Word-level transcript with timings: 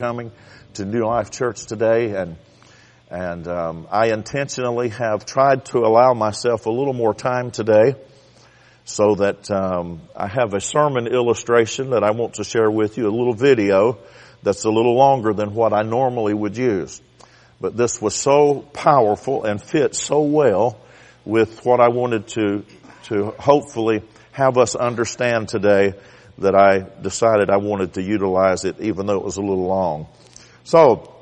coming 0.00 0.32
to 0.72 0.84
New 0.84 1.06
Life 1.06 1.30
Church 1.30 1.66
today, 1.66 2.16
and 2.16 2.36
and 3.12 3.46
um, 3.46 3.86
I 3.92 4.08
intentionally 4.08 4.88
have 4.88 5.24
tried 5.24 5.66
to 5.66 5.78
allow 5.86 6.14
myself 6.14 6.66
a 6.66 6.70
little 6.70 6.92
more 6.92 7.14
time 7.14 7.52
today, 7.52 7.94
so 8.84 9.14
that 9.14 9.48
um, 9.52 10.00
I 10.16 10.26
have 10.26 10.52
a 10.52 10.60
sermon 10.60 11.06
illustration 11.06 11.90
that 11.90 12.02
I 12.02 12.10
want 12.10 12.34
to 12.34 12.44
share 12.44 12.68
with 12.68 12.98
you, 12.98 13.06
a 13.06 13.14
little 13.14 13.34
video 13.34 13.98
that's 14.42 14.64
a 14.64 14.68
little 14.68 14.96
longer 14.96 15.32
than 15.32 15.54
what 15.54 15.72
I 15.72 15.82
normally 15.82 16.34
would 16.34 16.56
use. 16.56 17.00
But 17.60 17.76
this 17.76 18.02
was 18.02 18.16
so 18.16 18.62
powerful 18.72 19.44
and 19.44 19.62
fit 19.62 19.94
so 19.94 20.22
well 20.22 20.76
with 21.24 21.64
what 21.64 21.78
I 21.78 21.90
wanted 21.90 22.26
to 22.30 22.64
to 23.04 23.26
hopefully 23.38 24.02
have 24.32 24.58
us 24.58 24.74
understand 24.74 25.50
today 25.50 25.94
that 26.38 26.54
I 26.54 26.80
decided 27.02 27.50
I 27.50 27.58
wanted 27.58 27.94
to 27.94 28.02
utilize 28.02 28.64
it 28.64 28.80
even 28.80 29.06
though 29.06 29.16
it 29.16 29.24
was 29.24 29.36
a 29.36 29.40
little 29.40 29.66
long. 29.66 30.08
So, 30.64 31.14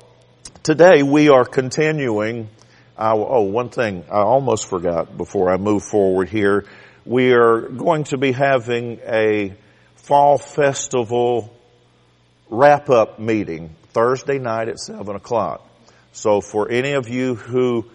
today 0.63 1.03
we 1.03 1.29
are 1.29 1.45
continuing 1.45 2.49
oh, 2.97 3.41
one 3.41 3.69
thing 3.69 4.05
I 4.09 4.19
almost 4.19 4.67
forgot 4.67 5.17
before 5.17 5.51
I 5.51 5.57
move 5.57 5.83
forward 5.83 6.29
here. 6.29 6.65
We 7.05 7.33
are 7.33 7.61
going 7.61 8.05
to 8.05 8.17
be 8.17 8.31
having 8.31 8.99
a 9.05 9.53
fall 9.95 10.37
festival 10.37 11.53
wrap 12.49 12.89
up 12.89 13.19
meeting 13.19 13.75
Thursday 13.91 14.39
night 14.39 14.69
at 14.69 14.79
seven 14.79 15.15
o'clock. 15.15 15.67
So 16.13 16.41
for 16.41 16.69
any 16.69 16.93
of 16.93 17.09
you 17.09 17.35
who 17.35 17.85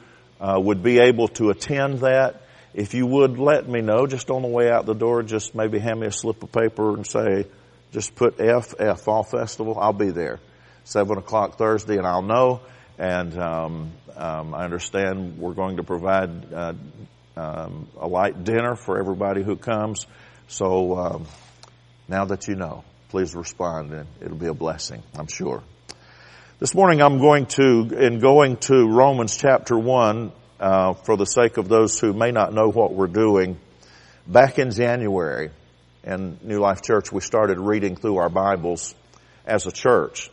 uh, 0.40 0.59
would 0.60 0.82
be 0.82 0.98
able 0.98 1.28
to 1.28 1.50
attend 1.50 2.00
that, 2.00 2.42
if 2.74 2.95
you 2.95 3.06
would 3.06 3.38
let 3.38 3.68
me 3.68 3.80
know 3.80 4.06
just 4.06 4.30
on 4.30 4.42
the 4.42 4.48
way 4.48 4.70
out 4.70 4.86
the 4.86 4.95
door, 4.95 5.22
just 5.22 5.54
maybe 5.54 5.78
hand 5.78 6.00
me 6.00 6.06
a 6.06 6.12
slip 6.12 6.42
of 6.42 6.52
paper 6.52 6.95
and 6.95 7.06
say, 7.06 7.46
just 7.92 8.14
put 8.14 8.40
F, 8.40 8.74
F, 8.78 9.00
Fall 9.00 9.24
Festival. 9.24 9.78
I'll 9.78 9.92
be 9.92 10.10
there. 10.10 10.40
Seven 10.84 11.18
o'clock 11.18 11.56
Thursday 11.56 11.96
and 11.96 12.06
I'll 12.06 12.23
know. 12.23 12.60
And, 12.98 13.38
um, 13.38 13.92
um, 14.16 14.54
I 14.54 14.64
understand 14.64 15.38
we're 15.38 15.54
going 15.54 15.76
to 15.76 15.82
provide, 15.82 16.52
uh, 16.52 16.74
um, 17.37 17.87
a 17.98 18.09
light 18.09 18.45
dinner 18.45 18.74
for 18.74 18.98
everybody 18.98 19.43
who 19.43 19.56
comes. 19.56 20.06
So, 20.48 20.98
um, 20.98 21.26
now 22.09 22.24
that 22.26 22.48
you 22.48 22.56
know, 22.56 22.84
please 23.10 23.34
respond 23.34 23.93
and 23.93 24.06
it'll 24.21 24.37
be 24.37 24.48
a 24.48 24.54
blessing, 24.54 25.02
I'm 25.16 25.28
sure. 25.28 25.62
This 26.59 26.74
morning 26.74 27.00
I'm 27.00 27.18
going 27.18 27.46
to, 27.46 27.88
in 27.96 28.18
going 28.18 28.56
to 28.56 28.88
Romans 28.88 29.37
chapter 29.37 29.78
1, 29.78 30.32
uh, 30.60 30.95
for 30.95 31.16
the 31.16 31.24
sake 31.24 31.56
of 31.56 31.68
those 31.68 31.98
who 31.98 32.12
may 32.12 32.30
not 32.30 32.52
know 32.52 32.68
what 32.68 32.95
we're 32.95 33.06
doing, 33.06 33.59
back 34.26 34.59
in 34.59 34.70
January 34.70 35.50
in 36.04 36.38
New 36.42 36.59
Life 36.59 36.82
Church, 36.82 37.12
we 37.12 37.20
started 37.20 37.59
reading 37.59 37.96
through 37.96 38.16
our 38.16 38.28
Bibles 38.28 38.95
as 39.46 39.66
a 39.66 39.73
church. 39.73 40.30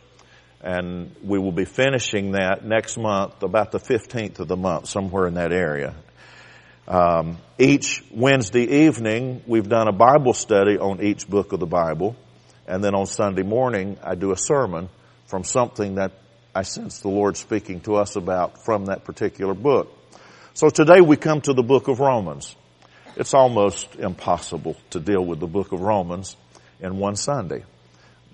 And 0.62 1.14
we 1.22 1.38
will 1.38 1.52
be 1.52 1.64
finishing 1.64 2.32
that 2.32 2.64
next 2.64 2.96
month, 2.96 3.42
about 3.42 3.70
the 3.70 3.78
15th 3.78 4.40
of 4.40 4.48
the 4.48 4.56
month, 4.56 4.88
somewhere 4.88 5.26
in 5.26 5.34
that 5.34 5.52
area. 5.52 5.94
Um, 6.88 7.38
each 7.58 8.02
Wednesday 8.10 8.84
evening, 8.84 9.42
we've 9.46 9.68
done 9.68 9.86
a 9.86 9.92
Bible 9.92 10.32
study 10.32 10.78
on 10.78 11.02
each 11.02 11.28
book 11.28 11.52
of 11.52 11.60
the 11.60 11.66
Bible. 11.66 12.16
And 12.66 12.82
then 12.82 12.94
on 12.94 13.06
Sunday 13.06 13.42
morning, 13.42 13.98
I 14.02 14.14
do 14.14 14.32
a 14.32 14.36
sermon 14.36 14.88
from 15.26 15.44
something 15.44 15.96
that 15.96 16.12
I 16.54 16.62
sense 16.62 17.00
the 17.00 17.08
Lord 17.08 17.36
speaking 17.36 17.80
to 17.82 17.96
us 17.96 18.16
about 18.16 18.64
from 18.64 18.86
that 18.86 19.04
particular 19.04 19.54
book. 19.54 19.95
So 20.56 20.70
today 20.70 21.02
we 21.02 21.18
come 21.18 21.42
to 21.42 21.52
the 21.52 21.62
book 21.62 21.88
of 21.88 22.00
Romans. 22.00 22.56
It's 23.14 23.34
almost 23.34 23.94
impossible 23.96 24.74
to 24.88 25.00
deal 25.00 25.22
with 25.22 25.38
the 25.38 25.46
book 25.46 25.72
of 25.72 25.82
Romans 25.82 26.34
in 26.80 26.96
one 26.96 27.16
Sunday. 27.16 27.64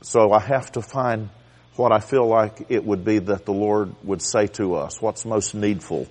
So 0.03 0.31
I 0.31 0.39
have 0.39 0.71
to 0.73 0.83
find 0.83 1.31
what 1.75 1.91
I 1.91 1.99
feel 1.99 2.25
like 2.29 2.67
it 2.69 2.85
would 2.85 3.05
be 3.05 3.19
that 3.19 3.45
the 3.45 3.53
Lord 3.53 3.97
would 4.05 4.23
say 4.23 4.47
to 4.59 4.77
us, 4.77 5.03
what's 5.03 5.25
most 5.25 5.57
needful 5.57 6.07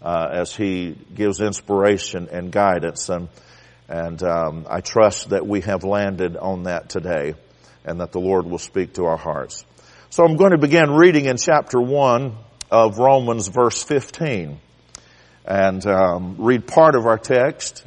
uh, 0.00 0.30
as 0.32 0.56
He 0.56 0.96
gives 1.14 1.42
inspiration 1.42 2.30
and 2.32 2.50
guidance. 2.50 3.10
And, 3.10 3.28
and 3.86 4.22
um, 4.22 4.66
I 4.66 4.80
trust 4.80 5.28
that 5.28 5.46
we 5.46 5.60
have 5.60 5.84
landed 5.84 6.38
on 6.38 6.62
that 6.62 6.88
today 6.88 7.34
and 7.84 8.00
that 8.00 8.12
the 8.12 8.20
Lord 8.20 8.46
will 8.46 8.56
speak 8.56 8.94
to 8.94 9.04
our 9.04 9.18
hearts. 9.18 9.66
So 10.08 10.24
I'm 10.24 10.36
going 10.36 10.52
to 10.52 10.58
begin 10.58 10.90
reading 10.92 11.26
in 11.26 11.36
chapter 11.36 11.78
1 11.78 12.34
of 12.70 12.96
Romans 12.96 13.48
verse 13.48 13.82
15 13.82 14.58
and 15.44 15.84
um, 15.86 16.36
read 16.38 16.66
part 16.66 16.94
of 16.94 17.06
our 17.06 17.18
text 17.18 17.84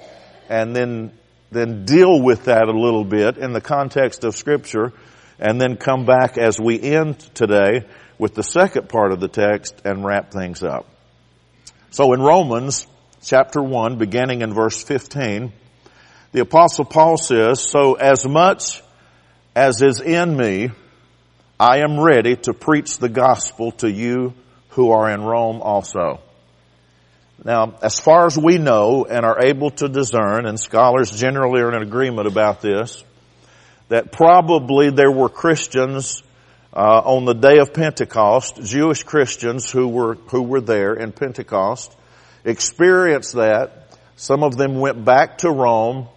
and 0.49 0.75
then 0.75 1.11
then 1.51 1.85
deal 1.85 2.19
with 2.21 2.45
that 2.45 2.67
a 2.67 2.71
little 2.71 3.05
bit 3.05 3.37
in 3.37 3.53
the 3.53 3.61
context 3.61 4.23
of 4.23 4.35
scripture 4.35 4.91
and 5.39 5.61
then 5.61 5.77
come 5.77 6.05
back 6.05 6.37
as 6.37 6.59
we 6.59 6.81
end 6.81 7.19
today 7.35 7.85
with 8.17 8.33
the 8.33 8.43
second 8.43 8.89
part 8.89 9.11
of 9.11 9.19
the 9.19 9.27
text 9.27 9.79
and 9.85 10.03
wrap 10.03 10.31
things 10.31 10.63
up. 10.63 10.87
So 11.91 12.13
in 12.13 12.21
Romans 12.21 12.87
chapter 13.21 13.61
1 13.61 13.97
beginning 13.97 14.41
in 14.41 14.53
verse 14.53 14.83
15 14.83 15.53
the 16.33 16.41
apostle 16.41 16.85
Paul 16.85 17.17
says, 17.17 17.61
so 17.61 17.93
as 17.93 18.25
much 18.25 18.81
as 19.55 19.83
is 19.83 20.01
in 20.01 20.35
me, 20.35 20.71
I 21.59 21.81
am 21.81 21.99
ready 21.99 22.35
to 22.37 22.55
preach 22.55 22.97
the 22.97 23.07
gospel 23.07 23.71
to 23.73 23.89
you 23.89 24.33
who 24.69 24.89
are 24.89 25.11
in 25.11 25.21
Rome 25.21 25.61
also. 25.61 26.22
Now, 27.45 27.73
as 27.81 27.99
far 27.99 28.25
as 28.25 28.37
we 28.37 28.57
know 28.57 29.05
and 29.05 29.25
are 29.25 29.43
able 29.45 29.71
to 29.71 29.89
discern, 29.89 30.45
and 30.45 30.57
scholars 30.57 31.11
generally 31.11 31.61
are 31.61 31.75
in 31.75 31.81
agreement 31.81 32.27
about 32.27 32.61
this, 32.61 33.03
that 33.89 34.13
probably 34.13 34.91
there 34.91 35.11
were 35.11 35.27
Christians 35.27 36.23
uh, 36.73 37.01
on 37.03 37.25
the 37.25 37.33
day 37.33 37.59
of 37.59 37.73
Pentecost, 37.73 38.63
Jewish 38.63 39.03
Christians 39.03 39.69
who 39.69 39.89
were 39.89 40.15
who 40.15 40.43
were 40.43 40.61
there 40.61 40.93
in 40.93 41.11
Pentecost, 41.11 41.93
experienced 42.45 43.33
that. 43.33 43.79
Some 44.15 44.43
of 44.43 44.55
them 44.55 44.79
went 44.79 45.03
back 45.03 45.39
to 45.39 45.51
Rome 45.51 46.07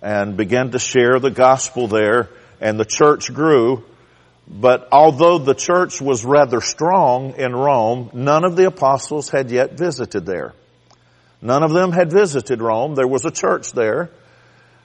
and 0.00 0.36
began 0.36 0.70
to 0.70 0.78
share 0.78 1.18
the 1.18 1.30
gospel 1.30 1.88
there, 1.88 2.28
and 2.60 2.78
the 2.78 2.84
church 2.84 3.34
grew. 3.34 3.84
But 4.48 4.88
although 4.92 5.38
the 5.38 5.54
church 5.54 6.00
was 6.00 6.24
rather 6.24 6.60
strong 6.60 7.34
in 7.36 7.54
Rome, 7.56 8.10
none 8.12 8.44
of 8.44 8.54
the 8.54 8.66
apostles 8.66 9.28
had 9.30 9.50
yet 9.50 9.72
visited 9.72 10.24
there. 10.24 10.54
None 11.46 11.62
of 11.62 11.72
them 11.72 11.92
had 11.92 12.10
visited 12.10 12.60
Rome. 12.60 12.96
There 12.96 13.06
was 13.06 13.24
a 13.24 13.30
church 13.30 13.70
there. 13.70 14.10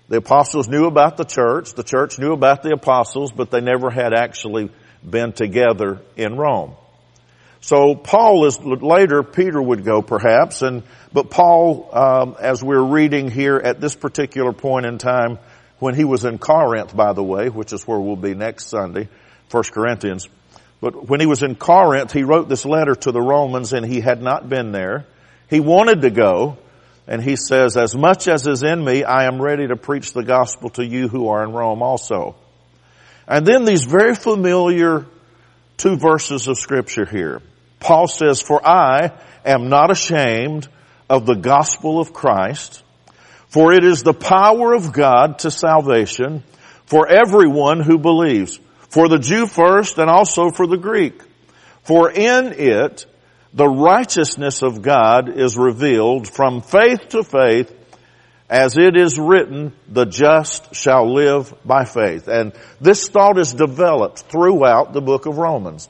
The 0.09 0.17
apostles 0.17 0.67
knew 0.67 0.85
about 0.85 1.17
the 1.17 1.23
church. 1.23 1.73
The 1.73 1.81
church 1.81 2.19
knew 2.19 2.33
about 2.33 2.61
the 2.61 2.71
apostles, 2.71 3.31
but 3.31 3.49
they 3.49 3.61
never 3.61 3.89
had 3.89 4.13
actually 4.13 4.69
been 5.03 5.33
together 5.33 6.01
in 6.15 6.37
Rome. 6.37 6.75
So 7.61 7.95
Paul 7.95 8.45
is 8.45 8.59
later. 8.59 9.23
Peter 9.23 9.59
would 9.59 9.83
go 9.83 10.03
perhaps, 10.03 10.61
and 10.61 10.83
but 11.11 11.31
Paul, 11.31 11.89
um, 11.93 12.35
as 12.39 12.63
we're 12.63 12.83
reading 12.83 13.31
here 13.31 13.57
at 13.57 13.81
this 13.81 13.95
particular 13.95 14.53
point 14.53 14.85
in 14.85 14.99
time, 14.99 15.39
when 15.79 15.95
he 15.95 16.03
was 16.03 16.25
in 16.25 16.37
Corinth, 16.37 16.95
by 16.95 17.13
the 17.13 17.23
way, 17.23 17.49
which 17.49 17.73
is 17.73 17.87
where 17.87 17.99
we'll 17.99 18.15
be 18.15 18.35
next 18.35 18.67
Sunday, 18.67 19.09
First 19.49 19.71
Corinthians. 19.71 20.29
But 20.79 21.09
when 21.09 21.21
he 21.21 21.25
was 21.25 21.41
in 21.41 21.55
Corinth, 21.55 22.11
he 22.11 22.21
wrote 22.21 22.49
this 22.49 22.65
letter 22.65 22.93
to 22.93 23.11
the 23.11 23.21
Romans, 23.21 23.73
and 23.73 23.83
he 23.83 23.99
had 23.99 24.21
not 24.21 24.47
been 24.47 24.71
there. 24.71 25.07
He 25.51 25.59
wanted 25.59 26.03
to 26.03 26.09
go, 26.09 26.57
and 27.07 27.21
he 27.21 27.35
says, 27.35 27.75
as 27.75 27.93
much 27.93 28.29
as 28.29 28.47
is 28.47 28.63
in 28.63 28.81
me, 28.81 29.03
I 29.03 29.25
am 29.25 29.41
ready 29.41 29.67
to 29.67 29.75
preach 29.75 30.13
the 30.13 30.23
gospel 30.23 30.69
to 30.71 30.85
you 30.85 31.09
who 31.09 31.27
are 31.27 31.43
in 31.43 31.51
Rome 31.51 31.83
also. 31.83 32.37
And 33.27 33.45
then 33.45 33.65
these 33.65 33.83
very 33.83 34.15
familiar 34.15 35.05
two 35.75 35.97
verses 35.97 36.47
of 36.47 36.57
scripture 36.57 37.05
here. 37.05 37.41
Paul 37.81 38.07
says, 38.07 38.41
for 38.41 38.65
I 38.65 39.11
am 39.43 39.67
not 39.67 39.91
ashamed 39.91 40.69
of 41.09 41.25
the 41.25 41.35
gospel 41.35 41.99
of 41.99 42.13
Christ, 42.13 42.81
for 43.49 43.73
it 43.73 43.83
is 43.83 44.03
the 44.03 44.13
power 44.13 44.73
of 44.73 44.93
God 44.93 45.39
to 45.39 45.51
salvation 45.51 46.43
for 46.85 47.09
everyone 47.09 47.81
who 47.81 47.97
believes, 47.97 48.57
for 48.87 49.09
the 49.09 49.19
Jew 49.19 49.47
first 49.47 49.97
and 49.97 50.09
also 50.09 50.49
for 50.49 50.65
the 50.65 50.77
Greek. 50.77 51.21
For 51.83 52.09
in 52.09 52.53
it 52.53 53.05
the 53.53 53.67
righteousness 53.67 54.61
of 54.61 54.81
God 54.81 55.29
is 55.29 55.57
revealed 55.57 56.27
from 56.27 56.61
faith 56.61 57.09
to 57.09 57.23
faith 57.23 57.77
as 58.49 58.77
it 58.77 58.97
is 58.97 59.17
written, 59.17 59.71
the 59.87 60.05
just 60.05 60.75
shall 60.75 61.13
live 61.13 61.53
by 61.63 61.85
faith. 61.85 62.27
And 62.27 62.51
this 62.81 63.07
thought 63.07 63.37
is 63.37 63.53
developed 63.53 64.25
throughout 64.29 64.91
the 64.91 65.01
book 65.01 65.25
of 65.25 65.37
Romans. 65.37 65.87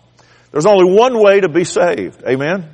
There's 0.52 0.68
only 0.68 0.94
one 0.94 1.20
way 1.20 1.42
to 1.42 1.50
be 1.50 1.64
saved. 1.64 2.24
Amen? 2.24 2.70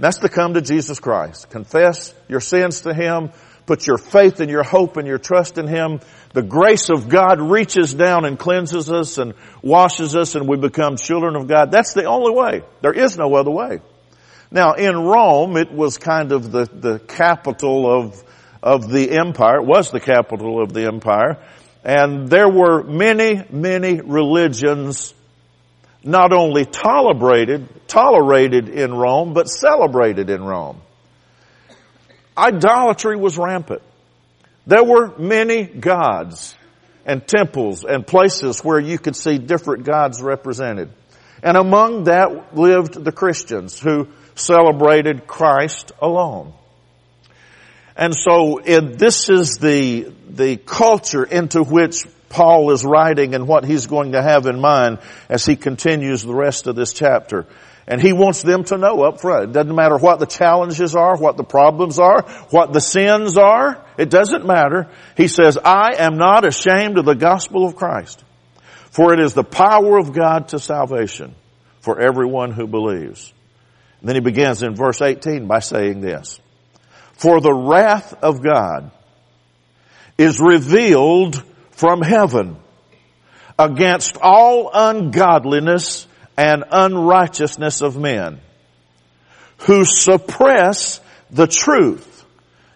That's 0.00 0.18
to 0.18 0.28
come 0.28 0.54
to 0.54 0.60
Jesus 0.60 0.98
Christ. 0.98 1.48
Confess 1.50 2.12
your 2.28 2.40
sins 2.40 2.80
to 2.82 2.94
Him. 2.94 3.30
Put 3.66 3.86
your 3.86 3.98
faith 3.98 4.40
and 4.40 4.50
your 4.50 4.64
hope 4.64 4.96
and 4.96 5.06
your 5.06 5.18
trust 5.18 5.58
in 5.58 5.68
Him. 5.68 6.00
The 6.32 6.42
grace 6.42 6.88
of 6.88 7.08
God 7.08 7.40
reaches 7.40 7.94
down 7.94 8.24
and 8.24 8.36
cleanses 8.36 8.90
us 8.90 9.18
and 9.18 9.34
washes 9.62 10.16
us 10.16 10.34
and 10.34 10.48
we 10.48 10.56
become 10.56 10.96
children 10.96 11.36
of 11.36 11.46
God. 11.46 11.70
That's 11.70 11.94
the 11.94 12.06
only 12.06 12.32
way. 12.32 12.62
There 12.80 12.92
is 12.92 13.16
no 13.16 13.34
other 13.34 13.50
way. 13.50 13.80
Now 14.50 14.74
in 14.74 14.96
Rome, 14.96 15.56
it 15.56 15.72
was 15.72 15.98
kind 15.98 16.32
of 16.32 16.50
the, 16.50 16.64
the 16.66 16.98
capital 16.98 17.90
of, 17.90 18.24
of 18.62 18.90
the 18.90 19.12
empire. 19.12 19.56
It 19.56 19.66
was 19.66 19.90
the 19.90 20.00
capital 20.00 20.62
of 20.62 20.72
the 20.72 20.86
empire. 20.86 21.38
And 21.84 22.28
there 22.28 22.48
were 22.48 22.82
many, 22.82 23.42
many 23.50 24.00
religions 24.00 25.14
not 26.02 26.32
only 26.32 26.64
tolerated, 26.64 27.68
tolerated 27.86 28.68
in 28.68 28.94
Rome, 28.94 29.34
but 29.34 29.48
celebrated 29.48 30.30
in 30.30 30.42
Rome. 30.42 30.80
Idolatry 32.36 33.16
was 33.16 33.36
rampant. 33.38 33.82
There 34.66 34.84
were 34.84 35.16
many 35.18 35.64
gods 35.64 36.54
and 37.04 37.26
temples 37.26 37.84
and 37.84 38.06
places 38.06 38.60
where 38.60 38.78
you 38.78 38.98
could 38.98 39.16
see 39.16 39.38
different 39.38 39.84
gods 39.84 40.20
represented. 40.22 40.90
And 41.42 41.56
among 41.56 42.04
that 42.04 42.56
lived 42.56 43.02
the 43.02 43.12
Christians 43.12 43.78
who 43.78 44.08
celebrated 44.34 45.26
Christ 45.26 45.92
alone. 46.00 46.52
And 47.96 48.14
so 48.14 48.58
in, 48.58 48.96
this 48.96 49.28
is 49.28 49.58
the, 49.58 50.12
the 50.28 50.56
culture 50.56 51.24
into 51.24 51.62
which 51.62 52.06
Paul 52.30 52.70
is 52.70 52.84
writing 52.84 53.34
and 53.34 53.46
what 53.46 53.64
he's 53.64 53.86
going 53.86 54.12
to 54.12 54.22
have 54.22 54.46
in 54.46 54.60
mind 54.60 55.00
as 55.28 55.44
he 55.44 55.56
continues 55.56 56.22
the 56.22 56.34
rest 56.34 56.66
of 56.66 56.76
this 56.76 56.92
chapter. 56.92 57.46
And 57.86 58.00
he 58.00 58.12
wants 58.12 58.42
them 58.42 58.62
to 58.64 58.78
know 58.78 59.02
up 59.02 59.20
front. 59.20 59.50
It 59.50 59.52
doesn't 59.52 59.74
matter 59.74 59.98
what 59.98 60.20
the 60.20 60.26
challenges 60.26 60.94
are, 60.94 61.16
what 61.16 61.36
the 61.36 61.44
problems 61.44 61.98
are, 61.98 62.22
what 62.50 62.72
the 62.72 62.80
sins 62.80 63.36
are. 63.36 63.84
It 63.98 64.10
doesn't 64.10 64.46
matter. 64.46 64.88
He 65.16 65.26
says, 65.26 65.58
I 65.58 65.96
am 65.98 66.16
not 66.16 66.46
ashamed 66.46 66.98
of 66.98 67.04
the 67.04 67.16
gospel 67.16 67.66
of 67.66 67.74
Christ. 67.74 68.22
For 68.92 69.12
it 69.12 69.20
is 69.20 69.34
the 69.34 69.44
power 69.44 69.98
of 69.98 70.12
God 70.12 70.48
to 70.48 70.60
salvation 70.60 71.34
for 71.80 72.00
everyone 72.00 72.52
who 72.52 72.68
believes. 72.68 73.32
And 74.00 74.08
then 74.08 74.16
he 74.16 74.20
begins 74.20 74.62
in 74.62 74.74
verse 74.74 75.00
18 75.02 75.46
by 75.46 75.60
saying 75.60 76.00
this. 76.00 76.40
For 77.12 77.40
the 77.40 77.52
wrath 77.52 78.14
of 78.22 78.42
God 78.42 78.90
is 80.16 80.40
revealed 80.40 81.42
from 81.72 82.00
heaven 82.02 82.56
against 83.58 84.16
all 84.22 84.70
ungodliness 84.72 86.06
and 86.36 86.64
unrighteousness 86.70 87.82
of 87.82 87.98
men 87.98 88.40
who 89.58 89.84
suppress 89.84 91.00
the 91.30 91.46
truth 91.46 92.24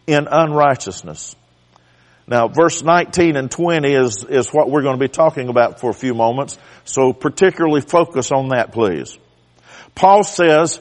in 0.06 0.28
unrighteousness. 0.30 1.34
Now, 2.26 2.48
verse 2.48 2.82
19 2.82 3.36
and 3.36 3.50
20 3.50 3.92
is, 3.92 4.24
is 4.28 4.48
what 4.48 4.70
we're 4.70 4.82
going 4.82 4.98
to 4.98 5.04
be 5.04 5.08
talking 5.08 5.48
about 5.48 5.80
for 5.80 5.90
a 5.90 5.94
few 5.94 6.14
moments. 6.14 6.58
So 6.84 7.12
particularly 7.12 7.80
focus 7.82 8.32
on 8.32 8.48
that, 8.48 8.72
please. 8.72 9.18
Paul 9.94 10.24
says, 10.24 10.80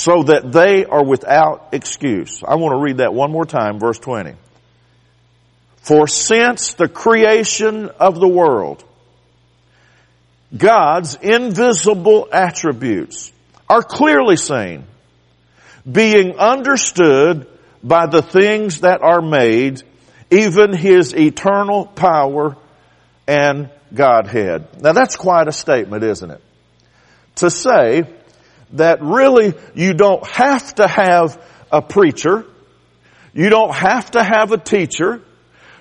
so 0.00 0.22
that 0.22 0.50
they 0.50 0.86
are 0.86 1.04
without 1.04 1.68
excuse. 1.72 2.42
I 2.42 2.54
want 2.54 2.72
to 2.72 2.82
read 2.82 2.96
that 2.98 3.12
one 3.12 3.30
more 3.30 3.44
time, 3.44 3.78
verse 3.78 3.98
20. 3.98 4.32
For 5.82 6.08
since 6.08 6.72
the 6.72 6.88
creation 6.88 7.90
of 8.00 8.18
the 8.18 8.26
world, 8.26 8.82
God's 10.56 11.16
invisible 11.16 12.28
attributes 12.32 13.30
are 13.68 13.82
clearly 13.82 14.36
seen, 14.36 14.84
being 15.90 16.38
understood 16.38 17.46
by 17.84 18.06
the 18.06 18.22
things 18.22 18.80
that 18.80 19.02
are 19.02 19.20
made, 19.20 19.82
even 20.30 20.72
his 20.72 21.14
eternal 21.14 21.84
power 21.84 22.56
and 23.28 23.68
Godhead. 23.92 24.80
Now 24.80 24.94
that's 24.94 25.16
quite 25.16 25.46
a 25.46 25.52
statement, 25.52 26.04
isn't 26.04 26.30
it? 26.30 26.40
To 27.36 27.50
say 27.50 28.04
that 28.72 29.02
really 29.02 29.54
you 29.74 29.94
don't 29.94 30.26
have 30.26 30.74
to 30.76 30.86
have 30.86 31.42
a 31.72 31.82
preacher, 31.82 32.44
you 33.32 33.48
don't 33.48 33.74
have 33.74 34.10
to 34.12 34.22
have 34.22 34.52
a 34.52 34.58
teacher, 34.58 35.22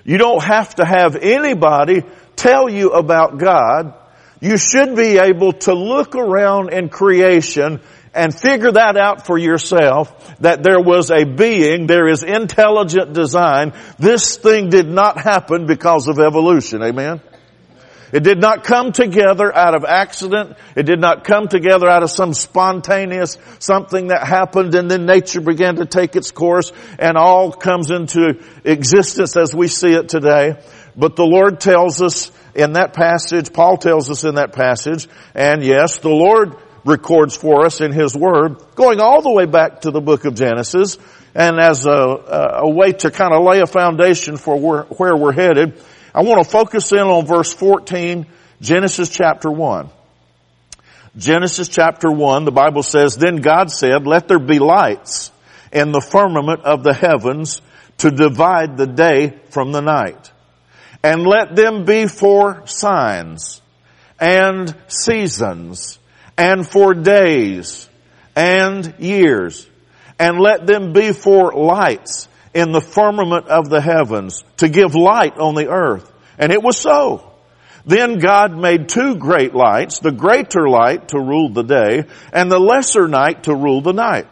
you 0.04 0.18
don't 0.18 0.44
have 0.44 0.76
to 0.76 0.86
have 0.86 1.16
anybody 1.16 2.04
tell 2.36 2.70
you 2.70 2.92
about 2.92 3.38
God. 3.38 3.94
You 4.42 4.58
should 4.58 4.96
be 4.96 5.18
able 5.18 5.54
to 5.54 5.74
look 5.74 6.16
around 6.16 6.72
in 6.72 6.90
creation 6.90 7.82
and 8.14 8.34
figure 8.34 8.72
that 8.72 8.98
out 8.98 9.26
for 9.26 9.38
yourself 9.38 10.38
that 10.40 10.64
there 10.64 10.80
was 10.80 11.12
a 11.12 11.26
being, 11.26 11.88
there 11.88 12.08
is 12.08 12.24
intelligent 12.24 13.14
design. 13.14 13.74
This 14.00 14.38
thing 14.38 14.70
did 14.70 14.88
not 14.88 15.22
happen 15.22 15.68
because 15.68 16.08
of 16.08 16.20
evolution. 16.20 16.82
Amen? 16.82 17.22
It 18.12 18.24
did 18.24 18.40
not 18.40 18.64
come 18.64 18.92
together 18.92 19.56
out 19.56 19.76
of 19.76 19.86
accident. 19.86 20.58
It 20.76 20.84
did 20.84 21.00
not 21.00 21.24
come 21.24 21.48
together 21.48 21.88
out 21.88 22.04
of 22.04 22.10
some 22.10 22.34
spontaneous 22.34 23.38
something 23.60 24.08
that 24.08 24.26
happened 24.26 24.74
and 24.76 24.90
then 24.90 25.06
nature 25.06 25.42
began 25.42 25.76
to 25.76 25.86
take 25.86 26.16
its 26.16 26.32
course 26.32 26.72
and 26.98 27.18
all 27.18 27.52
comes 27.52 27.92
into 27.92 28.44
existence 28.64 29.38
as 29.38 29.56
we 29.56 29.68
see 29.68 29.94
it 29.94 30.10
today. 30.10 30.62
But 30.96 31.16
the 31.16 31.26
Lord 31.26 31.60
tells 31.60 32.02
us 32.02 32.32
in 32.56 32.74
that 32.74 32.94
passage, 32.94 33.54
Paul 33.54 33.78
tells 33.78 34.10
us 34.10 34.24
in 34.24 34.36
that 34.36 34.54
passage, 34.54 35.08
and 35.36 35.64
yes, 35.64 36.00
the 36.00 36.10
Lord 36.10 36.56
records 36.86 37.36
for 37.36 37.66
us 37.66 37.82
in 37.82 37.92
His 37.92 38.16
Word, 38.16 38.58
going 38.76 39.00
all 39.00 39.22
the 39.22 39.32
way 39.32 39.46
back 39.46 39.82
to 39.82 39.92
the 39.92 40.02
book 40.02 40.26
of 40.26 40.36
Genesis, 40.36 40.98
and 41.36 41.60
as 41.60 41.86
a, 41.86 41.92
a 41.92 42.70
way 42.70 42.92
to 42.94 43.12
kind 43.12 43.34
of 43.34 43.44
lay 43.44 43.60
a 43.62 43.68
foundation 43.68 44.38
for 44.38 44.60
where, 44.60 44.84
where 44.84 45.16
we're 45.16 45.32
headed, 45.32 45.82
I 46.14 46.24
want 46.24 46.44
to 46.44 46.50
focus 46.50 46.92
in 46.92 47.00
on 47.00 47.26
verse 47.26 47.54
14, 47.54 48.26
Genesis 48.62 49.10
chapter 49.10 49.52
1. 49.52 49.90
Genesis 51.18 51.68
chapter 51.68 52.12
1, 52.12 52.46
the 52.46 52.52
Bible 52.52 52.84
says, 52.84 53.16
Then 53.16 53.38
God 53.38 53.72
said, 53.72 54.08
Let 54.08 54.28
there 54.28 54.40
be 54.40 54.60
lights 54.60 55.32
in 55.72 55.92
the 55.92 56.02
firmament 56.02 56.62
of 56.62 56.84
the 56.84 56.94
heavens 56.94 57.62
to 58.00 58.10
divide 58.10 58.78
the 58.78 58.88
day 58.88 59.38
from 59.50 59.72
the 59.72 59.82
night. 59.82 60.32
And 61.04 61.24
let 61.24 61.56
them 61.56 61.86
be 61.86 62.08
for 62.08 62.66
signs 62.66 63.62
and 64.20 64.74
seasons 64.88 66.00
and 66.38 66.68
for 66.68 66.94
days 66.94 67.90
and 68.36 68.96
years. 69.00 69.68
And 70.18 70.40
let 70.40 70.66
them 70.66 70.94
be 70.94 71.12
for 71.12 71.52
lights 71.54 72.29
in 72.54 72.72
the 72.72 72.82
firmament 72.82 73.48
of 73.48 73.70
the 73.70 73.82
heavens 73.82 74.44
to 74.58 74.70
give 74.70 74.96
light 74.96 75.38
on 75.38 75.56
the 75.56 75.70
earth. 75.70 76.12
And 76.38 76.52
it 76.52 76.64
was 76.64 76.78
so. 76.78 77.30
Then 77.86 78.20
God 78.20 78.58
made 78.58 78.90
two 78.90 79.16
great 79.16 79.54
lights, 79.56 80.00
the 80.00 80.12
greater 80.12 80.68
light 80.68 81.10
to 81.10 81.20
rule 81.20 81.50
the 81.50 81.64
day 81.64 82.04
and 82.34 82.52
the 82.52 82.60
lesser 82.60 83.08
night 83.08 83.44
to 83.44 83.56
rule 83.56 83.82
the 83.82 83.94
night. 83.94 84.28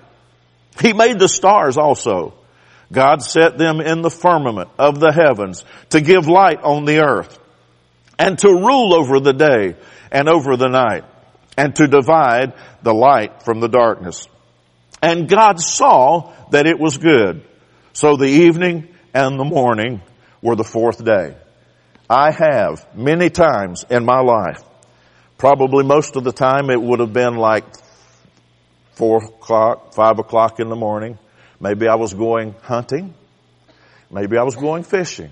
He 0.82 0.94
made 0.94 1.20
the 1.20 1.30
stars 1.30 1.78
also. 1.78 2.34
God 2.92 3.22
set 3.22 3.58
them 3.58 3.82
in 3.82 4.02
the 4.02 4.10
firmament 4.10 4.70
of 4.78 5.00
the 5.00 5.12
heavens 5.12 5.64
to 5.90 6.02
give 6.02 6.28
light 6.28 6.60
on 6.62 6.86
the 6.86 7.04
earth 7.04 7.40
and 8.18 8.38
to 8.40 8.48
rule 8.48 8.94
over 8.94 9.20
the 9.20 9.34
day 9.34 9.76
and 10.12 10.30
over 10.30 10.56
the 10.56 10.70
night 10.70 11.04
and 11.58 11.76
to 11.76 11.88
divide 11.88 12.54
the 12.84 12.94
light 12.94 13.44
from 13.44 13.60
the 13.60 13.68
darkness. 13.68 14.28
And 15.02 15.28
God 15.28 15.60
saw 15.60 16.34
that 16.52 16.68
it 16.68 16.80
was 16.80 16.98
good. 16.98 17.44
So 17.98 18.16
the 18.16 18.28
evening 18.28 18.90
and 19.12 19.40
the 19.40 19.44
morning 19.44 20.04
were 20.40 20.56
the 20.56 20.64
fourth 20.64 21.04
day. 21.04 21.36
I 22.08 22.30
have 22.30 22.86
many 22.96 23.32
times 23.32 23.86
in 23.90 24.06
my 24.06 24.20
life, 24.20 24.62
probably 25.40 25.84
most 25.84 26.16
of 26.16 26.24
the 26.24 26.32
time 26.32 26.70
it 26.70 26.80
would 26.80 27.00
have 27.00 27.12
been 27.12 27.38
like 27.38 27.64
four 28.92 29.24
o'clock, 29.24 29.96
five 29.96 30.20
o'clock 30.20 30.60
in 30.60 30.70
the 30.70 30.76
morning. 30.76 31.18
Maybe 31.60 31.88
I 31.88 31.96
was 31.96 32.14
going 32.14 32.54
hunting. 32.62 33.16
Maybe 34.12 34.38
I 34.38 34.44
was 34.44 34.56
going 34.56 34.84
fishing. 34.84 35.32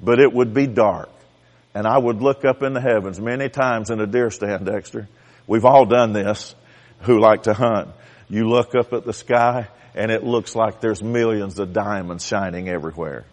But 0.00 0.20
it 0.20 0.32
would 0.32 0.54
be 0.54 0.68
dark. 0.68 1.10
And 1.74 1.84
I 1.84 1.98
would 1.98 2.22
look 2.22 2.44
up 2.44 2.62
in 2.62 2.74
the 2.74 2.80
heavens 2.80 3.18
many 3.18 3.48
times 3.48 3.90
in 3.90 4.00
a 4.00 4.06
deer 4.06 4.30
stand, 4.30 4.66
Dexter, 4.66 5.08
We've 5.48 5.64
all 5.64 5.84
done 5.84 6.12
this 6.12 6.54
who 7.00 7.18
like 7.18 7.42
to 7.42 7.54
hunt. 7.54 7.88
You 8.28 8.48
look 8.48 8.76
up 8.76 8.92
at 8.92 9.04
the 9.04 9.12
sky 9.12 9.66
and 9.98 10.10
it 10.12 10.22
looks 10.22 10.54
like 10.54 10.80
there's 10.80 11.02
millions 11.02 11.58
of 11.58 11.72
diamonds 11.72 12.24
shining 12.24 12.68
everywhere. 12.68 13.26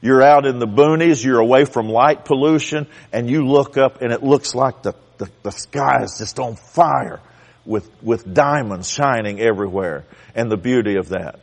You're 0.00 0.22
out 0.22 0.46
in 0.46 0.58
the 0.58 0.66
boonies, 0.66 1.22
you're 1.24 1.40
away 1.40 1.64
from 1.64 1.88
light 1.88 2.24
pollution, 2.24 2.86
and 3.12 3.28
you 3.28 3.44
look 3.46 3.76
up 3.76 4.02
and 4.02 4.12
it 4.12 4.22
looks 4.22 4.54
like 4.54 4.82
the, 4.82 4.94
the, 5.18 5.28
the 5.42 5.50
sky 5.50 6.02
is 6.02 6.16
just 6.18 6.38
on 6.38 6.56
fire 6.56 7.20
with, 7.66 7.90
with 8.02 8.32
diamonds 8.32 8.88
shining 8.88 9.40
everywhere 9.40 10.04
and 10.34 10.50
the 10.50 10.56
beauty 10.56 10.96
of 10.96 11.10
that. 11.10 11.40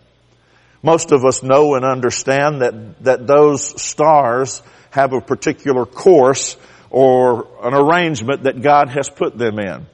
Most 0.81 1.11
of 1.11 1.25
us 1.25 1.43
know 1.43 1.75
and 1.75 1.83
understand 1.85 2.61
that, 2.61 3.03
that 3.03 3.27
those 3.27 3.81
stars 3.81 4.61
have 4.91 5.13
a 5.13 5.21
particular 5.21 5.85
course 5.85 6.55
or 6.89 7.47
an 7.63 7.73
arrangement 7.73 8.43
that 8.43 8.61
God 8.61 8.89
has 8.89 9.09
put 9.09 9.37
them 9.37 9.59
in. 9.59 9.85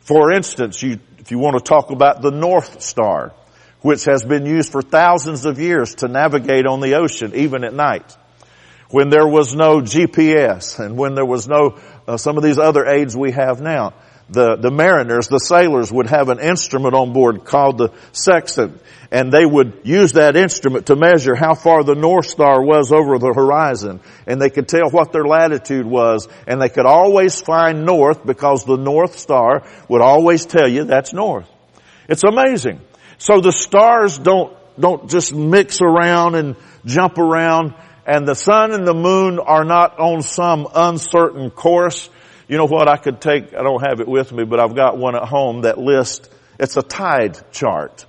For 0.00 0.32
instance, 0.32 0.82
you 0.82 1.00
If 1.18 1.32
you 1.32 1.38
want 1.38 1.58
to 1.58 1.62
talk 1.62 1.90
about 1.90 2.22
the 2.22 2.30
North 2.30 2.80
Star, 2.80 3.34
which 3.80 4.04
has 4.04 4.24
been 4.24 4.46
used 4.46 4.72
for 4.72 4.82
thousands 4.82 5.44
of 5.44 5.58
years 5.58 5.96
to 5.96 6.08
navigate 6.08 6.66
on 6.66 6.80
the 6.80 6.94
ocean, 6.94 7.34
even 7.34 7.64
at 7.64 7.74
night. 7.74 8.16
When 8.90 9.10
there 9.10 9.26
was 9.26 9.54
no 9.54 9.80
GPS 9.80 10.78
and 10.78 10.96
when 10.96 11.14
there 11.14 11.26
was 11.26 11.46
no, 11.46 11.78
uh, 12.06 12.16
some 12.16 12.36
of 12.36 12.42
these 12.42 12.58
other 12.58 12.86
aids 12.86 13.16
we 13.16 13.32
have 13.32 13.60
now, 13.60 13.92
the, 14.30 14.56
the 14.56 14.70
mariners, 14.70 15.28
the 15.28 15.38
sailors 15.38 15.90
would 15.92 16.06
have 16.06 16.28
an 16.28 16.38
instrument 16.38 16.94
on 16.94 17.12
board 17.12 17.44
called 17.44 17.78
the 17.78 17.92
sextant 18.12 18.80
and 19.10 19.32
they 19.32 19.46
would 19.46 19.80
use 19.84 20.12
that 20.12 20.36
instrument 20.36 20.86
to 20.86 20.96
measure 20.96 21.34
how 21.34 21.54
far 21.54 21.82
the 21.82 21.94
North 21.94 22.26
Star 22.26 22.62
was 22.62 22.92
over 22.92 23.18
the 23.18 23.32
horizon 23.32 24.00
and 24.26 24.40
they 24.40 24.50
could 24.50 24.68
tell 24.68 24.90
what 24.90 25.12
their 25.12 25.24
latitude 25.24 25.86
was 25.86 26.28
and 26.46 26.60
they 26.60 26.68
could 26.68 26.84
always 26.84 27.40
find 27.40 27.86
north 27.86 28.26
because 28.26 28.64
the 28.64 28.76
North 28.76 29.18
Star 29.18 29.66
would 29.88 30.02
always 30.02 30.44
tell 30.44 30.68
you 30.68 30.84
that's 30.84 31.12
north. 31.12 31.48
It's 32.08 32.24
amazing. 32.24 32.80
So 33.18 33.40
the 33.40 33.52
stars 33.52 34.18
don't, 34.18 34.56
don't 34.78 35.10
just 35.10 35.34
mix 35.34 35.80
around 35.82 36.34
and 36.34 36.56
jump 36.84 37.18
around 37.18 37.74
and 38.06 38.26
the 38.26 38.34
sun 38.34 38.72
and 38.72 38.86
the 38.86 38.94
moon 38.94 39.38
are 39.38 39.64
not 39.64 39.98
on 39.98 40.22
some 40.22 40.66
uncertain 40.74 41.50
course 41.50 42.08
you 42.48 42.56
know 42.56 42.64
what? 42.64 42.88
I 42.88 42.96
could 42.96 43.20
take, 43.20 43.54
I 43.54 43.62
don't 43.62 43.86
have 43.86 44.00
it 44.00 44.08
with 44.08 44.32
me, 44.32 44.44
but 44.44 44.58
I've 44.58 44.74
got 44.74 44.96
one 44.96 45.14
at 45.14 45.24
home 45.24 45.62
that 45.62 45.76
lists, 45.76 46.28
it's 46.58 46.78
a 46.78 46.82
tide 46.82 47.38
chart. 47.52 48.06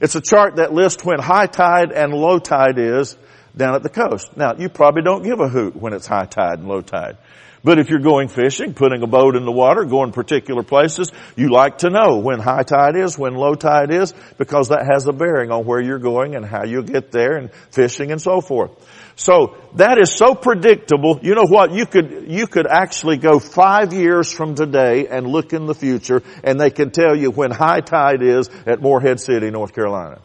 It's 0.00 0.16
a 0.16 0.20
chart 0.20 0.56
that 0.56 0.72
lists 0.72 1.04
when 1.04 1.20
high 1.20 1.46
tide 1.46 1.92
and 1.92 2.12
low 2.12 2.40
tide 2.40 2.76
is 2.76 3.16
down 3.56 3.76
at 3.76 3.84
the 3.84 3.88
coast. 3.88 4.36
Now, 4.36 4.54
you 4.58 4.68
probably 4.68 5.02
don't 5.02 5.22
give 5.22 5.38
a 5.38 5.48
hoot 5.48 5.76
when 5.76 5.92
it's 5.92 6.08
high 6.08 6.24
tide 6.24 6.58
and 6.58 6.66
low 6.66 6.80
tide. 6.80 7.18
But 7.64 7.78
if 7.78 7.90
you're 7.90 8.00
going 8.00 8.26
fishing, 8.26 8.74
putting 8.74 9.02
a 9.02 9.06
boat 9.06 9.36
in 9.36 9.44
the 9.44 9.52
water, 9.52 9.84
going 9.84 10.10
particular 10.10 10.64
places, 10.64 11.12
you 11.36 11.50
like 11.50 11.78
to 11.78 11.90
know 11.90 12.18
when 12.18 12.40
high 12.40 12.64
tide 12.64 12.96
is, 12.96 13.16
when 13.16 13.34
low 13.34 13.54
tide 13.54 13.92
is, 13.92 14.12
because 14.36 14.70
that 14.70 14.88
has 14.90 15.06
a 15.06 15.12
bearing 15.12 15.52
on 15.52 15.64
where 15.64 15.80
you're 15.80 16.00
going 16.00 16.34
and 16.34 16.44
how 16.44 16.64
you'll 16.64 16.82
get 16.82 17.12
there 17.12 17.36
and 17.36 17.52
fishing 17.70 18.10
and 18.10 18.20
so 18.20 18.40
forth. 18.40 18.72
So 19.14 19.56
that 19.74 19.98
is 19.98 20.12
so 20.12 20.34
predictable. 20.34 21.20
You 21.22 21.36
know 21.36 21.46
what? 21.46 21.72
You 21.72 21.86
could, 21.86 22.24
you 22.28 22.48
could 22.48 22.66
actually 22.66 23.18
go 23.18 23.38
five 23.38 23.92
years 23.92 24.32
from 24.32 24.56
today 24.56 25.06
and 25.06 25.26
look 25.28 25.52
in 25.52 25.66
the 25.66 25.74
future 25.74 26.22
and 26.42 26.58
they 26.58 26.70
can 26.70 26.90
tell 26.90 27.16
you 27.16 27.30
when 27.30 27.52
high 27.52 27.80
tide 27.80 28.22
is 28.22 28.50
at 28.66 28.80
Morehead 28.80 29.20
City, 29.20 29.50
North 29.50 29.72
Carolina. 29.72 30.20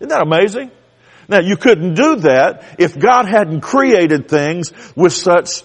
Isn't 0.00 0.08
that 0.08 0.22
amazing? 0.22 0.70
Now 1.28 1.40
you 1.40 1.56
couldn't 1.56 1.94
do 1.94 2.16
that 2.16 2.76
if 2.78 2.98
God 2.98 3.26
hadn't 3.26 3.60
created 3.60 4.28
things 4.28 4.72
with 4.96 5.12
such 5.12 5.62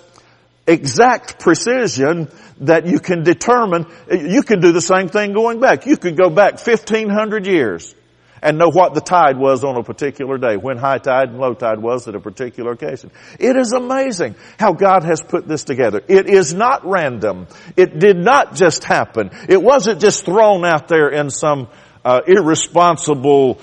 exact 0.68 1.40
precision 1.40 2.30
that 2.60 2.86
you 2.86 3.00
can 3.00 3.24
determine, 3.24 3.86
you 4.12 4.44
can 4.44 4.60
do 4.60 4.72
the 4.72 4.82
same 4.82 5.10
thing 5.10 5.34
going 5.34 5.60
back. 5.60 5.86
You 5.86 5.98
could 5.98 6.18
go 6.18 6.30
back 6.30 6.54
1500 6.54 7.48
years 7.48 7.96
and 8.42 8.58
know 8.58 8.70
what 8.70 8.94
the 8.94 9.02
tide 9.02 9.38
was 9.38 9.64
on 9.64 9.78
a 9.78 9.84
particular 9.84 10.38
day, 10.38 10.58
when 10.58 10.78
high 10.78 11.00
tide 11.00 11.30
and 11.30 11.40
low 11.40 11.54
tide 11.54 11.80
was 11.80 12.08
at 12.08 12.16
a 12.16 12.20
particular 12.20 12.74
occasion. 12.74 13.12
It 13.40 13.56
is 13.56 13.74
amazing 13.74 14.36
how 14.60 14.74
God 14.74 15.04
has 15.04 15.22
put 15.22 15.48
this 15.48 15.64
together. 15.64 16.02
It 16.08 16.30
is 16.30 16.54
not 16.54 16.86
random. 16.86 17.48
It 17.76 17.98
did 18.00 18.18
not 18.18 18.56
just 18.56 18.84
happen. 18.84 19.32
It 19.50 19.62
wasn't 19.62 20.02
just 20.02 20.26
thrown 20.26 20.66
out 20.66 20.88
there 20.88 21.10
in 21.10 21.30
some 21.30 21.68
uh, 22.06 22.22
irresponsible, 22.28 23.60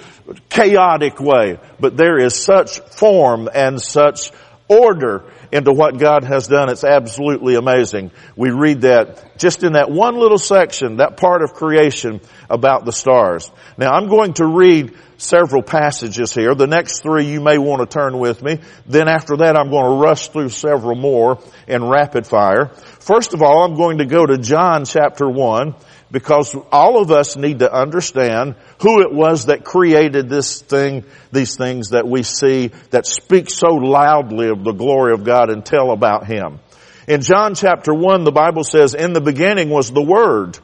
chaotic 0.49 1.21
way, 1.21 1.59
but 1.79 1.97
there 1.97 2.19
is 2.19 2.35
such 2.35 2.81
form 2.81 3.49
and 3.53 3.81
such 3.81 4.33
order 4.69 5.25
into 5.53 5.73
what 5.73 5.99
God 5.99 6.25
has 6.25 6.49
done. 6.49 6.71
It's 6.71 6.85
absolutely 6.85 7.55
amazing. 7.55 8.11
We 8.35 8.51
read 8.51 8.83
that 8.83 9.39
just 9.39 9.63
in 9.63 9.75
that 9.75 9.91
one 9.91 10.17
little 10.17 10.39
section, 10.39 10.97
that 10.97 11.17
part 11.17 11.43
of 11.43 11.53
creation 11.53 12.21
about 12.49 12.85
the 12.85 12.93
stars. 12.93 13.51
Now 13.77 13.93
I'm 13.93 14.09
going 14.09 14.35
to 14.35 14.47
read 14.47 14.95
several 15.19 15.63
passages 15.63 16.33
here. 16.33 16.55
The 16.55 16.67
next 16.67 17.03
three 17.03 17.27
you 17.27 17.41
may 17.41 17.59
want 17.59 17.81
to 17.81 17.87
turn 17.87 18.19
with 18.19 18.43
me. 18.43 18.59
Then 18.87 19.09
after 19.09 19.37
that 19.39 19.57
I'm 19.57 19.71
going 19.71 19.99
to 19.99 20.03
rush 20.03 20.29
through 20.29 20.49
several 20.49 20.97
more 20.97 21.39
in 21.69 21.87
rapid 21.87 22.27
fire. 22.27 22.67
First 23.01 23.35
of 23.35 23.43
all, 23.43 23.65
I'm 23.65 23.77
going 23.77 23.99
to 23.99 24.07
go 24.07 24.25
to 24.25 24.39
John 24.39 24.87
chapter 24.87 25.29
1 25.29 25.75
because 26.15 26.55
all 26.71 27.03
of 27.03 27.11
us 27.11 27.37
need 27.37 27.59
to 27.59 27.75
understand 27.75 28.55
who 28.81 29.03
it 29.03 29.13
was 29.13 29.47
that 29.47 29.65
created 29.65 30.29
this 30.29 30.63
thing, 30.63 31.05
these 31.33 31.57
things 31.57 31.89
that 31.89 32.07
we 32.07 32.23
see 32.23 32.69
that 32.91 33.05
speak 33.05 33.51
so 33.51 33.75
loudly 33.75 34.49
of 34.49 34.63
the 34.63 34.71
glory 34.71 35.13
of 35.13 35.25
God 35.25 35.51
and 35.51 35.67
tell 35.67 35.91
about 35.91 36.29
Him. 36.29 36.61
In 37.09 37.21
John 37.21 37.57
chapter 37.57 37.93
1, 37.93 38.23
the 38.23 38.31
Bible 38.31 38.63
says, 38.63 38.95
in 38.95 39.13
the 39.13 39.21
beginning 39.21 39.71
was 39.71 39.91
the 39.91 40.05
Word, 40.05 40.57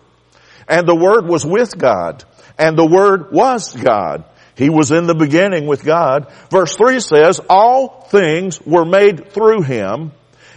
and 0.68 0.86
the 0.86 0.94
Word 0.94 1.26
was 1.26 1.44
with 1.44 1.76
God, 1.76 2.22
and 2.56 2.78
the 2.78 2.86
Word 2.86 3.32
was 3.32 3.74
God. 3.74 4.22
He 4.54 4.70
was 4.70 4.92
in 4.92 5.08
the 5.08 5.16
beginning 5.16 5.66
with 5.66 5.82
God. 5.82 6.32
Verse 6.48 6.76
3 6.76 7.00
says, 7.00 7.40
all 7.50 8.06
things 8.08 8.60
were 8.64 8.84
made 8.84 9.32
through 9.32 9.62
Him, 9.62 10.12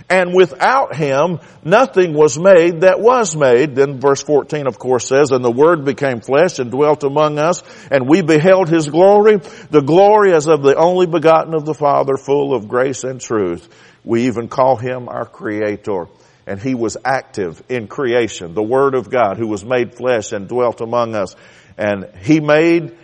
and 0.10 0.34
without 0.34 0.96
him 0.96 1.40
nothing 1.64 2.14
was 2.14 2.38
made 2.38 2.82
that 2.82 3.00
was 3.00 3.36
made. 3.36 3.76
Then 3.76 4.00
verse 4.00 4.22
14 4.24 4.68
of 4.68 4.80
course 4.80 5.08
says, 5.08 5.32
and 5.32 5.44
the 5.44 5.52
word 5.52 5.86
became 5.86 6.22
flesh 6.22 6.60
and 6.60 6.72
dwelt 6.72 7.04
among 7.04 7.40
us 7.40 7.64
and 7.90 8.08
we 8.08 8.22
beheld 8.22 8.70
his 8.70 8.90
glory, 8.90 9.38
the 9.70 9.82
glory 9.82 10.34
as 10.34 10.48
of 10.48 10.62
the 10.62 10.76
only 10.76 11.06
begotten 11.06 11.54
of 11.54 11.66
the 11.66 11.74
Father 11.74 12.18
full 12.18 12.54
of 12.54 12.68
grace 12.68 13.04
and 13.04 13.20
truth. 13.20 13.68
We 14.04 14.28
even 14.28 14.48
call 14.48 14.76
him 14.76 15.08
our 15.10 15.26
creator 15.26 16.08
and 16.46 16.60
he 16.60 16.76
was 16.76 16.98
active 17.06 17.64
in 17.70 17.88
creation, 17.88 18.54
the 18.54 18.64
word 18.64 18.96
of 18.96 19.10
God 19.10 19.38
who 19.38 19.48
was 19.48 19.64
made 19.64 19.96
flesh 19.96 20.34
and 20.34 20.48
dwelt 20.48 20.82
among 20.82 21.16
us 21.16 21.36
and 21.78 22.10
he 22.22 22.40
made 22.40 22.96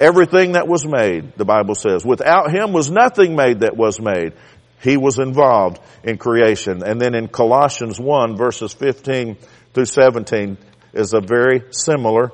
everything 0.00 0.52
that 0.52 0.68
was 0.68 0.86
made, 0.86 1.32
the 1.36 1.44
Bible 1.44 1.74
says. 1.74 2.04
Without 2.04 2.50
him 2.50 2.72
was 2.72 2.90
nothing 2.90 3.36
made 3.36 3.60
that 3.60 3.76
was 3.76 4.00
made. 4.00 4.32
He 4.82 4.96
was 4.96 5.18
involved 5.18 5.80
in 6.04 6.18
creation. 6.18 6.82
And 6.82 7.00
then 7.00 7.14
in 7.14 7.28
Colossians 7.28 7.98
1 7.98 8.36
verses 8.36 8.72
15 8.72 9.36
through 9.74 9.86
17 9.86 10.56
is 10.92 11.12
a 11.14 11.20
very 11.20 11.62
similar 11.70 12.32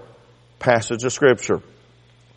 passage 0.59 1.05
of 1.05 1.13
scripture. 1.13 1.63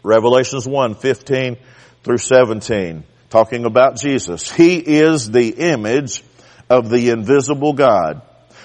Revelations 0.03 0.67
1, 0.67 0.95
15 0.95 1.57
through 2.03 2.17
17, 2.17 3.03
talking 3.29 3.65
about 3.65 3.97
Jesus. 3.97 4.49
He 4.51 4.77
is 4.77 5.29
the 5.29 5.49
image 5.49 6.23
of 6.69 6.89
the 6.89 7.09
invisible 7.09 7.73
God, 7.73 8.21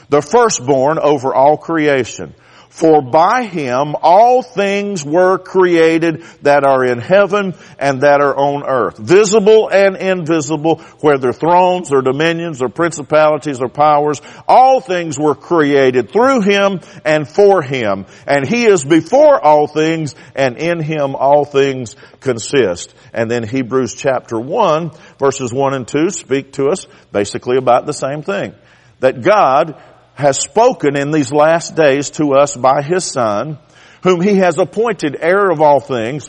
the 0.09 0.23
firstborn 0.23 0.99
over 0.99 1.35
all 1.35 1.57
creation. 1.57 2.35
For 2.73 3.03
by 3.03 3.45
him 3.45 3.95
all 4.01 4.43
things 4.43 5.05
were 5.05 5.37
created 5.37 6.25
that 6.41 6.65
are 6.65 6.83
in 6.83 7.01
heaven 7.01 7.55
and 7.79 8.01
that 8.01 8.23
are 8.23 8.35
on 8.35 8.65
earth, 8.67 8.97
visible 8.97 9.69
and 9.69 9.95
invisible, 9.95 10.77
whether 11.01 11.35
thrones 11.35 11.93
or 11.93 12.01
dominions 12.01 12.63
or 12.63 12.71
principalities 12.71 13.61
or 13.61 13.69
powers, 13.69 14.23
all 14.49 14.81
things 14.81 15.19
were 15.19 15.35
created 15.35 16.11
through 16.13 16.41
him 16.41 16.81
and 17.05 17.29
for 17.29 17.61
him. 17.61 18.07
And 18.27 18.49
he 18.49 18.65
is 18.65 18.87
before 18.87 19.39
all 19.39 19.67
things 19.67 20.15
and 20.35 20.57
in 20.57 20.81
him 20.81 21.15
all 21.15 21.45
things 21.45 21.95
consist. 22.21 22.95
And 23.13 23.31
then 23.31 23.47
Hebrews 23.47 23.95
chapter 23.95 24.41
1 24.41 24.93
verses 25.19 25.53
1 25.53 25.75
and 25.75 25.87
2 25.87 26.09
speak 26.09 26.53
to 26.55 26.69
us 26.69 26.87
basically 27.13 27.59
about 27.59 27.85
the 27.85 27.93
same 27.93 28.23
thing. 28.23 28.55
That 29.01 29.21
God 29.21 29.83
has 30.15 30.39
spoken 30.39 30.97
in 30.97 31.11
these 31.11 31.33
last 31.33 31.75
days 31.75 32.11
to 32.11 32.35
us 32.35 32.57
by 32.57 32.83
His 32.83 33.05
Son, 33.05 33.59
whom 34.03 34.21
He 34.21 34.37
has 34.37 34.59
appointed 34.59 35.17
heir 35.19 35.51
of 35.51 35.61
all 35.61 35.81
things, 35.81 36.29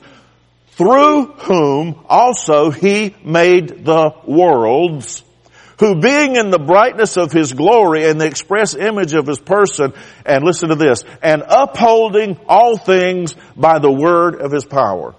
through 0.71 1.25
whom 1.25 2.03
also 2.07 2.71
He 2.71 3.15
made 3.23 3.85
the 3.85 4.11
worlds, 4.25 5.23
who 5.79 5.99
being 5.99 6.35
in 6.35 6.49
the 6.49 6.59
brightness 6.59 7.17
of 7.17 7.31
His 7.31 7.53
glory 7.53 8.05
and 8.05 8.19
the 8.19 8.25
express 8.25 8.75
image 8.75 9.13
of 9.13 9.27
His 9.27 9.39
person, 9.39 9.93
and 10.25 10.43
listen 10.43 10.69
to 10.69 10.75
this, 10.75 11.03
and 11.21 11.43
upholding 11.47 12.39
all 12.47 12.77
things 12.77 13.35
by 13.55 13.79
the 13.79 13.91
word 13.91 14.35
of 14.35 14.51
His 14.51 14.65
power. 14.65 15.15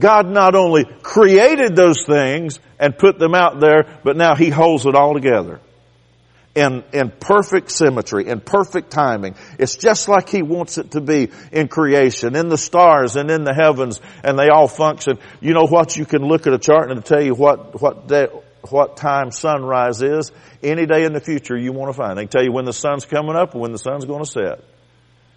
God 0.00 0.26
not 0.26 0.54
only 0.54 0.84
created 1.02 1.76
those 1.76 2.04
things 2.04 2.58
and 2.78 2.96
put 2.96 3.18
them 3.18 3.34
out 3.34 3.60
there, 3.60 4.00
but 4.02 4.16
now 4.16 4.34
He 4.34 4.48
holds 4.48 4.84
it 4.86 4.94
all 4.94 5.14
together 5.14 5.60
in, 6.54 6.84
in 6.92 7.10
perfect 7.10 7.70
symmetry, 7.70 8.28
in 8.28 8.40
perfect 8.40 8.90
timing. 8.90 9.34
It's 9.58 9.76
just 9.76 10.08
like 10.08 10.28
He 10.28 10.42
wants 10.42 10.78
it 10.78 10.92
to 10.92 11.00
be 11.00 11.30
in 11.50 11.68
creation, 11.68 12.36
in 12.36 12.48
the 12.48 12.58
stars 12.58 13.16
and 13.16 13.30
in 13.30 13.44
the 13.44 13.54
heavens, 13.54 14.00
and 14.22 14.38
they 14.38 14.48
all 14.48 14.68
function. 14.68 15.18
You 15.40 15.54
know 15.54 15.66
what? 15.66 15.96
You 15.96 16.04
can 16.04 16.22
look 16.22 16.46
at 16.46 16.52
a 16.52 16.58
chart 16.58 16.90
and 16.90 17.04
tell 17.04 17.22
you 17.22 17.34
what, 17.34 17.80
what 17.80 18.06
day, 18.06 18.26
what 18.68 18.96
time 18.96 19.30
sunrise 19.30 20.02
is 20.02 20.30
any 20.62 20.86
day 20.86 21.04
in 21.04 21.12
the 21.12 21.20
future 21.20 21.56
you 21.56 21.72
want 21.72 21.92
to 21.94 21.96
find. 21.96 22.18
They 22.18 22.26
tell 22.26 22.44
you 22.44 22.52
when 22.52 22.64
the 22.64 22.72
sun's 22.72 23.06
coming 23.06 23.34
up 23.34 23.52
and 23.52 23.62
when 23.62 23.72
the 23.72 23.78
sun's 23.78 24.04
going 24.04 24.22
to 24.22 24.30
set. 24.30 24.64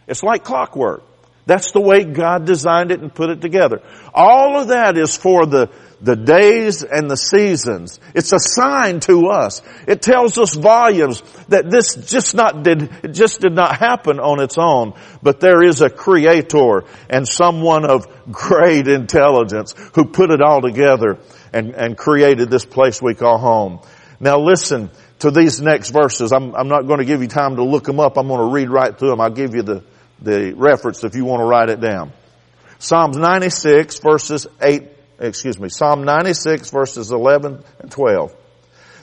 It's 0.07 0.21
like 0.21 0.43
clockwork. 0.43 1.03
That's 1.47 1.71
the 1.71 1.81
way 1.81 2.03
God 2.03 2.45
designed 2.45 2.91
it 2.91 3.01
and 3.01 3.13
put 3.13 3.29
it 3.29 3.39
together. 3.39 3.81
All 4.13 4.59
of 4.59 4.69
that 4.69 4.97
is 4.97 5.15
for 5.15 5.45
the, 5.45 5.69
the 6.01 6.15
days 6.15 6.83
and 6.83 7.09
the 7.09 7.17
seasons. 7.17 7.99
It's 8.13 8.33
a 8.33 8.39
sign 8.39 8.99
to 9.01 9.27
us. 9.27 9.61
It 9.87 10.01
tells 10.01 10.37
us 10.37 10.53
volumes 10.53 11.21
that 11.49 11.69
this 11.69 11.95
just 11.95 12.35
not 12.35 12.63
did, 12.63 12.83
it 13.03 13.13
just 13.13 13.41
did 13.41 13.53
not 13.53 13.77
happen 13.77 14.19
on 14.19 14.41
its 14.41 14.57
own, 14.57 14.93
but 15.23 15.39
there 15.39 15.63
is 15.63 15.81
a 15.81 15.89
creator 15.89 16.83
and 17.09 17.27
someone 17.27 17.85
of 17.85 18.05
great 18.31 18.87
intelligence 18.87 19.73
who 19.93 20.05
put 20.05 20.31
it 20.31 20.41
all 20.41 20.61
together 20.61 21.17
and, 21.53 21.73
and 21.75 21.97
created 21.97 22.49
this 22.49 22.65
place 22.65 23.01
we 23.01 23.15
call 23.15 23.37
home. 23.37 23.79
Now 24.19 24.39
listen 24.39 24.89
to 25.19 25.31
these 25.31 25.61
next 25.61 25.91
verses. 25.91 26.31
I'm, 26.31 26.55
I'm 26.55 26.67
not 26.67 26.87
going 26.87 26.99
to 26.99 27.05
give 27.05 27.21
you 27.21 27.27
time 27.27 27.55
to 27.57 27.63
look 27.63 27.83
them 27.83 27.99
up. 27.99 28.17
I'm 28.17 28.27
going 28.27 28.39
to 28.39 28.53
read 28.53 28.69
right 28.69 28.97
through 28.97 29.09
them. 29.09 29.21
I'll 29.21 29.29
give 29.29 29.55
you 29.55 29.63
the 29.63 29.83
the 30.21 30.53
reference 30.53 31.03
if 31.03 31.15
you 31.15 31.25
want 31.25 31.41
to 31.41 31.45
write 31.45 31.69
it 31.69 31.79
down. 31.79 32.11
Psalms 32.79 33.17
96 33.17 33.99
verses 33.99 34.47
8, 34.61 34.83
excuse 35.19 35.59
me, 35.59 35.69
Psalm 35.69 36.03
96 36.03 36.69
verses 36.69 37.11
11 37.11 37.63
and 37.79 37.91
12. 37.91 38.35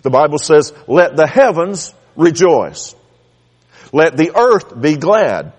The 0.02 0.10
Bible 0.10 0.38
says, 0.38 0.72
let 0.86 1.16
the 1.16 1.26
heavens 1.26 1.94
rejoice. 2.16 2.94
Let 3.92 4.16
the 4.16 4.36
earth 4.36 4.80
be 4.80 4.96
glad. 4.96 5.52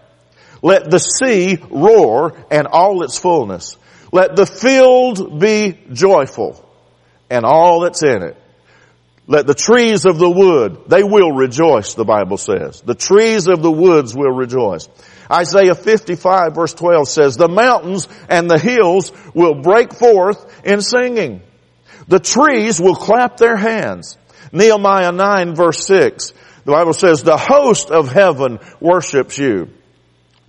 Let 0.62 0.90
the 0.90 0.98
sea 0.98 1.60
roar 1.70 2.36
and 2.52 2.68
all 2.68 3.04
its 3.04 3.18
fullness. 3.18 3.78
Let 4.12 4.36
the 4.36 4.46
field 4.46 5.40
be 5.40 5.78
joyful 5.92 6.64
and 7.30 7.46
all 7.46 7.82
that's 7.82 8.04
in 8.04 8.24
it. 8.24 8.38
Let 9.26 9.48
the 9.48 9.54
trees 9.54 10.06
of 10.06 10.18
the 10.20 10.30
wood, 10.30 10.84
they 10.88 11.04
will 11.04 11.32
rejoice, 11.32 11.94
the 11.94 12.04
Bible 12.04 12.38
says. 12.38 12.82
The 12.82 12.96
trees 12.96 13.48
of 13.48 13.62
the 13.62 13.72
woods 13.72 14.14
will 14.14 14.32
rejoice. 14.32 14.90
Isaiah 15.34 15.76
55 15.76 16.54
verse 16.54 16.74
12 16.74 17.08
says, 17.08 17.38
the 17.38 17.48
mountains 17.48 18.08
and 18.30 18.50
the 18.50 18.60
hills 18.60 19.12
will 19.34 19.62
break 19.62 19.94
forth 19.94 20.66
in 20.66 20.82
singing. 20.82 21.42
The 22.08 22.20
trees 22.20 22.80
will 22.80 22.96
clap 22.96 23.38
their 23.38 23.56
hands. 23.56 24.18
Nehemiah 24.52 25.12
9 25.12 25.56
verse 25.56 25.86
6, 25.88 26.34
the 26.66 26.72
Bible 26.72 26.94
says, 26.94 27.24
the 27.24 27.38
host 27.38 27.90
of 27.90 28.12
heaven 28.12 28.60
worships 28.80 29.38
you. 29.38 29.70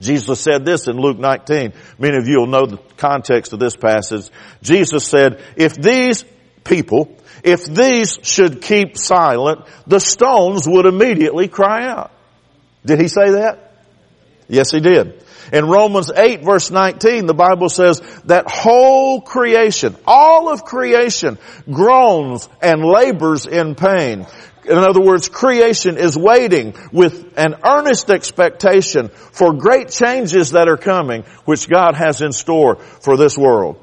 Jesus 0.00 0.40
said 0.40 0.66
this 0.66 0.86
in 0.86 0.96
Luke 0.96 1.18
19. 1.18 1.72
Many 1.98 2.16
of 2.18 2.28
you 2.28 2.40
will 2.40 2.46
know 2.46 2.66
the 2.66 2.80
context 2.96 3.52
of 3.52 3.60
this 3.60 3.76
passage. 3.76 4.28
Jesus 4.62 5.06
said, 5.06 5.42
if 5.56 5.76
these 5.76 6.24
people, 6.64 7.16
if 7.42 7.64
these 7.64 8.18
should 8.22 8.60
keep 8.60 8.98
silent, 8.98 9.64
the 9.86 10.00
stones 10.00 10.68
would 10.68 10.84
immediately 10.84 11.48
cry 11.48 11.88
out. 11.88 12.10
Did 12.84 13.00
he 13.00 13.08
say 13.08 13.30
that? 13.30 13.63
Yes, 14.54 14.70
he 14.70 14.80
did. 14.80 15.22
In 15.52 15.66
Romans 15.66 16.10
8 16.14 16.42
verse 16.42 16.70
19, 16.70 17.26
the 17.26 17.34
Bible 17.34 17.68
says 17.68 18.00
that 18.24 18.48
whole 18.48 19.20
creation, 19.20 19.96
all 20.06 20.48
of 20.50 20.64
creation 20.64 21.38
groans 21.70 22.48
and 22.62 22.82
labors 22.82 23.46
in 23.46 23.74
pain. 23.74 24.26
In 24.66 24.78
other 24.78 25.00
words, 25.00 25.28
creation 25.28 25.98
is 25.98 26.16
waiting 26.16 26.74
with 26.90 27.34
an 27.36 27.56
earnest 27.64 28.10
expectation 28.10 29.08
for 29.08 29.52
great 29.52 29.90
changes 29.90 30.52
that 30.52 30.68
are 30.68 30.78
coming, 30.78 31.24
which 31.44 31.68
God 31.68 31.94
has 31.94 32.22
in 32.22 32.32
store 32.32 32.76
for 32.76 33.18
this 33.18 33.36
world. 33.36 33.78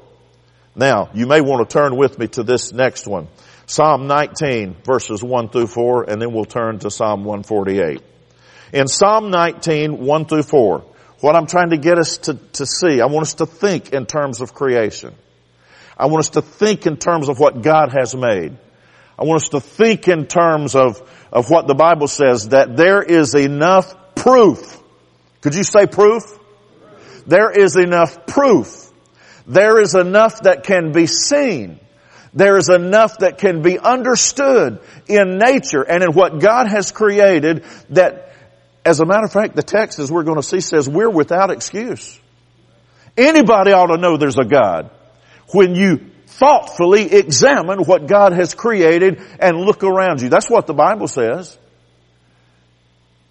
Now, 0.74 1.10
you 1.14 1.26
may 1.26 1.40
want 1.40 1.68
to 1.68 1.72
turn 1.72 1.96
with 1.96 2.18
me 2.18 2.26
to 2.28 2.42
this 2.42 2.72
next 2.72 3.06
one. 3.06 3.28
Psalm 3.66 4.08
19 4.08 4.76
verses 4.84 5.22
1 5.22 5.50
through 5.50 5.68
4, 5.68 6.10
and 6.10 6.20
then 6.20 6.32
we'll 6.32 6.44
turn 6.44 6.80
to 6.80 6.90
Psalm 6.90 7.24
148. 7.24 8.02
In 8.72 8.88
Psalm 8.88 9.30
19, 9.30 9.98
1 9.98 10.24
through 10.24 10.44
4, 10.44 10.84
what 11.20 11.36
I'm 11.36 11.46
trying 11.46 11.70
to 11.70 11.76
get 11.76 11.98
us 11.98 12.18
to, 12.18 12.34
to 12.34 12.66
see, 12.66 13.00
I 13.00 13.06
want 13.06 13.26
us 13.26 13.34
to 13.34 13.46
think 13.46 13.92
in 13.92 14.06
terms 14.06 14.40
of 14.40 14.54
creation. 14.54 15.14
I 15.96 16.06
want 16.06 16.20
us 16.20 16.30
to 16.30 16.42
think 16.42 16.86
in 16.86 16.96
terms 16.96 17.28
of 17.28 17.38
what 17.38 17.62
God 17.62 17.92
has 17.92 18.14
made. 18.14 18.56
I 19.18 19.24
want 19.24 19.42
us 19.42 19.50
to 19.50 19.60
think 19.60 20.08
in 20.08 20.26
terms 20.26 20.74
of, 20.74 21.00
of 21.30 21.50
what 21.50 21.66
the 21.66 21.74
Bible 21.74 22.08
says, 22.08 22.48
that 22.48 22.76
there 22.76 23.02
is 23.02 23.34
enough 23.34 24.14
proof. 24.14 24.80
Could 25.42 25.54
you 25.54 25.64
say 25.64 25.86
proof? 25.86 26.22
There 27.26 27.50
is 27.50 27.76
enough 27.76 28.26
proof. 28.26 28.90
There 29.46 29.80
is 29.80 29.94
enough 29.94 30.40
that 30.42 30.64
can 30.64 30.92
be 30.92 31.06
seen. 31.06 31.78
There 32.34 32.56
is 32.56 32.70
enough 32.70 33.18
that 33.18 33.36
can 33.36 33.60
be 33.60 33.78
understood 33.78 34.80
in 35.06 35.36
nature 35.36 35.82
and 35.82 36.02
in 36.02 36.12
what 36.12 36.40
God 36.40 36.68
has 36.68 36.90
created 36.90 37.64
that 37.90 38.21
as 38.84 39.00
a 39.00 39.06
matter 39.06 39.24
of 39.24 39.32
fact, 39.32 39.54
the 39.54 39.62
text, 39.62 39.98
as 39.98 40.10
we're 40.10 40.24
going 40.24 40.38
to 40.38 40.42
see, 40.42 40.60
says 40.60 40.88
we're 40.88 41.10
without 41.10 41.50
excuse. 41.50 42.18
Anybody 43.16 43.72
ought 43.72 43.88
to 43.88 43.98
know 43.98 44.16
there's 44.16 44.38
a 44.38 44.44
God. 44.44 44.90
When 45.52 45.74
you 45.74 46.12
thoughtfully 46.32 47.12
examine 47.12 47.80
what 47.84 48.06
God 48.06 48.32
has 48.32 48.54
created 48.54 49.20
and 49.38 49.58
look 49.58 49.84
around 49.84 50.22
you. 50.22 50.28
That's 50.28 50.48
what 50.48 50.66
the 50.66 50.74
Bible 50.74 51.06
says. 51.06 51.56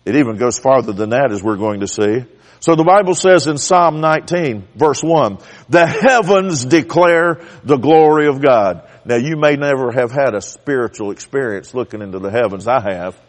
It 0.06 0.16
even 0.16 0.38
goes 0.38 0.58
farther 0.58 0.94
than 0.94 1.10
that 1.10 1.32
as 1.32 1.44
we're 1.44 1.58
going 1.58 1.82
to 1.82 1.88
see. 1.88 2.26
So 2.60 2.76
the 2.76 2.84
Bible 2.84 3.16
says 3.16 3.48
in 3.48 3.58
Psalm 3.58 4.02
19 4.02 4.68
verse 4.76 5.04
1, 5.04 5.40
the 5.70 5.86
heavens 5.86 6.64
declare 6.64 7.42
the 7.64 7.78
glory 7.78 8.28
of 8.28 8.42
God. 8.42 8.88
Now 9.04 9.16
you 9.16 9.36
may 9.36 9.56
never 9.56 9.92
have 9.92 10.12
had 10.12 10.36
a 10.36 10.42
spiritual 10.42 11.12
experience 11.12 11.74
looking 11.74 12.02
into 12.02 12.20
the 12.20 12.30
heavens. 12.30 12.68
I 12.68 12.82
have. 12.82 13.20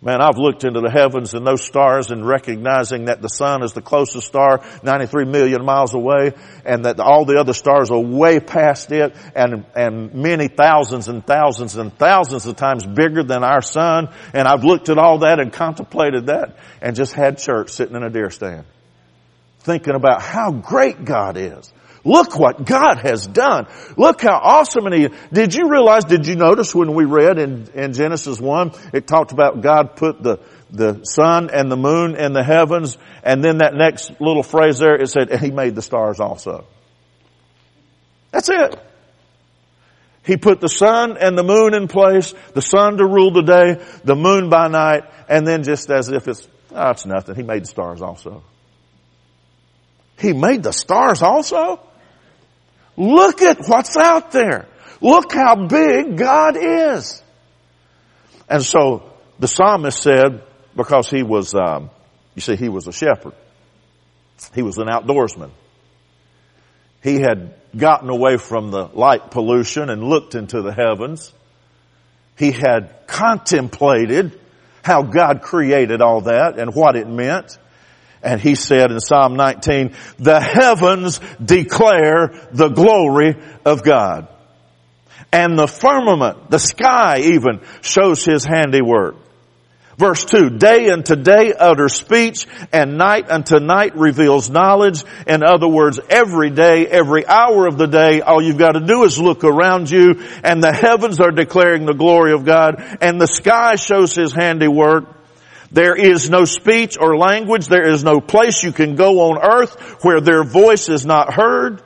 Man, 0.00 0.20
I've 0.20 0.38
looked 0.38 0.62
into 0.62 0.80
the 0.80 0.90
heavens 0.90 1.34
and 1.34 1.44
those 1.44 1.64
stars 1.64 2.12
and 2.12 2.24
recognizing 2.24 3.06
that 3.06 3.20
the 3.20 3.28
sun 3.28 3.64
is 3.64 3.72
the 3.72 3.82
closest 3.82 4.28
star, 4.28 4.64
93 4.84 5.24
million 5.24 5.64
miles 5.64 5.92
away, 5.92 6.34
and 6.64 6.84
that 6.84 7.00
all 7.00 7.24
the 7.24 7.40
other 7.40 7.52
stars 7.52 7.90
are 7.90 7.98
way 7.98 8.38
past 8.38 8.92
it 8.92 9.16
and, 9.34 9.66
and 9.74 10.14
many 10.14 10.46
thousands 10.46 11.08
and 11.08 11.26
thousands 11.26 11.74
and 11.74 11.92
thousands 11.98 12.46
of 12.46 12.54
times 12.54 12.86
bigger 12.86 13.24
than 13.24 13.42
our 13.42 13.60
sun. 13.60 14.08
And 14.32 14.46
I've 14.46 14.62
looked 14.62 14.88
at 14.88 14.98
all 14.98 15.18
that 15.18 15.40
and 15.40 15.52
contemplated 15.52 16.26
that 16.26 16.56
and 16.80 16.94
just 16.94 17.12
had 17.12 17.38
church 17.38 17.70
sitting 17.70 17.96
in 17.96 18.04
a 18.04 18.10
deer 18.10 18.30
stand. 18.30 18.66
Thinking 19.60 19.96
about 19.96 20.22
how 20.22 20.52
great 20.52 21.04
God 21.04 21.36
is. 21.36 21.72
Look 22.04 22.38
what 22.38 22.64
God 22.64 22.98
has 22.98 23.26
done. 23.26 23.66
Look 23.96 24.22
how 24.22 24.38
awesome 24.38 24.86
and 24.86 24.94
he, 24.94 25.08
did 25.32 25.54
you 25.54 25.68
realize, 25.68 26.04
did 26.04 26.26
you 26.26 26.36
notice 26.36 26.74
when 26.74 26.94
we 26.94 27.04
read 27.04 27.38
in, 27.38 27.68
in 27.74 27.92
Genesis 27.92 28.40
1, 28.40 28.72
it 28.92 29.06
talked 29.06 29.32
about 29.32 29.60
God 29.60 29.96
put 29.96 30.22
the, 30.22 30.38
the 30.70 31.04
sun 31.04 31.50
and 31.50 31.70
the 31.70 31.76
moon 31.76 32.14
in 32.14 32.32
the 32.32 32.44
heavens, 32.44 32.96
and 33.22 33.42
then 33.42 33.58
that 33.58 33.74
next 33.74 34.20
little 34.20 34.42
phrase 34.42 34.78
there, 34.78 34.94
it 34.94 35.08
said, 35.08 35.30
and 35.30 35.40
he 35.40 35.50
made 35.50 35.74
the 35.74 35.82
stars 35.82 36.20
also. 36.20 36.66
That's 38.30 38.48
it. 38.48 38.78
He 40.24 40.36
put 40.36 40.60
the 40.60 40.68
sun 40.68 41.16
and 41.16 41.36
the 41.36 41.42
moon 41.42 41.74
in 41.74 41.88
place, 41.88 42.34
the 42.52 42.62
sun 42.62 42.98
to 42.98 43.06
rule 43.06 43.32
the 43.32 43.42
day, 43.42 43.82
the 44.04 44.14
moon 44.14 44.50
by 44.50 44.68
night, 44.68 45.04
and 45.28 45.46
then 45.46 45.62
just 45.62 45.90
as 45.90 46.10
if 46.10 46.28
it's, 46.28 46.46
oh, 46.72 46.90
it's 46.90 47.06
nothing, 47.06 47.34
he 47.34 47.42
made 47.42 47.62
the 47.62 47.68
stars 47.68 48.02
also. 48.02 48.42
He 50.18 50.32
made 50.32 50.62
the 50.62 50.72
stars 50.72 51.22
also? 51.22 51.80
Look 52.98 53.42
at 53.42 53.58
what's 53.68 53.96
out 53.96 54.32
there. 54.32 54.66
Look 55.00 55.32
how 55.32 55.66
big 55.66 56.18
God 56.18 56.56
is. 56.58 57.22
And 58.48 58.62
so 58.64 59.12
the 59.38 59.46
psalmist 59.46 60.02
said, 60.02 60.42
because 60.74 61.08
he 61.08 61.22
was, 61.22 61.54
um, 61.54 61.90
you 62.34 62.42
see, 62.42 62.56
he 62.56 62.68
was 62.68 62.88
a 62.88 62.92
shepherd. 62.92 63.34
He 64.52 64.62
was 64.62 64.78
an 64.78 64.88
outdoorsman. 64.88 65.50
He 67.02 67.20
had 67.20 67.54
gotten 67.76 68.10
away 68.10 68.36
from 68.36 68.72
the 68.72 68.86
light 68.86 69.30
pollution 69.30 69.90
and 69.90 70.02
looked 70.02 70.34
into 70.34 70.60
the 70.62 70.72
heavens. 70.72 71.32
He 72.36 72.50
had 72.50 73.06
contemplated 73.06 74.38
how 74.82 75.02
God 75.02 75.42
created 75.42 76.00
all 76.00 76.22
that 76.22 76.58
and 76.58 76.74
what 76.74 76.96
it 76.96 77.06
meant. 77.06 77.58
And 78.22 78.40
he 78.40 78.54
said 78.54 78.90
in 78.90 79.00
Psalm 79.00 79.36
19, 79.36 79.94
the 80.18 80.40
heavens 80.40 81.20
declare 81.42 82.48
the 82.52 82.68
glory 82.68 83.36
of 83.64 83.82
God. 83.82 84.28
And 85.32 85.58
the 85.58 85.68
firmament, 85.68 86.50
the 86.50 86.58
sky 86.58 87.20
even, 87.20 87.60
shows 87.82 88.24
his 88.24 88.44
handiwork. 88.44 89.16
Verse 89.98 90.24
2, 90.24 90.50
day 90.58 90.90
unto 90.90 91.16
day 91.16 91.52
utter 91.52 91.88
speech, 91.88 92.46
and 92.72 92.96
night 92.98 93.28
unto 93.30 93.58
night 93.58 93.96
reveals 93.96 94.48
knowledge. 94.48 95.02
In 95.26 95.42
other 95.42 95.66
words, 95.66 95.98
every 96.08 96.50
day, 96.50 96.86
every 96.86 97.26
hour 97.26 97.66
of 97.66 97.78
the 97.78 97.88
day, 97.88 98.20
all 98.20 98.40
you've 98.40 98.58
got 98.58 98.72
to 98.72 98.86
do 98.86 99.02
is 99.02 99.18
look 99.18 99.42
around 99.42 99.90
you, 99.90 100.22
and 100.44 100.62
the 100.62 100.72
heavens 100.72 101.18
are 101.18 101.32
declaring 101.32 101.84
the 101.84 101.94
glory 101.94 102.32
of 102.32 102.44
God, 102.44 102.76
and 103.00 103.20
the 103.20 103.26
sky 103.26 103.74
shows 103.74 104.14
His 104.14 104.32
handiwork. 104.32 105.17
There 105.70 105.94
is 105.94 106.30
no 106.30 106.44
speech 106.44 106.96
or 106.98 107.16
language. 107.16 107.66
There 107.66 107.88
is 107.88 108.02
no 108.02 108.20
place 108.20 108.62
you 108.62 108.72
can 108.72 108.96
go 108.96 109.30
on 109.30 109.38
earth 109.38 110.02
where 110.02 110.20
their 110.20 110.44
voice 110.44 110.88
is 110.88 111.04
not 111.04 111.34
heard. 111.34 111.82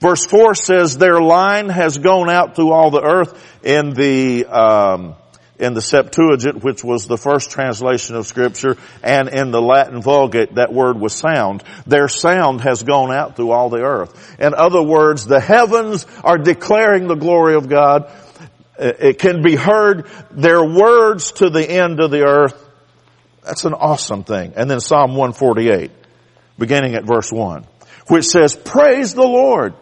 Verse 0.00 0.26
4 0.26 0.54
says 0.54 0.96
their 0.96 1.20
line 1.20 1.68
has 1.68 1.98
gone 1.98 2.28
out 2.28 2.56
through 2.56 2.72
all 2.72 2.90
the 2.90 3.02
earth 3.02 3.62
in 3.62 3.90
the 3.90 4.46
um, 4.46 5.14
in 5.62 5.74
the 5.74 5.80
Septuagint, 5.80 6.64
which 6.64 6.82
was 6.82 7.06
the 7.06 7.16
first 7.16 7.52
translation 7.52 8.16
of 8.16 8.26
scripture, 8.26 8.76
and 9.00 9.28
in 9.28 9.52
the 9.52 9.62
Latin 9.62 10.02
Vulgate, 10.02 10.56
that 10.56 10.72
word 10.72 10.98
was 10.98 11.14
sound. 11.14 11.62
Their 11.86 12.08
sound 12.08 12.62
has 12.62 12.82
gone 12.82 13.12
out 13.12 13.36
through 13.36 13.52
all 13.52 13.68
the 13.68 13.82
earth. 13.82 14.40
In 14.40 14.54
other 14.54 14.82
words, 14.82 15.24
the 15.24 15.38
heavens 15.38 16.04
are 16.24 16.36
declaring 16.36 17.06
the 17.06 17.14
glory 17.14 17.54
of 17.54 17.68
God. 17.68 18.10
It 18.76 19.20
can 19.20 19.42
be 19.42 19.54
heard, 19.54 20.10
their 20.32 20.64
words 20.64 21.30
to 21.32 21.48
the 21.48 21.64
end 21.64 22.00
of 22.00 22.10
the 22.10 22.24
earth. 22.24 22.61
That's 23.44 23.64
an 23.64 23.74
awesome 23.74 24.24
thing. 24.24 24.52
And 24.56 24.70
then 24.70 24.80
Psalm 24.80 25.10
148, 25.16 25.90
beginning 26.58 26.94
at 26.94 27.04
verse 27.04 27.30
1, 27.32 27.66
which 28.08 28.26
says, 28.26 28.54
Praise 28.54 29.14
the 29.14 29.22
Lord. 29.26 29.74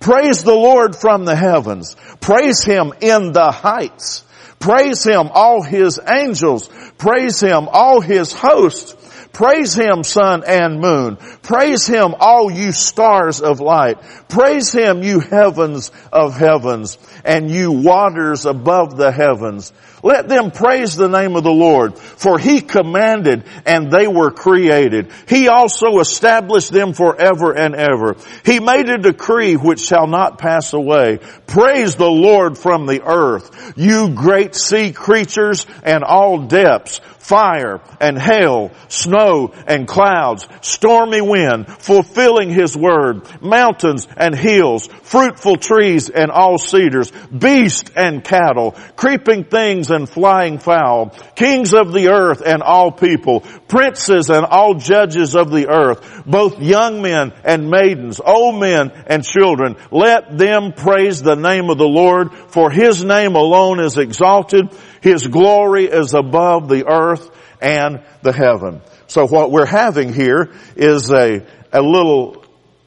Praise 0.00 0.42
the 0.42 0.54
Lord 0.54 0.96
from 0.96 1.24
the 1.24 1.36
heavens. 1.36 1.96
Praise 2.20 2.62
Him 2.62 2.92
in 3.00 3.32
the 3.32 3.50
heights. 3.50 4.24
Praise 4.58 5.04
Him, 5.04 5.28
all 5.32 5.62
His 5.62 6.00
angels. 6.06 6.68
Praise 6.98 7.40
Him, 7.40 7.68
all 7.70 8.00
His 8.00 8.32
hosts. 8.32 8.96
Praise 9.32 9.74
Him, 9.74 10.04
sun 10.04 10.44
and 10.46 10.80
moon. 10.80 11.16
Praise 11.42 11.86
Him, 11.86 12.14
all 12.18 12.50
you 12.50 12.72
stars 12.72 13.40
of 13.40 13.60
light. 13.60 13.98
Praise 14.28 14.72
Him, 14.72 15.02
you 15.02 15.20
heavens 15.20 15.90
of 16.12 16.36
heavens 16.36 16.98
and 17.24 17.50
you 17.50 17.72
waters 17.72 18.46
above 18.46 18.96
the 18.96 19.10
heavens. 19.10 19.72
Let 20.04 20.28
them 20.28 20.50
praise 20.50 20.96
the 20.96 21.08
name 21.08 21.34
of 21.34 21.44
the 21.44 21.50
Lord, 21.50 21.96
for 21.96 22.38
He 22.38 22.60
commanded 22.60 23.44
and 23.64 23.90
they 23.90 24.06
were 24.06 24.30
created. 24.30 25.10
He 25.26 25.48
also 25.48 25.98
established 25.98 26.70
them 26.70 26.92
forever 26.92 27.56
and 27.56 27.74
ever. 27.74 28.16
He 28.44 28.60
made 28.60 28.90
a 28.90 28.98
decree 28.98 29.54
which 29.54 29.80
shall 29.80 30.06
not 30.06 30.36
pass 30.36 30.74
away. 30.74 31.20
Praise 31.46 31.96
the 31.96 32.04
Lord 32.04 32.58
from 32.58 32.84
the 32.84 33.02
earth, 33.02 33.72
you 33.76 34.10
great 34.10 34.54
sea 34.54 34.92
creatures 34.92 35.66
and 35.82 36.04
all 36.04 36.48
depths 36.48 37.00
fire 37.24 37.80
and 38.00 38.18
hail, 38.18 38.70
snow 38.88 39.54
and 39.66 39.88
clouds, 39.88 40.46
stormy 40.60 41.22
wind, 41.22 41.66
fulfilling 41.66 42.50
his 42.50 42.76
word, 42.76 43.22
mountains 43.42 44.06
and 44.16 44.34
hills, 44.34 44.86
fruitful 44.86 45.56
trees 45.56 46.10
and 46.10 46.30
all 46.30 46.58
cedars, 46.58 47.10
beast 47.36 47.90
and 47.96 48.22
cattle, 48.22 48.72
creeping 48.94 49.44
things 49.44 49.90
and 49.94 50.08
flying 50.08 50.58
fowl, 50.58 51.10
kings 51.34 51.72
of 51.72 51.92
the 51.92 52.08
earth 52.08 52.42
and 52.44 52.62
all 52.62 52.92
people, 52.92 53.40
princes 53.68 54.28
and 54.28 54.44
all 54.44 54.74
judges 54.74 55.34
of 55.34 55.50
the 55.50 55.68
earth, 55.68 56.24
both 56.26 56.60
young 56.60 57.00
men 57.00 57.32
and 57.44 57.70
maidens, 57.70 58.20
old 58.20 58.60
men 58.60 58.90
and 59.06 59.24
children. 59.24 59.76
Let 59.90 60.36
them 60.36 60.72
praise 60.72 61.22
the 61.22 61.36
name 61.36 61.70
of 61.70 61.78
the 61.78 61.88
Lord, 61.88 62.34
for 62.48 62.70
his 62.70 63.02
name 63.02 63.36
alone 63.36 63.80
is 63.80 63.96
exalted. 63.96 64.68
His 65.00 65.26
glory 65.26 65.86
is 65.86 66.12
above 66.12 66.68
the 66.68 66.86
earth 66.86 67.30
and 67.60 68.02
the 68.22 68.32
heaven. 68.32 68.82
So 69.06 69.26
what 69.26 69.50
we're 69.50 69.66
having 69.66 70.12
here 70.12 70.52
is 70.76 71.10
a, 71.10 71.46
a 71.72 71.82
little 71.82 72.43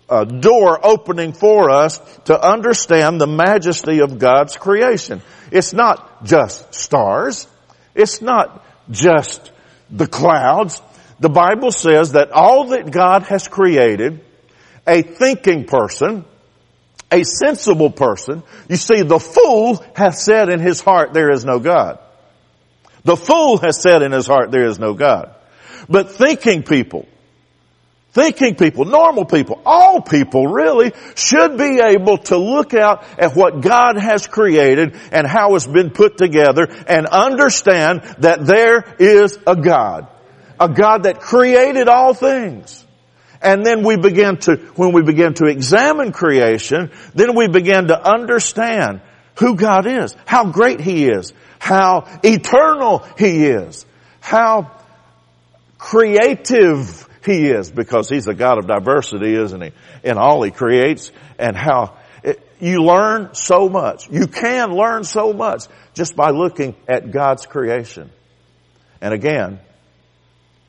uh, 0.10 0.24
door 0.24 0.80
opening 0.86 1.34
for 1.34 1.70
us 1.70 2.00
to 2.26 2.39
understand 2.39 3.20
the 3.20 3.28
majesty 3.28 4.00
of 4.00 4.20
God's 4.20 4.56
creation. 4.56 5.22
It's 5.52 5.74
not 5.74 6.24
just 6.24 6.74
stars. 6.74 7.48
It's 7.93 8.22
not 8.22 8.63
just 8.89 9.52
the 9.89 10.08
clouds. 10.08 10.82
The 11.20 11.30
Bible 11.30 11.72
says 11.72 12.13
that 12.13 12.32
all 12.32 12.70
that 12.70 12.91
God 12.91 13.24
has 13.24 13.48
created, 13.48 14.24
a 14.86 15.02
thinking 15.02 15.65
person, 15.65 16.26
a 17.12 17.24
sensible 17.24 17.89
person, 17.89 18.43
you 18.70 18.76
see, 18.76 19.02
the 19.02 19.20
fool 19.20 19.84
has 19.96 20.24
said 20.24 20.50
in 20.50 20.60
his 20.60 20.82
heart, 20.82 21.13
there 21.13 21.32
is 21.32 21.43
no 21.43 21.60
God. 21.60 22.00
The 23.04 23.15
fool 23.15 23.58
has 23.58 23.82
said 23.82 24.02
in 24.02 24.12
his 24.12 24.28
heart, 24.28 24.52
there 24.52 24.65
is 24.65 24.80
no 24.80 24.93
God. 24.93 25.34
But 25.89 26.12
thinking 26.12 26.63
people, 26.63 27.08
thinking 28.18 28.56
people, 28.56 28.84
normal 28.86 29.26
people, 29.26 29.62
all 29.64 30.02
people 30.02 30.48
really 30.48 30.92
should 31.16 31.56
be 31.56 31.80
able 31.80 32.18
to 32.18 32.36
look 32.36 32.74
out 32.74 33.04
at 33.20 33.36
what 33.36 33.62
God 33.62 33.96
has 33.98 34.26
created 34.26 34.96
and 35.12 35.28
how 35.28 35.54
it's 35.54 35.68
been 35.68 35.92
put 35.92 36.18
together 36.18 36.68
and 36.88 37.06
understand 37.06 38.02
that 38.18 38.44
there 38.44 38.96
is 38.98 39.38
a 39.46 39.56
God. 39.56 40.08
A 40.60 40.68
God 40.68 41.04
that 41.04 41.20
created 41.20 41.88
all 41.88 42.16
things. 42.16 42.84
And 43.40 43.64
then 43.64 43.84
we 43.84 43.98
begin 43.98 44.38
to, 44.38 44.56
when 44.76 44.94
we 44.94 45.04
begin 45.04 45.36
to 45.36 45.46
examine 45.46 46.12
creation, 46.12 46.90
then 47.14 47.36
we 47.36 47.48
begin 47.48 47.90
to 47.90 48.02
understand 48.02 49.02
who 49.36 49.56
God 49.56 49.86
is, 49.86 50.16
how 50.26 50.50
great 50.50 50.80
He 50.80 51.08
is, 51.08 51.34
how 51.60 52.08
eternal 52.24 53.06
He 53.16 53.46
is, 53.46 53.86
how 54.22 54.72
creative 55.78 57.07
He 57.28 57.50
is, 57.50 57.70
because 57.70 58.08
He's 58.08 58.28
a 58.28 58.34
God 58.34 58.58
of 58.58 58.68
diversity, 58.68 59.36
isn't 59.36 59.62
He? 59.62 59.72
In 60.04 60.18
all 60.18 60.42
He 60.44 60.50
creates, 60.50 61.12
and 61.38 61.58
how 61.58 61.98
it, 62.24 62.40
you 62.62 62.84
learn 62.84 63.36
so 63.36 63.68
much. 63.68 64.10
You 64.10 64.28
can 64.28 64.72
learn 64.72 65.04
so 65.04 65.34
much 65.34 65.66
just 65.94 66.16
by 66.16 66.30
looking 66.30 66.74
at 66.88 67.12
God's 67.12 67.46
creation. 67.46 68.10
And 69.02 69.13
again, 69.13 69.60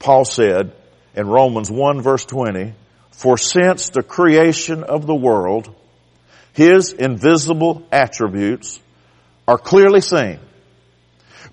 Paul 0.00 0.24
said 0.24 0.72
in 1.14 1.28
Romans 1.28 1.70
1 1.70 2.02
verse 2.02 2.24
20, 2.24 2.74
for 3.12 3.38
since 3.38 3.90
the 3.90 4.02
creation 4.02 4.82
of 4.82 5.06
the 5.06 5.14
world, 5.14 5.72
His 6.54 6.92
invisible 6.92 7.86
attributes 7.92 8.80
are 9.46 9.58
clearly 9.58 10.00
seen, 10.00 10.40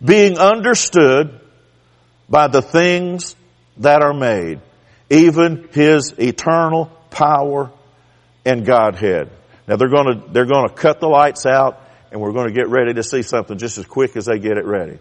being 0.04 0.40
understood 0.40 1.40
by 2.28 2.48
the 2.48 2.64
things 2.64 3.36
that 3.78 4.02
are 4.02 4.14
made, 4.14 4.62
even 5.10 5.70
His 5.72 6.14
eternal 6.18 6.86
power 7.10 7.72
and 8.46 8.66
Godhead. 8.66 9.30
Now 9.68 9.76
they're 9.78 9.90
gonna, 9.90 10.24
they're 10.32 10.46
gonna 10.46 10.74
cut 10.74 11.00
the 11.00 11.08
lights 11.08 11.46
out 11.46 11.82
and 12.12 12.22
we're 12.22 12.34
gonna 12.34 12.52
get 12.52 12.70
ready 12.70 12.94
to 12.94 13.04
see 13.04 13.22
something 13.22 13.58
just 13.58 13.78
as 13.78 13.86
quick 13.86 14.16
as 14.16 14.26
they 14.26 14.40
get 14.40 14.58
it 14.58 14.66
ready. 14.66 15.00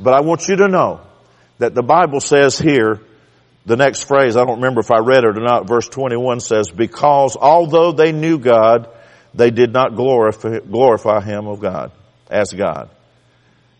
But 0.00 0.14
I 0.14 0.20
want 0.20 0.48
you 0.48 0.56
to 0.56 0.68
know 0.68 1.00
that 1.58 1.74
the 1.74 1.82
Bible 1.82 2.20
says 2.20 2.58
here, 2.58 3.00
the 3.64 3.76
next 3.76 4.04
phrase, 4.04 4.36
I 4.36 4.44
don't 4.44 4.56
remember 4.56 4.80
if 4.80 4.90
I 4.90 4.98
read 4.98 5.24
it 5.24 5.36
or 5.36 5.40
not, 5.40 5.68
verse 5.68 5.88
21 5.88 6.40
says, 6.40 6.70
because 6.70 7.36
although 7.40 7.92
they 7.92 8.10
knew 8.10 8.38
God, 8.38 8.88
they 9.34 9.50
did 9.50 9.72
not 9.72 9.94
glorify, 9.94 10.58
glorify 10.58 11.20
Him 11.20 11.46
of 11.46 11.60
God, 11.60 11.92
as 12.28 12.52
God. 12.52 12.90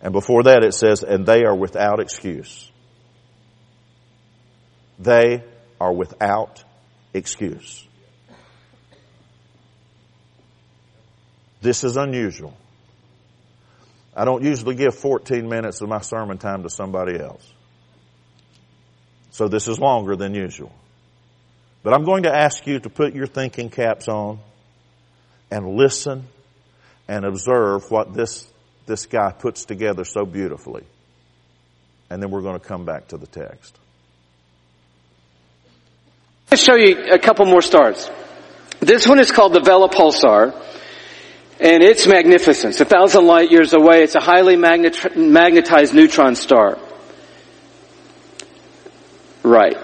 And 0.00 0.12
before 0.12 0.44
that 0.44 0.64
it 0.64 0.74
says, 0.74 1.02
and 1.02 1.26
they 1.26 1.44
are 1.44 1.54
without 1.54 2.00
excuse. 2.00 2.70
They 4.98 5.42
are 5.80 5.92
without 5.92 6.62
excuse. 7.14 7.86
This 11.60 11.84
is 11.84 11.96
unusual. 11.96 12.56
I 14.14 14.24
don't 14.24 14.42
usually 14.42 14.74
give 14.74 14.94
14 14.94 15.48
minutes 15.48 15.80
of 15.80 15.88
my 15.88 16.00
sermon 16.00 16.38
time 16.38 16.64
to 16.64 16.70
somebody 16.70 17.18
else. 17.18 17.46
So 19.30 19.48
this 19.48 19.68
is 19.68 19.78
longer 19.78 20.16
than 20.16 20.34
usual. 20.34 20.72
But 21.82 21.94
I'm 21.94 22.04
going 22.04 22.24
to 22.24 22.34
ask 22.34 22.66
you 22.66 22.78
to 22.80 22.90
put 22.90 23.14
your 23.14 23.26
thinking 23.26 23.70
caps 23.70 24.08
on 24.08 24.40
and 25.50 25.76
listen 25.76 26.26
and 27.08 27.24
observe 27.24 27.90
what 27.90 28.12
this 28.12 28.46
this 28.86 29.06
guy 29.06 29.32
puts 29.32 29.64
together 29.64 30.04
so 30.04 30.24
beautifully. 30.24 30.84
And 32.10 32.22
then 32.22 32.30
we're 32.30 32.42
going 32.42 32.58
to 32.58 32.66
come 32.66 32.84
back 32.84 33.08
to 33.08 33.16
the 33.16 33.26
text. 33.26 33.78
I'll 36.52 36.58
show 36.58 36.74
you 36.74 37.06
a 37.10 37.18
couple 37.18 37.46
more 37.46 37.62
stars. 37.62 38.10
This 38.78 39.08
one 39.08 39.18
is 39.18 39.32
called 39.32 39.54
the 39.54 39.60
Vela 39.60 39.88
Pulsar, 39.88 40.54
and 41.58 41.82
it's 41.82 42.06
magnificent. 42.06 42.72
It's 42.72 42.80
a 42.82 42.84
thousand 42.84 43.26
light 43.26 43.50
years 43.50 43.72
away. 43.72 44.02
It's 44.02 44.16
a 44.16 44.20
highly 44.20 44.56
magnet- 44.56 45.16
magnetized 45.16 45.94
neutron 45.94 46.34
star. 46.34 46.78
Right. 49.42 49.78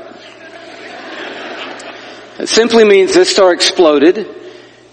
It 2.38 2.50
simply 2.50 2.85
means 2.85 3.14
this 3.14 3.31
star 3.31 3.54
exploded 3.54 4.28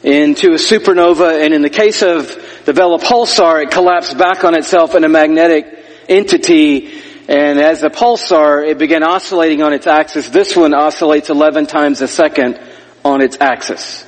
into 0.01 0.51
a 0.51 0.57
supernova, 0.57 1.43
and 1.43 1.53
in 1.53 1.61
the 1.61 1.69
case 1.69 2.01
of 2.03 2.63
the 2.63 2.71
Vela 2.71 2.99
pulsar, 2.99 3.61
it 3.61 3.71
collapsed 3.71 4.17
back 4.17 4.45
on 4.45 4.55
itself 4.55 4.95
in 4.95 5.03
a 5.03 5.09
magnetic 5.09 5.65
entity, 6.07 7.01
and 7.27 7.59
as 7.59 7.83
a 7.83 7.89
pulsar, 7.89 8.67
it 8.67 8.77
began 8.77 9.03
oscillating 9.03 9.63
on 9.63 9.73
its 9.73 9.88
axis. 9.88 10.29
This 10.29 10.55
one 10.55 10.73
oscillates 10.73 11.29
11 11.29 11.65
times 11.65 12.01
a 12.01 12.07
second 12.07 12.59
on 13.03 13.21
its 13.21 13.38
axis. 13.39 14.05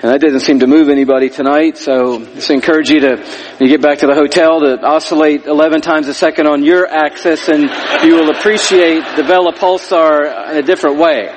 And 0.00 0.12
that 0.12 0.20
didn't 0.20 0.40
seem 0.40 0.60
to 0.60 0.68
move 0.68 0.90
anybody 0.90 1.28
tonight, 1.28 1.76
so 1.76 2.24
just 2.24 2.50
encourage 2.50 2.88
you 2.88 3.00
to, 3.00 3.16
when 3.16 3.68
you 3.68 3.68
get 3.68 3.82
back 3.82 3.98
to 3.98 4.06
the 4.06 4.14
hotel, 4.14 4.60
to 4.60 4.80
oscillate 4.80 5.44
11 5.44 5.80
times 5.80 6.06
a 6.06 6.14
second 6.14 6.46
on 6.46 6.62
your 6.62 6.86
axis, 6.86 7.48
and 7.48 7.62
you 8.04 8.14
will 8.14 8.30
appreciate 8.30 9.02
the 9.16 9.24
Vela 9.24 9.52
pulsar 9.52 10.52
in 10.52 10.58
a 10.58 10.62
different 10.62 10.98
way. 10.98 11.28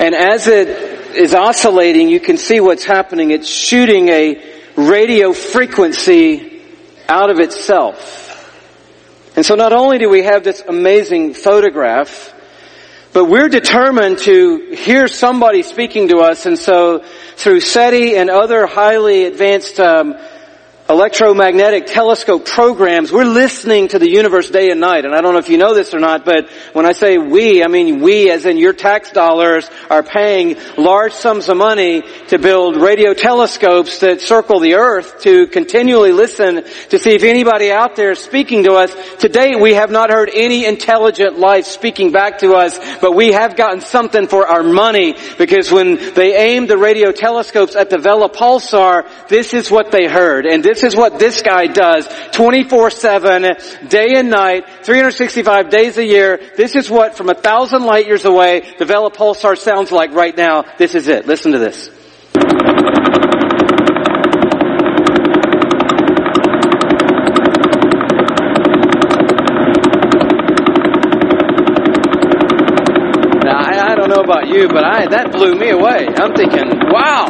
And 0.00 0.14
as 0.14 0.48
it 0.48 0.68
is 1.14 1.34
oscillating, 1.34 2.08
you 2.08 2.20
can 2.20 2.38
see 2.38 2.58
what's 2.58 2.84
happening. 2.84 3.32
It's 3.32 3.46
shooting 3.46 4.08
a 4.08 4.42
radio 4.76 5.34
frequency 5.34 6.62
out 7.06 7.28
of 7.28 7.38
itself. 7.38 8.19
And 9.40 9.46
so 9.46 9.54
not 9.54 9.72
only 9.72 9.96
do 9.96 10.10
we 10.10 10.24
have 10.24 10.44
this 10.44 10.60
amazing 10.60 11.32
photograph, 11.32 12.34
but 13.14 13.24
we're 13.24 13.48
determined 13.48 14.18
to 14.18 14.72
hear 14.72 15.08
somebody 15.08 15.62
speaking 15.62 16.08
to 16.08 16.18
us, 16.18 16.44
and 16.44 16.58
so 16.58 17.02
through 17.36 17.60
SETI 17.60 18.16
and 18.16 18.28
other 18.28 18.66
highly 18.66 19.24
advanced 19.24 19.80
um, 19.80 20.18
electromagnetic 20.90 21.86
telescope 21.86 22.44
programs, 22.44 23.12
we're 23.12 23.24
listening 23.24 23.86
to 23.86 23.98
the 24.00 24.08
universe 24.08 24.50
day 24.50 24.72
and 24.72 24.80
night. 24.80 25.04
And 25.04 25.14
I 25.14 25.20
don't 25.20 25.34
know 25.34 25.38
if 25.38 25.48
you 25.48 25.56
know 25.56 25.72
this 25.72 25.94
or 25.94 26.00
not, 26.00 26.24
but 26.24 26.50
when 26.72 26.84
I 26.84 26.90
say 26.92 27.16
we, 27.16 27.62
I 27.62 27.68
mean 27.68 28.00
we 28.00 28.28
as 28.28 28.44
in 28.44 28.56
your 28.56 28.72
tax 28.72 29.12
dollars 29.12 29.70
are 29.88 30.02
paying 30.02 30.56
large 30.76 31.12
sums 31.12 31.48
of 31.48 31.56
money 31.56 32.02
to 32.28 32.38
build 32.40 32.76
radio 32.76 33.14
telescopes 33.14 34.00
that 34.00 34.20
circle 34.20 34.58
the 34.58 34.74
earth 34.74 35.20
to 35.22 35.46
continually 35.46 36.10
listen 36.10 36.64
to 36.88 36.98
see 36.98 37.14
if 37.14 37.22
anybody 37.22 37.70
out 37.70 37.94
there 37.94 38.10
is 38.10 38.18
speaking 38.18 38.64
to 38.64 38.72
us. 38.72 38.92
To 39.20 39.28
date, 39.28 39.60
we 39.60 39.74
have 39.74 39.92
not 39.92 40.10
heard 40.10 40.28
any 40.34 40.66
intelligent 40.66 41.38
life 41.38 41.66
speaking 41.66 42.10
back 42.10 42.38
to 42.38 42.54
us, 42.54 42.80
but 43.00 43.14
we 43.14 43.30
have 43.30 43.54
gotten 43.54 43.80
something 43.80 44.26
for 44.26 44.48
our 44.48 44.64
money 44.64 45.14
because 45.38 45.70
when 45.70 46.14
they 46.14 46.36
aimed 46.36 46.68
the 46.68 46.78
radio 46.78 47.12
telescopes 47.12 47.76
at 47.76 47.90
the 47.90 47.98
Vela 47.98 48.28
pulsar, 48.28 49.06
this 49.28 49.54
is 49.54 49.70
what 49.70 49.92
they 49.92 50.08
heard. 50.08 50.46
And 50.46 50.64
this 50.64 50.79
this 50.80 50.94
is 50.94 50.96
what 50.96 51.18
this 51.18 51.42
guy 51.42 51.66
does 51.66 52.08
24-7, 52.08 53.90
day 53.90 54.14
and 54.14 54.30
night, 54.30 54.64
365 54.82 55.68
days 55.68 55.98
a 55.98 56.04
year. 56.06 56.40
This 56.56 56.74
is 56.74 56.88
what 56.88 57.18
from 57.18 57.28
a 57.28 57.34
thousand 57.34 57.84
light 57.84 58.06
years 58.06 58.24
away 58.24 58.74
the 58.78 58.86
Vela 58.86 59.10
Pulsar 59.10 59.58
sounds 59.58 59.92
like 59.92 60.12
right 60.12 60.34
now. 60.34 60.64
This 60.78 60.94
is 60.94 61.06
it. 61.06 61.26
Listen 61.26 61.52
to 61.52 61.58
this. 61.58 61.90
Now, 73.44 73.58
I, 73.58 73.92
I 73.92 73.94
don't 73.96 74.08
know 74.08 74.22
about 74.22 74.48
you, 74.48 74.68
but 74.68 74.84
I, 74.84 75.06
that 75.08 75.30
blew 75.30 75.54
me 75.54 75.68
away. 75.68 76.06
I'm 76.06 76.34
thinking, 76.34 76.70
wow, 76.90 77.26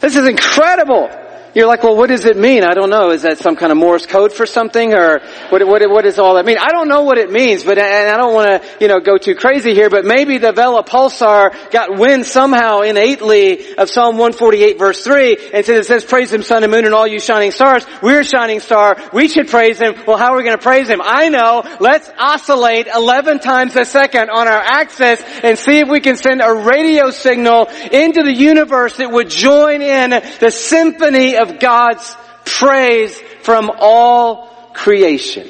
this 0.00 0.16
is 0.16 0.26
incredible. 0.26 1.17
You're 1.58 1.66
like, 1.66 1.82
well, 1.82 1.96
what 1.96 2.06
does 2.06 2.24
it 2.24 2.36
mean? 2.36 2.62
I 2.62 2.72
don't 2.72 2.88
know. 2.88 3.10
Is 3.10 3.22
that 3.22 3.38
some 3.38 3.56
kind 3.56 3.72
of 3.72 3.78
Morse 3.78 4.06
code 4.06 4.32
for 4.32 4.46
something, 4.46 4.94
or 4.94 5.18
what? 5.50 5.66
What, 5.66 5.82
what 5.90 6.04
does 6.04 6.16
all 6.20 6.36
that 6.36 6.46
mean? 6.46 6.56
I 6.56 6.68
don't 6.68 6.86
know 6.86 7.02
what 7.02 7.18
it 7.18 7.32
means, 7.32 7.64
but 7.64 7.78
and 7.78 8.08
I 8.08 8.16
don't 8.16 8.32
want 8.32 8.62
to, 8.62 8.68
you 8.80 8.86
know, 8.86 9.00
go 9.00 9.18
too 9.18 9.34
crazy 9.34 9.74
here. 9.74 9.90
But 9.90 10.04
maybe 10.04 10.38
the 10.38 10.52
Vela 10.52 10.84
Pulsar 10.84 11.50
got 11.72 11.98
wind 11.98 12.26
somehow 12.26 12.82
innately 12.82 13.74
of 13.74 13.90
Psalm 13.90 14.18
148, 14.18 14.78
verse 14.78 15.02
three, 15.02 15.36
and 15.52 15.66
since 15.66 15.80
it 15.80 15.86
says, 15.86 16.04
"Praise 16.04 16.32
Him, 16.32 16.44
sun 16.44 16.62
and 16.62 16.70
moon, 16.70 16.84
and 16.84 16.94
all 16.94 17.08
you 17.08 17.18
shining 17.18 17.50
stars." 17.50 17.84
We're 18.02 18.20
a 18.20 18.24
shining 18.24 18.60
star. 18.60 18.96
We 19.12 19.26
should 19.26 19.48
praise 19.48 19.80
Him. 19.80 19.96
Well, 20.06 20.16
how 20.16 20.34
are 20.34 20.36
we 20.36 20.44
going 20.44 20.56
to 20.56 20.62
praise 20.62 20.88
Him? 20.88 21.00
I 21.02 21.28
know. 21.28 21.64
Let's 21.80 22.08
oscillate 22.16 22.86
11 22.86 23.40
times 23.40 23.74
a 23.74 23.84
second 23.84 24.30
on 24.30 24.46
our 24.46 24.62
axis 24.62 25.20
and 25.42 25.58
see 25.58 25.80
if 25.80 25.88
we 25.88 25.98
can 25.98 26.16
send 26.16 26.40
a 26.40 26.54
radio 26.54 27.10
signal 27.10 27.64
into 27.90 28.22
the 28.22 28.32
universe 28.32 28.98
that 28.98 29.10
would 29.10 29.28
join 29.28 29.82
in 29.82 30.10
the 30.10 30.52
symphony 30.52 31.36
of 31.36 31.47
of 31.48 31.60
God's 31.60 32.16
praise 32.44 33.18
from 33.42 33.70
all 33.78 34.48
creation. 34.74 35.46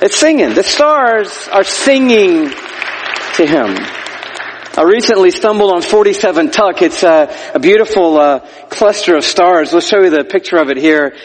It's 0.00 0.16
singing. 0.16 0.54
The 0.54 0.62
stars 0.62 1.48
are 1.48 1.64
singing 1.64 2.50
to 3.34 3.46
Him. 3.46 3.76
I 4.76 4.82
recently 4.82 5.32
stumbled 5.32 5.72
on 5.72 5.82
47 5.82 6.50
Tuc. 6.50 6.82
It's 6.82 7.02
a, 7.02 7.34
a 7.54 7.58
beautiful 7.58 8.16
uh, 8.16 8.40
cluster 8.70 9.16
of 9.16 9.24
stars. 9.24 9.72
Let's 9.72 9.88
show 9.88 10.02
you 10.02 10.10
the 10.10 10.24
picture 10.24 10.56
of 10.56 10.70
it 10.70 10.76
here. 10.76 11.16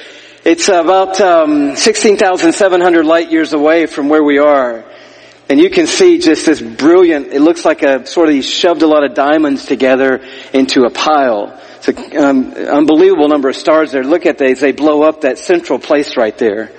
It's 0.44 0.70
about 0.70 1.22
um, 1.22 1.76
16,700 1.76 3.06
light 3.06 3.32
years 3.32 3.54
away 3.54 3.86
from 3.86 4.10
where 4.10 4.24
we 4.24 4.40
are. 4.40 4.84
And 5.50 5.60
you 5.60 5.70
can 5.70 5.86
see 5.86 6.18
just 6.18 6.48
this 6.48 6.62
brilliant, 6.62 7.28
it 7.28 7.42
looks 7.42 7.64
like 7.64 7.84
a 7.84 8.08
sort 8.08 8.30
of, 8.30 8.44
shoved 8.44 8.82
a 8.82 8.88
lot 8.88 9.04
of 9.04 9.14
diamonds 9.14 9.66
together 9.66 10.26
into 10.52 10.86
a 10.86 10.90
pile. 10.90 11.60
It's 11.86 12.14
an 12.14 12.18
um, 12.18 12.54
unbelievable 12.54 13.28
number 13.28 13.50
of 13.50 13.58
stars 13.58 13.92
there. 13.92 14.06
Look 14.06 14.26
at 14.26 14.38
these, 14.38 14.62
they 14.62 14.72
blow 14.72 15.04
up 15.04 15.22
that 15.22 15.38
central 15.38 15.80
place 15.80 16.16
right 16.16 16.38
there. 16.38 16.72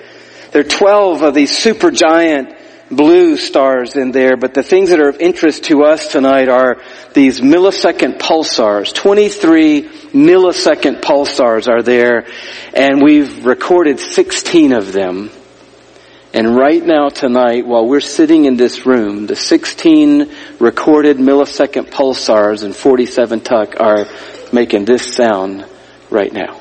There 0.51 0.61
are 0.61 0.67
12 0.67 1.21
of 1.21 1.35
these 1.35 1.55
super 1.55 1.91
giant 1.91 2.55
blue 2.89 3.37
stars 3.37 3.95
in 3.95 4.11
there, 4.11 4.35
but 4.35 4.55
the 4.55 4.63
things 4.63 4.89
that 4.89 4.99
are 4.99 5.09
of 5.09 5.17
interest 5.19 5.65
to 5.65 5.83
us 5.83 6.11
tonight 6.11 6.49
are 6.49 6.81
these 7.13 7.39
millisecond 7.39 8.17
pulsars. 8.17 8.93
23 8.95 9.83
millisecond 9.83 11.01
pulsars 11.01 11.67
are 11.67 11.83
there, 11.83 12.25
and 12.73 13.03
we've 13.03 13.45
recorded 13.45 13.99
16 13.99 14.73
of 14.73 14.91
them. 14.91 15.29
And 16.33 16.55
right 16.55 16.83
now 16.83 17.09
tonight, 17.09 17.65
while 17.65 17.87
we're 17.87 18.01
sitting 18.01 18.45
in 18.45 18.57
this 18.57 18.85
room, 18.85 19.25
the 19.25 19.35
16 19.35 20.31
recorded 20.59 21.17
millisecond 21.17 21.91
pulsars 21.91 22.63
in 22.63 22.73
47 22.73 23.41
tuc 23.41 23.79
are 23.79 24.05
making 24.53 24.85
this 24.85 25.15
sound 25.15 25.65
right 26.09 26.31
now. 26.31 26.59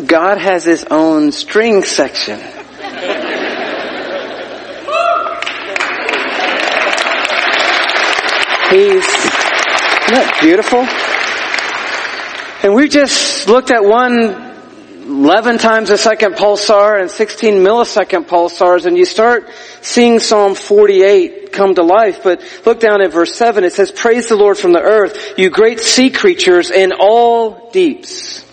God 0.00 0.38
has 0.38 0.64
His 0.64 0.84
own 0.84 1.30
string 1.30 1.84
section. 1.84 2.38
He's, 8.70 9.06
that 10.08 10.38
beautiful? 10.40 10.80
And 12.64 12.74
we 12.74 12.88
just 12.88 13.46
looked 13.46 13.70
at 13.70 13.84
one 13.84 14.50
11 15.04 15.58
times 15.58 15.90
a 15.90 15.98
second 15.98 16.34
pulsar 16.34 17.00
and 17.00 17.10
16 17.10 17.54
millisecond 17.54 18.26
pulsars 18.26 18.86
and 18.86 18.96
you 18.96 19.04
start 19.04 19.48
seeing 19.80 20.18
Psalm 20.18 20.54
48 20.54 21.41
come 21.52 21.74
to 21.74 21.82
life. 21.82 22.22
But 22.22 22.42
look 22.64 22.80
down 22.80 23.02
at 23.02 23.12
verse 23.12 23.34
7. 23.34 23.64
It 23.64 23.72
says, 23.72 23.90
Praise 23.90 24.28
the 24.28 24.36
Lord 24.36 24.58
from 24.58 24.72
the 24.72 24.82
earth, 24.82 25.34
you 25.38 25.50
great 25.50 25.80
sea 25.80 26.10
creatures 26.10 26.70
in 26.70 26.92
all 26.92 27.70
deeps. 27.70 28.44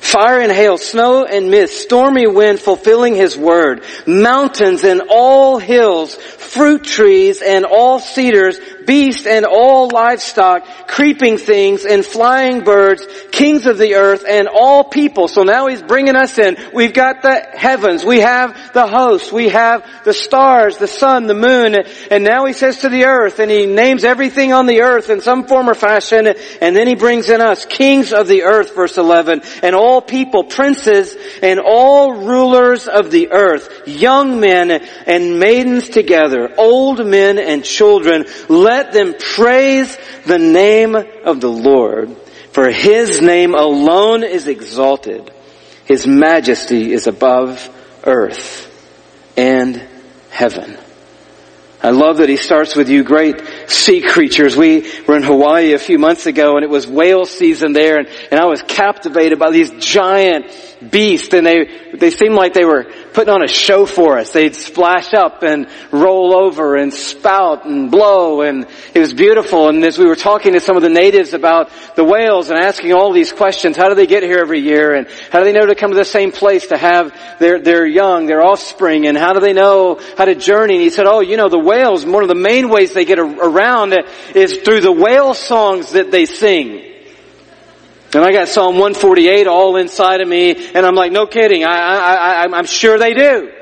Fire 0.00 0.40
and 0.40 0.52
hail, 0.52 0.78
snow 0.78 1.24
and 1.24 1.50
mist, 1.50 1.80
stormy 1.82 2.28
wind 2.28 2.60
fulfilling 2.60 3.16
His 3.16 3.36
word, 3.36 3.82
mountains 4.06 4.84
and 4.84 5.02
all 5.10 5.58
hills, 5.58 6.14
fruit 6.14 6.84
trees 6.84 7.42
and 7.42 7.64
all 7.64 7.98
cedars, 7.98 8.60
beasts 8.86 9.26
and 9.26 9.44
all 9.44 9.88
livestock, 9.88 10.64
creeping 10.86 11.38
things 11.38 11.84
and 11.84 12.04
flying 12.04 12.64
birds, 12.64 13.04
kings 13.32 13.66
of 13.66 13.78
the 13.78 13.96
earth 13.96 14.24
and 14.26 14.48
all 14.48 14.84
people. 14.84 15.28
So 15.28 15.42
now 15.42 15.66
he's 15.66 15.82
bringing 15.82 16.16
us 16.16 16.38
in. 16.38 16.56
We've 16.72 16.94
got 16.94 17.22
the 17.22 17.46
heavens, 17.54 18.04
we 18.04 18.20
have 18.20 18.72
the 18.72 18.86
host, 18.86 19.32
we 19.32 19.48
have 19.48 19.84
the 20.04 20.14
stars, 20.14 20.78
the 20.78 20.88
sun, 20.88 21.26
the 21.26 21.34
moon, 21.34 21.76
and 22.10 22.24
now 22.24 22.44
he 22.44 22.52
says 22.52 22.80
to 22.80 22.88
the 22.88 23.04
earth 23.04 23.38
and 23.38 23.50
he 23.50 23.66
names 23.66 24.04
everything 24.04 24.52
on 24.52 24.66
the 24.66 24.82
earth 24.82 25.10
in 25.10 25.20
some 25.20 25.46
form 25.46 25.68
or 25.68 25.74
fashion, 25.74 26.26
and 26.60 26.76
then 26.76 26.86
he 26.86 26.94
brings 26.94 27.28
in 27.28 27.40
us, 27.40 27.66
kings 27.66 28.12
of 28.12 28.28
the 28.28 28.44
earth, 28.44 28.74
verse 28.74 28.96
11, 28.96 29.42
and 29.62 29.74
all 29.74 30.00
people, 30.00 30.44
princes, 30.44 31.16
and 31.42 31.58
all 31.58 32.12
rulers 32.12 32.86
of 32.86 33.10
the 33.10 33.32
earth, 33.32 33.86
young 33.86 34.40
men 34.40 34.70
and 34.70 35.40
maidens 35.40 35.88
together, 35.88 36.52
old 36.56 37.04
men 37.04 37.38
and 37.38 37.64
children, 37.64 38.24
let 38.48 38.75
let 38.76 38.92
them 38.92 39.14
praise 39.18 39.96
the 40.26 40.38
name 40.38 40.94
of 40.96 41.40
the 41.40 41.48
Lord, 41.48 42.14
for 42.52 42.70
his 42.70 43.22
name 43.22 43.54
alone 43.54 44.22
is 44.22 44.48
exalted. 44.48 45.32
His 45.86 46.06
majesty 46.06 46.92
is 46.92 47.06
above 47.06 47.70
earth 48.04 48.68
and 49.34 49.82
heaven. 50.28 50.76
I 51.82 51.90
love 51.90 52.18
that 52.18 52.28
he 52.28 52.38
starts 52.38 52.74
with 52.74 52.88
you 52.88 53.04
great 53.04 53.42
sea 53.68 54.00
creatures. 54.00 54.56
We 54.56 54.90
were 55.06 55.16
in 55.16 55.22
Hawaii 55.22 55.74
a 55.74 55.78
few 55.78 55.98
months 55.98 56.26
ago 56.26 56.56
and 56.56 56.64
it 56.64 56.70
was 56.70 56.86
whale 56.86 57.26
season 57.26 57.74
there 57.74 57.98
and, 57.98 58.08
and 58.30 58.40
I 58.40 58.46
was 58.46 58.62
captivated 58.62 59.38
by 59.38 59.50
these 59.50 59.70
giant 59.72 60.46
beasts 60.90 61.32
and 61.34 61.46
they, 61.46 61.92
they 61.94 62.10
seemed 62.10 62.34
like 62.34 62.54
they 62.54 62.64
were 62.64 62.84
putting 63.12 63.32
on 63.32 63.42
a 63.42 63.48
show 63.48 63.86
for 63.86 64.18
us. 64.18 64.32
They'd 64.32 64.54
splash 64.54 65.12
up 65.14 65.42
and 65.42 65.68
roll 65.90 66.34
over 66.34 66.76
and 66.76 66.92
spout 66.92 67.66
and 67.66 67.90
blow 67.90 68.42
and 68.42 68.66
it 68.94 68.98
was 68.98 69.12
beautiful. 69.12 69.68
And 69.68 69.84
as 69.84 69.98
we 69.98 70.06
were 70.06 70.16
talking 70.16 70.54
to 70.54 70.60
some 70.60 70.76
of 70.76 70.82
the 70.82 70.90
natives 70.90 71.34
about 71.34 71.70
the 71.94 72.04
whales 72.04 72.50
and 72.50 72.58
asking 72.58 72.94
all 72.94 73.12
these 73.12 73.32
questions, 73.32 73.76
how 73.76 73.88
do 73.88 73.94
they 73.94 74.06
get 74.06 74.22
here 74.22 74.38
every 74.38 74.60
year 74.60 74.94
and 74.94 75.08
how 75.30 75.40
do 75.40 75.44
they 75.44 75.52
know 75.52 75.66
to 75.66 75.74
come 75.74 75.90
to 75.90 75.96
the 75.96 76.04
same 76.04 76.32
place 76.32 76.68
to 76.68 76.78
have 76.78 77.14
their, 77.38 77.60
their 77.60 77.86
young, 77.86 78.26
their 78.26 78.42
offspring 78.42 79.06
and 79.06 79.16
how 79.16 79.34
do 79.34 79.40
they 79.40 79.52
know 79.52 80.00
how 80.16 80.24
to 80.24 80.34
journey? 80.34 80.74
And 80.74 80.82
he 80.82 80.90
said, 80.90 81.06
oh, 81.06 81.20
you 81.20 81.36
know, 81.36 81.48
the 81.48 81.65
whales, 81.66 82.06
one 82.06 82.22
of 82.22 82.28
the 82.28 82.34
main 82.34 82.68
ways 82.70 82.94
they 82.94 83.04
get 83.04 83.18
around 83.18 83.94
is 84.34 84.58
through 84.58 84.80
the 84.80 84.92
whale 84.92 85.34
songs 85.34 85.92
that 85.92 86.10
they 86.10 86.24
sing. 86.24 86.82
And 88.14 88.24
I 88.24 88.32
got 88.32 88.48
Psalm 88.48 88.78
148 88.78 89.46
all 89.46 89.76
inside 89.76 90.20
of 90.20 90.28
me, 90.28 90.72
and 90.72 90.86
I'm 90.86 90.94
like, 90.94 91.12
no 91.12 91.26
kidding, 91.26 91.64
I, 91.64 91.76
I, 91.76 92.44
I, 92.44 92.56
I'm 92.56 92.64
sure 92.64 92.98
they 92.98 93.12
do. 93.12 93.52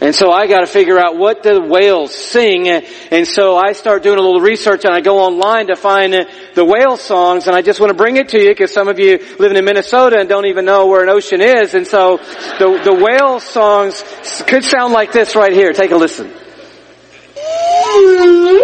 And 0.00 0.14
so 0.14 0.30
I 0.30 0.46
gotta 0.46 0.66
figure 0.66 0.98
out 0.98 1.16
what 1.16 1.42
the 1.42 1.60
whales 1.60 2.14
sing, 2.14 2.68
and 2.68 3.26
so 3.26 3.56
I 3.56 3.72
start 3.72 4.02
doing 4.02 4.18
a 4.18 4.20
little 4.20 4.40
research 4.40 4.84
and 4.84 4.92
I 4.92 5.00
go 5.00 5.20
online 5.20 5.68
to 5.68 5.76
find 5.76 6.12
the 6.54 6.64
whale 6.64 6.96
songs, 6.96 7.46
and 7.46 7.56
I 7.56 7.62
just 7.62 7.80
want 7.80 7.90
to 7.90 7.96
bring 7.96 8.16
it 8.16 8.28
to 8.30 8.38
you 8.38 8.50
because 8.50 8.72
some 8.72 8.88
of 8.88 8.98
you 8.98 9.18
living 9.38 9.56
in 9.56 9.64
Minnesota 9.64 10.18
and 10.18 10.28
don't 10.28 10.46
even 10.46 10.64
know 10.64 10.88
where 10.88 11.02
an 11.02 11.08
ocean 11.08 11.40
is, 11.40 11.74
and 11.74 11.86
so 11.86 12.18
the, 12.58 12.80
the 12.84 12.94
whale 12.94 13.40
songs 13.40 14.02
could 14.46 14.64
sound 14.64 14.92
like 14.92 15.12
this 15.12 15.36
right 15.36 15.52
here. 15.52 15.72
Take 15.72 15.92
a 15.92 15.96
listen. 15.96 16.43
This 17.44 18.54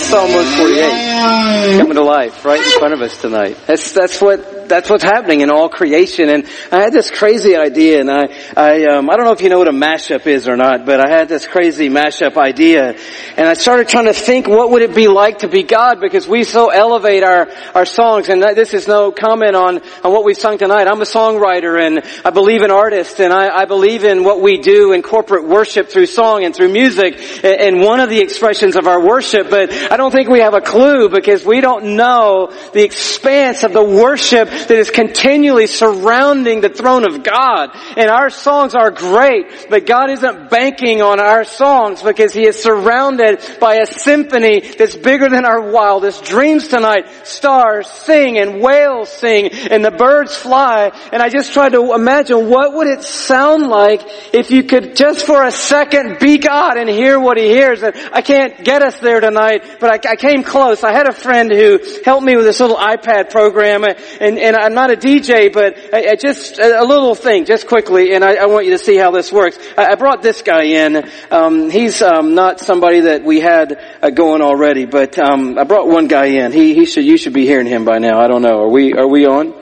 Psalm 0.00 0.32
148 0.32 1.78
coming 1.78 1.94
to 1.94 2.02
life 2.02 2.44
right 2.44 2.60
in 2.60 2.78
front 2.78 2.94
of 2.94 3.00
us 3.02 3.20
tonight. 3.20 3.56
That's, 3.66 3.92
that's 3.92 4.20
what 4.20 4.59
that's 4.70 4.88
what's 4.88 5.04
happening 5.04 5.42
in 5.42 5.50
all 5.50 5.68
creation. 5.68 6.30
And 6.30 6.46
I 6.72 6.80
had 6.80 6.92
this 6.92 7.10
crazy 7.10 7.56
idea, 7.56 8.00
and 8.00 8.10
I, 8.10 8.34
I, 8.56 8.84
um, 8.86 9.10
I 9.10 9.16
don't 9.16 9.26
know 9.26 9.32
if 9.32 9.42
you 9.42 9.50
know 9.50 9.58
what 9.58 9.68
a 9.68 9.72
mashup 9.72 10.26
is 10.26 10.48
or 10.48 10.56
not, 10.56 10.86
but 10.86 11.00
I 11.06 11.10
had 11.10 11.28
this 11.28 11.46
crazy 11.46 11.90
mashup 11.90 12.38
idea, 12.38 12.96
and 13.36 13.46
I 13.46 13.54
started 13.54 13.88
trying 13.88 14.06
to 14.06 14.14
think, 14.14 14.48
what 14.48 14.70
would 14.70 14.82
it 14.82 14.94
be 14.94 15.08
like 15.08 15.40
to 15.40 15.48
be 15.48 15.62
God? 15.62 16.00
Because 16.00 16.26
we 16.26 16.44
so 16.44 16.70
elevate 16.70 17.22
our 17.22 17.50
our 17.74 17.84
songs, 17.84 18.28
and 18.28 18.42
this 18.42 18.72
is 18.72 18.88
no 18.88 19.12
comment 19.12 19.54
on 19.54 19.80
on 20.02 20.12
what 20.12 20.24
we've 20.24 20.38
sung 20.38 20.56
tonight. 20.56 20.86
I'm 20.86 21.00
a 21.00 21.04
songwriter, 21.04 21.80
and 21.80 22.02
I 22.24 22.30
believe 22.30 22.62
in 22.62 22.70
artists, 22.70 23.20
and 23.20 23.32
I, 23.32 23.62
I 23.62 23.64
believe 23.66 24.04
in 24.04 24.24
what 24.24 24.40
we 24.40 24.58
do 24.58 24.92
in 24.92 25.02
corporate 25.02 25.46
worship 25.46 25.88
through 25.90 26.06
song 26.06 26.44
and 26.44 26.54
through 26.54 26.72
music, 26.72 27.20
and 27.44 27.80
one 27.80 28.00
of 28.00 28.08
the 28.08 28.20
expressions 28.20 28.76
of 28.76 28.86
our 28.86 29.04
worship. 29.04 29.50
But 29.50 29.72
I 29.90 29.96
don't 29.96 30.12
think 30.12 30.28
we 30.28 30.40
have 30.40 30.54
a 30.54 30.60
clue 30.60 31.08
because 31.08 31.44
we 31.44 31.60
don't 31.60 31.96
know 31.96 32.52
the 32.72 32.84
expanse 32.84 33.64
of 33.64 33.72
the 33.72 33.82
worship 33.82 34.48
that 34.66 34.78
is 34.78 34.90
continually 34.90 35.66
surrounding 35.66 36.60
the 36.60 36.68
throne 36.68 37.06
of 37.06 37.22
God. 37.22 37.70
And 37.96 38.10
our 38.10 38.30
songs 38.30 38.74
are 38.74 38.90
great, 38.90 39.66
but 39.70 39.86
God 39.86 40.10
isn't 40.10 40.50
banking 40.50 41.02
on 41.02 41.20
our 41.20 41.44
songs 41.44 42.02
because 42.02 42.32
He 42.32 42.46
is 42.46 42.62
surrounded 42.62 43.40
by 43.60 43.76
a 43.76 43.86
symphony 43.86 44.60
that's 44.60 44.96
bigger 44.96 45.28
than 45.28 45.44
our 45.44 45.70
wildest 45.70 46.24
dreams 46.24 46.68
tonight. 46.68 47.06
Stars 47.24 47.88
sing 47.88 48.38
and 48.38 48.60
whales 48.60 49.10
sing 49.10 49.50
and 49.52 49.84
the 49.84 49.90
birds 49.90 50.34
fly. 50.34 50.90
And 51.12 51.22
I 51.22 51.28
just 51.28 51.52
tried 51.52 51.72
to 51.72 51.94
imagine 51.94 52.48
what 52.48 52.74
would 52.74 52.86
it 52.86 53.02
sound 53.02 53.68
like 53.68 54.02
if 54.32 54.50
you 54.50 54.64
could 54.64 54.96
just 54.96 55.26
for 55.26 55.42
a 55.44 55.50
second 55.50 56.18
be 56.18 56.38
God 56.38 56.76
and 56.76 56.88
hear 56.88 57.18
what 57.18 57.36
He 57.36 57.48
hears. 57.48 57.82
And 57.82 57.94
I 58.12 58.22
can't 58.22 58.64
get 58.64 58.82
us 58.82 58.98
there 59.00 59.20
tonight, 59.20 59.78
but 59.80 60.06
I, 60.06 60.12
I 60.12 60.16
came 60.16 60.42
close. 60.42 60.82
I 60.82 60.92
had 60.92 61.08
a 61.08 61.12
friend 61.12 61.50
who 61.50 61.80
helped 62.04 62.24
me 62.24 62.36
with 62.36 62.44
this 62.44 62.60
little 62.60 62.76
iPad 62.76 63.30
program 63.30 63.84
and, 63.84 64.38
and 64.38 64.49
and 64.50 64.56
I'm 64.56 64.74
not 64.74 64.90
a 64.90 64.96
DJ, 64.96 65.52
but 65.52 65.76
I, 65.94 66.10
I 66.10 66.14
just 66.16 66.58
a 66.58 66.84
little 66.84 67.14
thing, 67.14 67.44
just 67.44 67.68
quickly, 67.68 68.14
and 68.14 68.24
I, 68.24 68.34
I, 68.34 68.46
want 68.46 68.66
you 68.66 68.72
to 68.72 68.78
see 68.78 68.96
how 68.96 69.12
this 69.12 69.32
works. 69.32 69.56
I, 69.78 69.94
brought 69.94 70.22
this 70.22 70.42
guy 70.42 70.64
in. 70.64 71.08
Um, 71.30 71.70
he's 71.70 72.02
um, 72.02 72.34
not 72.34 72.58
somebody 72.58 73.00
that 73.00 73.22
we 73.22 73.38
had 73.38 73.80
uh, 74.02 74.10
going 74.10 74.42
already, 74.42 74.86
but 74.86 75.18
um, 75.20 75.56
I 75.56 75.62
brought 75.62 75.86
one 75.86 76.08
guy 76.08 76.26
in. 76.26 76.50
He, 76.50 76.74
he 76.74 76.84
should, 76.84 77.04
you 77.04 77.16
should 77.16 77.32
be 77.32 77.46
hearing 77.46 77.68
him 77.68 77.84
by 77.84 77.98
now. 77.98 78.20
I 78.20 78.26
don't 78.26 78.42
know. 78.42 78.62
Are 78.62 78.68
we, 78.68 78.92
are 78.94 79.06
we 79.06 79.24
on? 79.26 79.54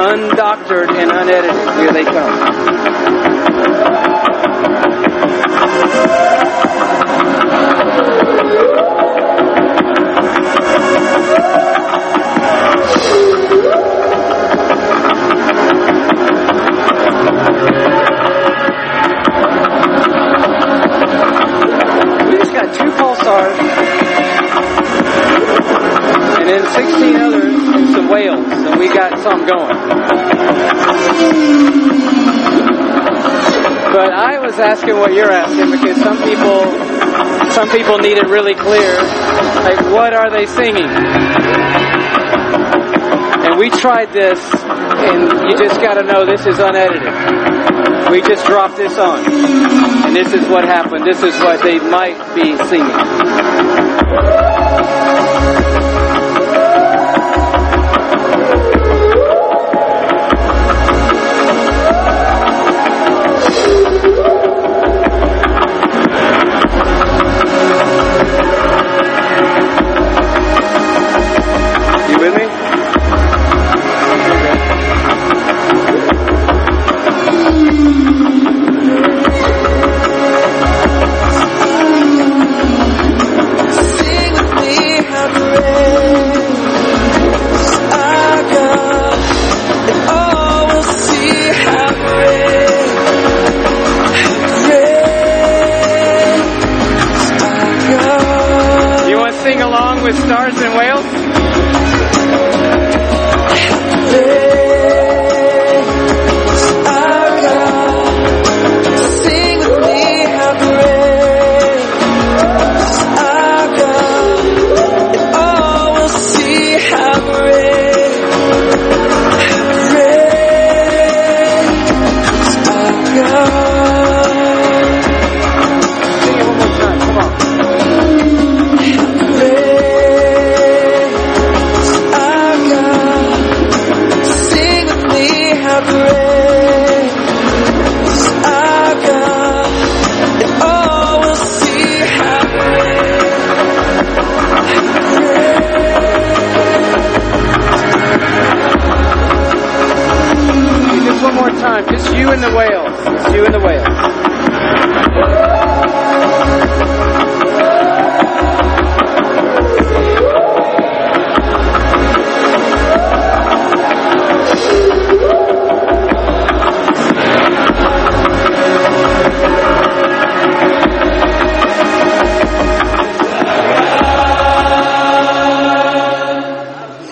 Undoctored 0.10 0.90
and 0.90 1.12
unedited. 1.12 1.54
Here 1.80 1.94
they 1.94 2.04
come. 2.04 2.60
We 22.30 22.38
just 22.38 22.54
asking 34.62 34.96
what 34.98 35.14
you're 35.14 35.32
asking 35.32 35.72
because 35.72 35.98
some 36.02 36.18
people, 36.24 36.64
some 37.52 37.70
people 37.70 37.98
need 37.98 38.18
it 38.18 38.28
really 38.28 38.56
clear. 38.56 38.96
Like, 39.64 39.80
what 39.92 40.14
are 40.14 40.30
they 40.30 40.46
singing? 40.46 40.90
And 43.46 43.58
we 43.58 43.70
tried 43.70 44.12
this, 44.14 44.40
and 44.64 45.50
you 45.50 45.58
just 45.58 45.80
gotta 45.82 46.04
know 46.04 46.26
this 46.26 46.46
is 46.46 46.60
unedited. 46.60 48.12
We 48.12 48.22
just 48.22 48.46
dropped 48.46 48.78
this 48.78 48.98
on. 48.98 49.20
And 50.06 50.16
this 50.16 50.34
is 50.34 50.48
what 50.48 50.66
happened. 50.66 51.06
This 51.06 51.22
is 51.22 51.34
what 51.42 51.62
they 51.62 51.80
might 51.80 52.18
be 52.36 52.58
singing. 52.68 52.90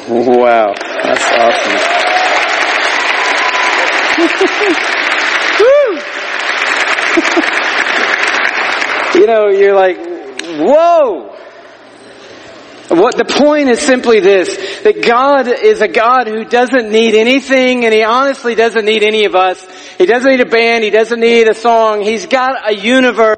Wow, 0.10 0.74
that's 1.03 1.26
awesome. 1.38 2.03
You 9.18 9.26
know, 9.26 9.47
you're 9.47 9.74
like, 9.74 9.97
whoa! 9.97 11.36
What 12.89 13.18
the 13.18 13.26
point 13.26 13.68
is 13.68 13.80
simply 13.80 14.20
this, 14.20 14.55
that 14.84 15.01
God 15.01 15.47
is 15.47 15.82
a 15.82 15.88
God 15.88 16.28
who 16.28 16.45
doesn't 16.45 16.91
need 16.91 17.16
anything 17.16 17.84
and 17.84 17.93
He 17.93 18.03
honestly 18.03 18.53
doesn't 18.53 18.86
need 18.86 19.01
any 19.01 19.26
of 19.26 19.34
us. 19.34 19.66
He 19.97 20.05
doesn't 20.05 20.30
need 20.30 20.41
a 20.41 20.45
band, 20.45 20.84
He 20.84 20.91
doesn't 20.91 21.20
need 21.20 21.47
a 21.47 21.55
song. 21.55 22.03
He's 22.03 22.28
got 22.28 22.70
a 22.70 22.76
universe 22.76 23.38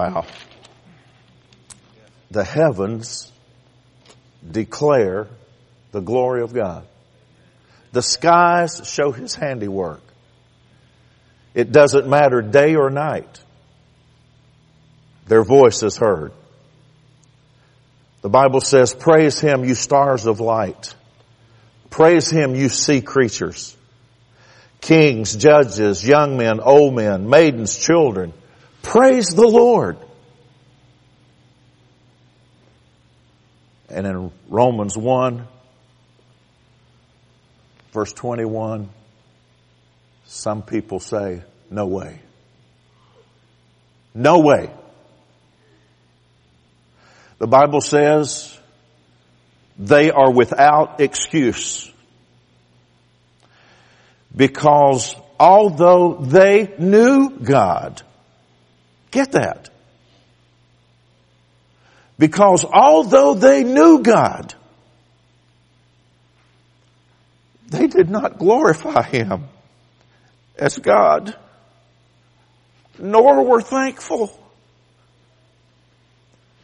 Wow. 0.00 0.24
The 2.30 2.42
heavens 2.42 3.30
declare 4.48 5.28
the 5.92 6.00
glory 6.00 6.40
of 6.40 6.54
God. 6.54 6.86
The 7.92 8.00
skies 8.00 8.80
show 8.84 9.12
His 9.12 9.34
handiwork. 9.34 10.00
It 11.52 11.70
doesn't 11.70 12.08
matter 12.08 12.40
day 12.40 12.76
or 12.76 12.88
night. 12.88 13.42
Their 15.26 15.44
voice 15.44 15.82
is 15.82 15.98
heard. 15.98 16.32
The 18.22 18.30
Bible 18.30 18.62
says, 18.62 18.94
praise 18.94 19.38
Him, 19.38 19.66
you 19.66 19.74
stars 19.74 20.24
of 20.24 20.40
light. 20.40 20.94
Praise 21.90 22.30
Him, 22.30 22.54
you 22.54 22.70
sea 22.70 23.02
creatures. 23.02 23.76
Kings, 24.80 25.36
judges, 25.36 26.06
young 26.06 26.38
men, 26.38 26.58
old 26.58 26.94
men, 26.94 27.28
maidens, 27.28 27.78
children. 27.78 28.32
Praise 28.82 29.28
the 29.28 29.46
Lord. 29.46 29.98
And 33.88 34.06
in 34.06 34.32
Romans 34.48 34.96
1, 34.96 35.46
verse 37.92 38.12
21, 38.12 38.88
some 40.26 40.62
people 40.62 41.00
say, 41.00 41.42
no 41.70 41.86
way. 41.86 42.20
No 44.14 44.40
way. 44.40 44.70
The 47.38 47.46
Bible 47.46 47.80
says 47.80 48.56
they 49.78 50.10
are 50.10 50.30
without 50.30 51.00
excuse 51.00 51.90
because 54.36 55.16
although 55.38 56.14
they 56.14 56.74
knew 56.78 57.30
God, 57.30 58.02
get 59.10 59.32
that. 59.32 59.70
Because 62.18 62.64
although 62.64 63.34
they 63.34 63.64
knew 63.64 64.02
God, 64.02 64.54
they 67.68 67.86
did 67.86 68.10
not 68.10 68.38
glorify 68.38 69.02
Him 69.02 69.44
as 70.58 70.76
God, 70.76 71.34
nor 72.98 73.42
were 73.44 73.62
thankful, 73.62 74.38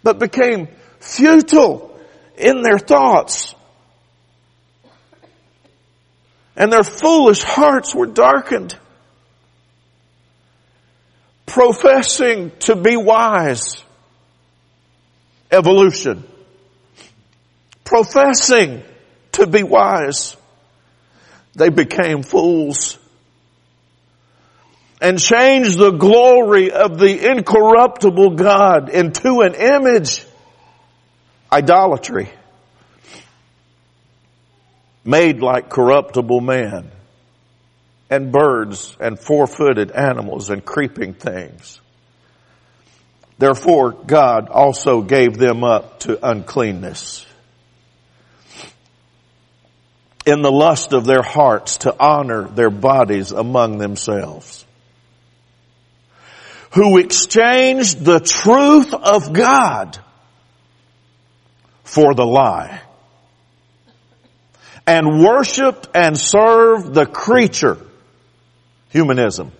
but 0.02 0.18
became 0.18 0.68
futile 1.00 1.98
in 2.36 2.60
their 2.60 2.78
thoughts. 2.78 3.54
And 6.54 6.72
their 6.72 6.84
foolish 6.84 7.42
hearts 7.42 7.94
were 7.94 8.06
darkened, 8.06 8.76
professing 11.56 12.52
to 12.58 12.76
be 12.76 12.98
wise. 12.98 13.82
Evolution, 15.50 16.22
professing 17.82 18.82
to 19.32 19.46
be 19.46 19.62
wise, 19.62 20.36
they 21.54 21.70
became 21.70 22.22
fools. 22.22 22.98
And 25.00 25.18
changed 25.18 25.78
the 25.78 25.92
glory 25.92 26.72
of 26.72 26.98
the 26.98 27.30
incorruptible 27.30 28.32
God 28.32 28.90
into 28.90 29.40
an 29.40 29.54
image, 29.54 30.26
idolatry, 31.50 32.28
made 35.06 35.40
like 35.40 35.70
corruptible 35.70 36.42
man 36.42 36.90
and 38.08 38.30
birds 38.32 38.96
and 39.00 39.18
four-footed 39.18 39.90
animals 39.90 40.50
and 40.50 40.64
creeping 40.64 41.14
things. 41.14 41.80
Therefore 43.38 43.92
God 43.92 44.48
also 44.48 45.02
gave 45.02 45.36
them 45.36 45.64
up 45.64 46.00
to 46.00 46.18
uncleanness. 46.26 47.26
In 50.24 50.42
the 50.42 50.50
lust 50.50 50.92
of 50.92 51.04
their 51.04 51.22
hearts 51.22 51.78
to 51.78 51.94
honor 51.98 52.48
their 52.48 52.70
bodies 52.70 53.32
among 53.32 53.78
themselves. 53.78 54.64
Who 56.72 56.98
exchanged 56.98 58.04
the 58.04 58.20
truth 58.20 58.92
of 58.92 59.32
God 59.32 59.98
for 61.84 62.14
the 62.14 62.26
lie. 62.26 62.82
And 64.86 65.22
worshiped 65.22 65.88
and 65.94 66.18
served 66.18 66.92
the 66.94 67.06
creature, 67.06 67.78
humanism. 68.90 69.52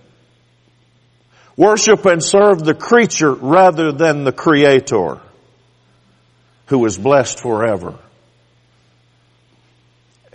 Worship 1.55 2.05
and 2.05 2.23
serve 2.23 2.63
the 2.63 2.75
creature 2.75 3.33
rather 3.33 3.91
than 3.91 4.23
the 4.23 4.31
creator 4.31 5.19
who 6.67 6.85
is 6.85 6.97
blessed 6.97 7.39
forever. 7.39 7.97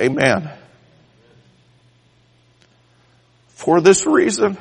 Amen. 0.00 0.50
For 3.48 3.80
this 3.80 4.04
reason, 4.06 4.58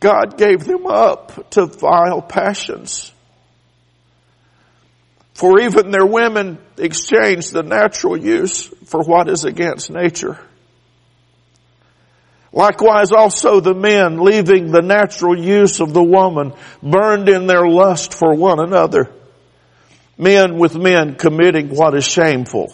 God 0.00 0.36
gave 0.36 0.64
them 0.64 0.86
up 0.86 1.50
to 1.50 1.66
vile 1.66 2.22
passions. 2.22 3.12
For 5.34 5.60
even 5.60 5.90
their 5.90 6.06
women 6.06 6.58
exchanged 6.78 7.52
the 7.52 7.62
natural 7.62 8.16
use 8.16 8.66
for 8.86 9.02
what 9.02 9.28
is 9.28 9.44
against 9.44 9.90
nature. 9.90 10.40
Likewise 12.52 13.12
also 13.12 13.60
the 13.60 13.74
men, 13.74 14.18
leaving 14.18 14.70
the 14.70 14.82
natural 14.82 15.38
use 15.38 15.80
of 15.80 15.92
the 15.92 16.02
woman, 16.02 16.52
burned 16.82 17.28
in 17.28 17.46
their 17.46 17.66
lust 17.66 18.14
for 18.14 18.34
one 18.34 18.60
another. 18.60 19.12
Men 20.16 20.58
with 20.58 20.74
men 20.74 21.16
committing 21.16 21.68
what 21.68 21.94
is 21.94 22.06
shameful 22.06 22.72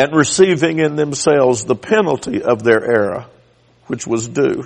and 0.00 0.16
receiving 0.16 0.78
in 0.78 0.96
themselves 0.96 1.64
the 1.64 1.76
penalty 1.76 2.42
of 2.42 2.62
their 2.62 2.82
error, 2.82 3.26
which 3.86 4.06
was 4.06 4.26
due. 4.26 4.64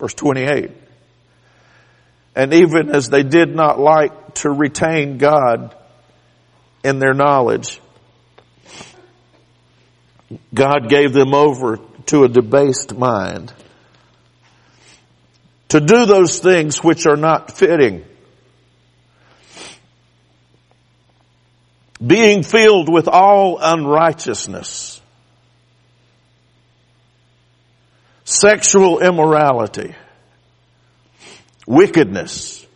Verse 0.00 0.14
28. 0.14 0.72
And 2.34 2.52
even 2.52 2.90
as 2.90 3.08
they 3.08 3.22
did 3.22 3.54
not 3.54 3.78
like 3.78 4.34
to 4.34 4.50
retain 4.50 5.18
God 5.18 5.74
in 6.82 6.98
their 6.98 7.14
knowledge, 7.14 7.80
God 10.52 10.88
gave 10.88 11.12
them 11.12 11.34
over 11.34 11.78
to 12.06 12.24
a 12.24 12.28
debased 12.28 12.96
mind 12.96 13.52
to 15.68 15.80
do 15.80 16.06
those 16.06 16.38
things 16.38 16.82
which 16.82 17.06
are 17.06 17.16
not 17.16 17.56
fitting. 17.56 18.04
Being 22.04 22.42
filled 22.42 22.92
with 22.92 23.08
all 23.08 23.58
unrighteousness 23.60 25.00
sexual 28.26 28.98
immorality, 28.98 29.94
wickedness, 31.64 32.66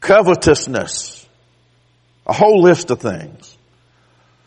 covetousness, 0.00 1.26
a 2.26 2.32
whole 2.32 2.60
list 2.60 2.90
of 2.90 3.00
things, 3.00 3.53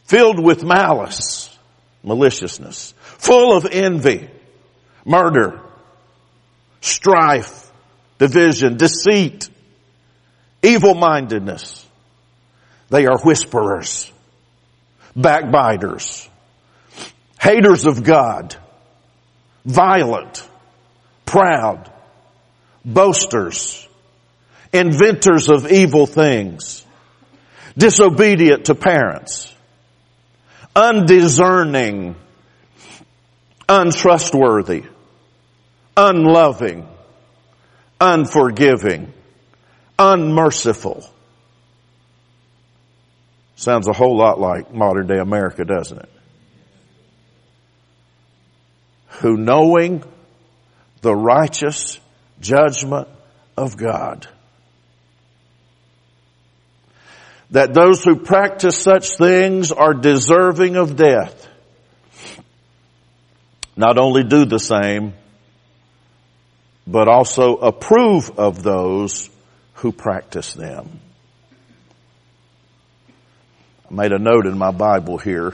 filled 0.07 0.39
with 0.43 0.63
malice, 0.63 1.55
maliciousness, 2.03 2.93
full 2.97 3.55
of 3.55 3.65
envy, 3.65 4.29
murder, 5.05 5.61
strife, 6.81 7.69
division, 8.17 8.77
deceit, 8.77 9.49
evil-mindedness. 10.63 11.85
They 12.89 13.05
are 13.05 13.19
whisperers, 13.19 14.11
backbiters, 15.15 16.29
haters 17.39 17.85
of 17.85 18.03
God, 18.03 18.55
violent, 19.65 20.47
proud, 21.25 21.91
boasters, 22.85 23.85
inventors 24.71 25.49
of 25.49 25.69
evil 25.69 26.05
things, 26.05 26.85
disobedient 27.77 28.65
to 28.65 28.75
parents, 28.75 29.53
undiscerning, 30.77 32.15
untrustworthy, 33.67 34.83
unloving, 35.97 36.87
unforgiving, 37.99 39.11
unmerciful. 39.99 41.03
Sounds 43.55 43.87
a 43.87 43.93
whole 43.93 44.15
lot 44.15 44.39
like 44.39 44.73
modern 44.73 45.07
day 45.07 45.17
America, 45.17 45.65
doesn't 45.65 45.97
it? 45.97 46.09
who 49.19 49.35
knowing 49.37 50.03
the 51.01 51.15
righteous 51.15 51.99
judgment 52.39 53.07
of 53.55 53.77
God, 53.77 54.27
that 57.51 57.73
those 57.73 58.03
who 58.03 58.17
practice 58.17 58.77
such 58.77 59.17
things 59.17 59.71
are 59.71 59.93
deserving 59.93 60.75
of 60.75 60.95
death, 60.95 61.47
not 63.75 63.97
only 63.97 64.23
do 64.23 64.45
the 64.45 64.59
same, 64.59 65.13
but 66.85 67.07
also 67.07 67.55
approve 67.57 68.39
of 68.39 68.63
those 68.63 69.29
who 69.75 69.91
practice 69.91 70.53
them. 70.53 70.99
I 73.89 73.93
made 73.93 74.11
a 74.11 74.19
note 74.19 74.45
in 74.45 74.57
my 74.57 74.71
Bible 74.71 75.17
here 75.17 75.53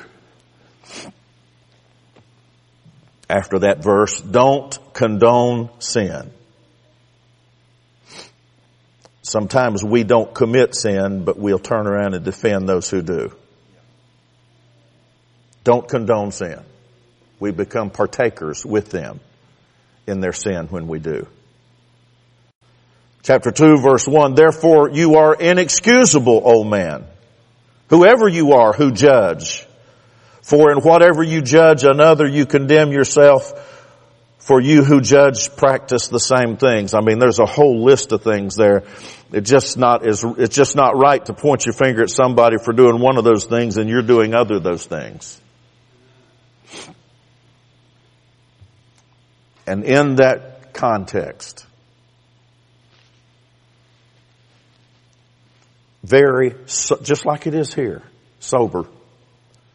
after 3.34 3.60
that 3.60 3.82
verse, 3.82 4.22
don't 4.22 4.78
condone 4.94 5.70
sin. 5.80 6.32
Sometimes 9.34 9.84
we 9.84 10.04
don't 10.04 10.32
commit 10.32 10.76
sin, 10.76 11.24
but 11.24 11.40
we'll 11.40 11.58
turn 11.58 11.88
around 11.88 12.14
and 12.14 12.24
defend 12.24 12.70
those 12.70 12.88
who 12.88 13.02
do. 13.02 13.36
Don't 15.64 15.88
condone 15.88 16.32
sin. 16.32 16.60
We 17.40 17.50
become 17.50 17.90
partakers 17.90 18.64
with 18.64 18.92
them 18.92 19.20
in 20.06 20.20
their 20.20 20.34
sin 20.34 20.68
when 20.68 20.88
we 20.88 21.00
do. 21.00 21.26
Chapter 23.24 23.50
2 23.50 23.78
verse 23.82 24.08
1, 24.08 24.36
therefore 24.36 24.92
you 24.92 25.16
are 25.16 25.34
inexcusable, 25.34 26.44
O 26.46 26.64
man, 26.64 27.04
whoever 27.90 28.28
you 28.28 28.52
are 28.54 28.72
who 28.72 28.92
judge. 28.92 29.66
For 30.44 30.72
in 30.72 30.78
whatever 30.78 31.24
you 31.24 31.42
judge 31.42 31.86
another, 31.86 32.28
you 32.28 32.46
condemn 32.46 32.92
yourself. 32.92 33.52
For 34.44 34.60
you 34.60 34.84
who 34.84 35.00
judge 35.00 35.56
practice 35.56 36.10
the 36.10 36.20
same 36.20 36.58
things. 36.58 36.94
I 36.94 37.00
mean, 37.00 37.18
there's 37.18 37.40
a 37.40 37.46
whole 37.46 37.86
list 37.86 38.12
of 38.12 38.24
things 38.24 38.58
there. 38.58 38.84
It's 39.32 39.50
just 39.50 39.78
not 39.78 40.06
is 40.06 40.22
it's 40.38 40.54
just 40.54 40.76
not 40.76 40.98
right 40.98 41.24
to 41.28 41.34
point 41.34 41.66
your 41.66 41.72
finger 41.72 42.04
at 42.04 42.10
somebody 42.10 42.58
for 42.62 42.74
doing 42.74 43.00
one 43.00 43.18
of 43.18 43.24
those 43.24 43.46
things 43.46 43.78
and 43.78 43.90
you're 43.90 44.02
doing 44.02 44.34
other 44.34 44.60
those 44.60 44.86
things. 44.86 45.40
And 49.66 49.86
in 49.86 50.16
that 50.16 50.74
context, 50.74 51.66
very, 56.04 56.54
just 56.66 57.26
like 57.26 57.48
it 57.48 57.54
is 57.54 57.74
here, 57.74 58.02
sober, 58.42 58.86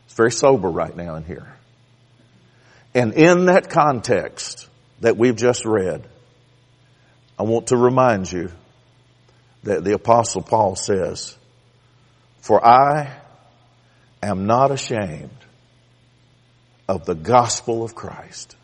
It's 0.05 0.15
very 0.15 0.31
sober 0.31 0.69
right 0.69 0.95
now 0.95 1.15
in 1.15 1.25
here. 1.25 1.58
And 2.95 3.15
in 3.15 3.47
that 3.47 3.71
context 3.71 4.69
that 5.01 5.17
we've 5.17 5.37
just 5.37 5.65
read, 5.65 6.05
I 7.39 7.43
want 7.45 7.69
to 7.69 7.77
remind 7.77 8.31
you 8.31 8.51
that 9.65 9.85
the 9.85 9.95
apostle 9.95 10.43
Paul 10.43 10.77
says, 10.77 11.37
for 12.41 12.65
I 12.65 13.17
am 14.23 14.47
not 14.47 14.71
ashamed 14.71 15.31
of 16.89 17.05
the 17.05 17.15
gospel 17.15 17.85
of 17.85 17.95
Christ. 17.95 18.57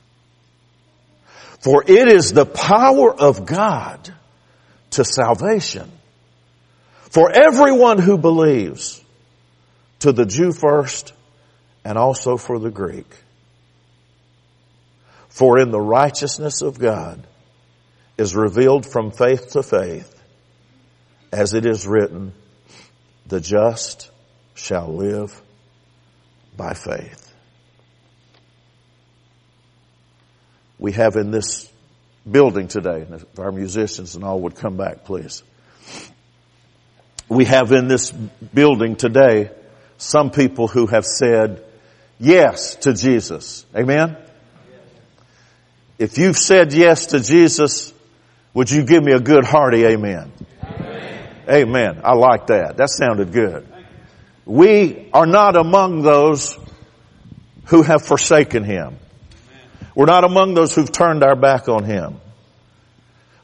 For 1.60 1.82
it 1.86 2.08
is 2.08 2.32
the 2.32 2.46
power 2.46 3.14
of 3.14 3.46
God 3.46 4.12
to 4.90 5.04
salvation 5.04 5.90
for 7.14 7.30
everyone 7.30 7.98
who 7.98 8.18
believes, 8.18 9.00
to 10.00 10.10
the 10.10 10.26
Jew 10.26 10.52
first 10.52 11.12
and 11.84 11.96
also 11.96 12.36
for 12.36 12.58
the 12.58 12.70
Greek. 12.70 13.06
For 15.34 15.58
in 15.58 15.72
the 15.72 15.80
righteousness 15.80 16.62
of 16.62 16.78
God 16.78 17.26
is 18.16 18.36
revealed 18.36 18.86
from 18.86 19.10
faith 19.10 19.50
to 19.54 19.64
faith, 19.64 20.14
as 21.32 21.54
it 21.54 21.66
is 21.66 21.88
written, 21.88 22.32
the 23.26 23.40
just 23.40 24.12
shall 24.54 24.94
live 24.94 25.42
by 26.56 26.72
faith. 26.74 27.34
We 30.78 30.92
have 30.92 31.16
in 31.16 31.32
this 31.32 31.68
building 32.30 32.68
today, 32.68 33.00
and 33.00 33.14
if 33.14 33.38
our 33.40 33.50
musicians 33.50 34.14
and 34.14 34.22
all 34.22 34.42
would 34.42 34.54
come 34.54 34.76
back, 34.76 35.04
please. 35.04 35.42
We 37.28 37.46
have 37.46 37.72
in 37.72 37.88
this 37.88 38.12
building 38.12 38.94
today 38.94 39.50
some 39.98 40.30
people 40.30 40.68
who 40.68 40.86
have 40.86 41.04
said 41.04 41.64
yes 42.20 42.76
to 42.76 42.92
Jesus. 42.94 43.66
Amen? 43.76 44.23
If 45.98 46.18
you've 46.18 46.36
said 46.36 46.72
yes 46.72 47.06
to 47.06 47.20
Jesus, 47.20 47.92
would 48.52 48.70
you 48.70 48.84
give 48.84 49.02
me 49.02 49.12
a 49.12 49.20
good 49.20 49.44
hearty 49.44 49.84
amen? 49.84 50.32
Amen. 50.64 51.28
amen. 51.48 52.00
I 52.04 52.14
like 52.14 52.48
that. 52.48 52.76
That 52.78 52.90
sounded 52.90 53.32
good. 53.32 53.66
We 54.44 55.08
are 55.12 55.26
not 55.26 55.56
among 55.56 56.02
those 56.02 56.58
who 57.66 57.82
have 57.82 58.02
forsaken 58.04 58.64
Him. 58.64 58.96
We're 59.94 60.06
not 60.06 60.24
among 60.24 60.54
those 60.54 60.74
who've 60.74 60.90
turned 60.90 61.22
our 61.22 61.36
back 61.36 61.68
on 61.68 61.84
Him. 61.84 62.20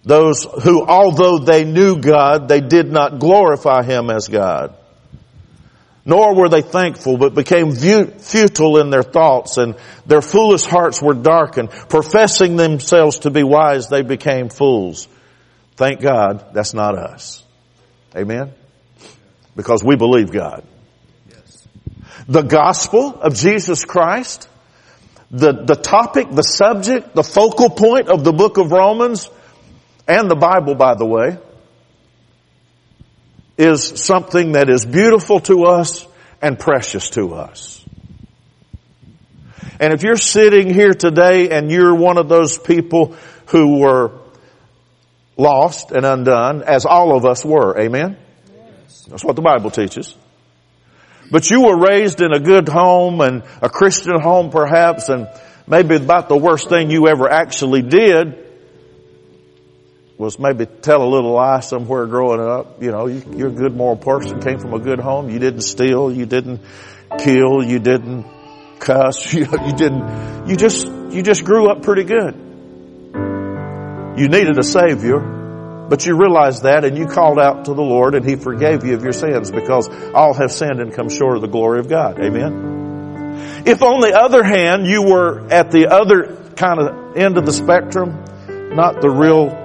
Those 0.02 0.44
who, 0.64 0.84
although 0.84 1.38
they 1.38 1.64
knew 1.64 2.00
God, 2.00 2.48
they 2.48 2.60
did 2.60 2.90
not 2.90 3.18
glorify 3.18 3.82
Him 3.82 4.10
as 4.10 4.28
God. 4.28 4.74
Nor 6.04 6.34
were 6.34 6.48
they 6.48 6.62
thankful, 6.62 7.18
but 7.18 7.34
became 7.34 7.72
futile 7.72 8.78
in 8.78 8.90
their 8.90 9.02
thoughts 9.02 9.58
and 9.58 9.76
their 10.06 10.22
foolish 10.22 10.64
hearts 10.64 11.02
were 11.02 11.14
darkened. 11.14 11.70
Professing 11.70 12.56
themselves 12.56 13.20
to 13.20 13.30
be 13.30 13.42
wise, 13.42 13.88
they 13.88 14.02
became 14.02 14.48
fools. 14.48 15.08
Thank 15.76 16.00
God 16.00 16.52
that's 16.54 16.74
not 16.74 16.96
us. 16.96 17.44
Amen? 18.16 18.52
Because 19.54 19.84
we 19.84 19.96
believe 19.96 20.32
God. 20.32 20.64
Yes. 21.28 21.68
The 22.26 22.42
gospel 22.42 23.20
of 23.20 23.34
Jesus 23.34 23.84
Christ, 23.84 24.48
the, 25.30 25.52
the 25.52 25.76
topic, 25.76 26.30
the 26.30 26.42
subject, 26.42 27.14
the 27.14 27.22
focal 27.22 27.70
point 27.70 28.08
of 28.08 28.24
the 28.24 28.32
book 28.32 28.56
of 28.56 28.72
Romans, 28.72 29.30
and 30.08 30.30
the 30.30 30.36
Bible, 30.36 30.74
by 30.74 30.94
the 30.94 31.06
way, 31.06 31.38
is 33.60 34.02
something 34.02 34.52
that 34.52 34.70
is 34.70 34.86
beautiful 34.86 35.40
to 35.40 35.64
us 35.64 36.06
and 36.40 36.58
precious 36.58 37.10
to 37.10 37.34
us. 37.34 37.84
And 39.78 39.92
if 39.92 40.02
you're 40.02 40.16
sitting 40.16 40.72
here 40.72 40.92
today 40.92 41.50
and 41.50 41.70
you're 41.70 41.94
one 41.94 42.18
of 42.18 42.28
those 42.28 42.58
people 42.58 43.16
who 43.46 43.78
were 43.80 44.12
lost 45.36 45.90
and 45.90 46.04
undone, 46.04 46.62
as 46.62 46.86
all 46.86 47.16
of 47.16 47.24
us 47.24 47.44
were, 47.44 47.78
amen? 47.78 48.16
That's 49.08 49.24
what 49.24 49.36
the 49.36 49.42
Bible 49.42 49.70
teaches. 49.70 50.14
But 51.30 51.50
you 51.50 51.62
were 51.62 51.78
raised 51.78 52.20
in 52.20 52.32
a 52.32 52.40
good 52.40 52.68
home 52.68 53.20
and 53.20 53.42
a 53.62 53.68
Christian 53.68 54.20
home 54.20 54.50
perhaps 54.50 55.08
and 55.08 55.28
maybe 55.66 55.96
about 55.96 56.28
the 56.28 56.36
worst 56.36 56.68
thing 56.68 56.90
you 56.90 57.08
ever 57.08 57.28
actually 57.28 57.82
did 57.82 58.49
was 60.20 60.38
maybe 60.38 60.66
tell 60.66 61.02
a 61.02 61.08
little 61.08 61.32
lie 61.32 61.60
somewhere 61.60 62.04
growing 62.06 62.40
up. 62.40 62.82
You 62.82 62.90
know, 62.90 63.06
you, 63.06 63.46
are 63.46 63.48
a 63.48 63.50
good 63.50 63.74
moral 63.74 63.96
person, 63.96 64.42
came 64.42 64.58
from 64.58 64.74
a 64.74 64.78
good 64.78 65.00
home. 65.00 65.30
You 65.30 65.38
didn't 65.38 65.62
steal, 65.62 66.12
you 66.12 66.26
didn't 66.26 66.60
kill, 67.18 67.64
you 67.64 67.78
didn't 67.78 68.26
cuss, 68.80 69.32
you, 69.32 69.46
you 69.46 69.72
didn't, 69.72 70.46
you 70.46 70.56
just, 70.56 70.86
you 70.86 71.22
just 71.22 71.42
grew 71.42 71.70
up 71.70 71.82
pretty 71.82 72.04
good. 72.04 72.34
You 74.18 74.28
needed 74.28 74.58
a 74.58 74.62
savior, 74.62 75.86
but 75.88 76.04
you 76.04 76.14
realized 76.14 76.64
that 76.64 76.84
and 76.84 76.98
you 76.98 77.06
called 77.06 77.38
out 77.38 77.64
to 77.64 77.72
the 77.72 77.82
Lord 77.82 78.14
and 78.14 78.28
He 78.28 78.36
forgave 78.36 78.84
you 78.84 78.92
of 78.92 79.02
your 79.02 79.14
sins 79.14 79.50
because 79.50 79.88
all 80.12 80.34
have 80.34 80.52
sinned 80.52 80.80
and 80.80 80.92
come 80.92 81.08
short 81.08 81.36
of 81.36 81.40
the 81.40 81.48
glory 81.48 81.80
of 81.80 81.88
God. 81.88 82.20
Amen. 82.20 83.62
If 83.64 83.82
on 83.82 84.02
the 84.02 84.12
other 84.14 84.44
hand 84.44 84.84
you 84.84 85.02
were 85.02 85.50
at 85.50 85.70
the 85.70 85.86
other 85.86 86.36
kind 86.56 86.78
of 86.78 87.16
end 87.16 87.38
of 87.38 87.46
the 87.46 87.54
spectrum, 87.54 88.22
not 88.76 89.00
the 89.00 89.08
real 89.08 89.59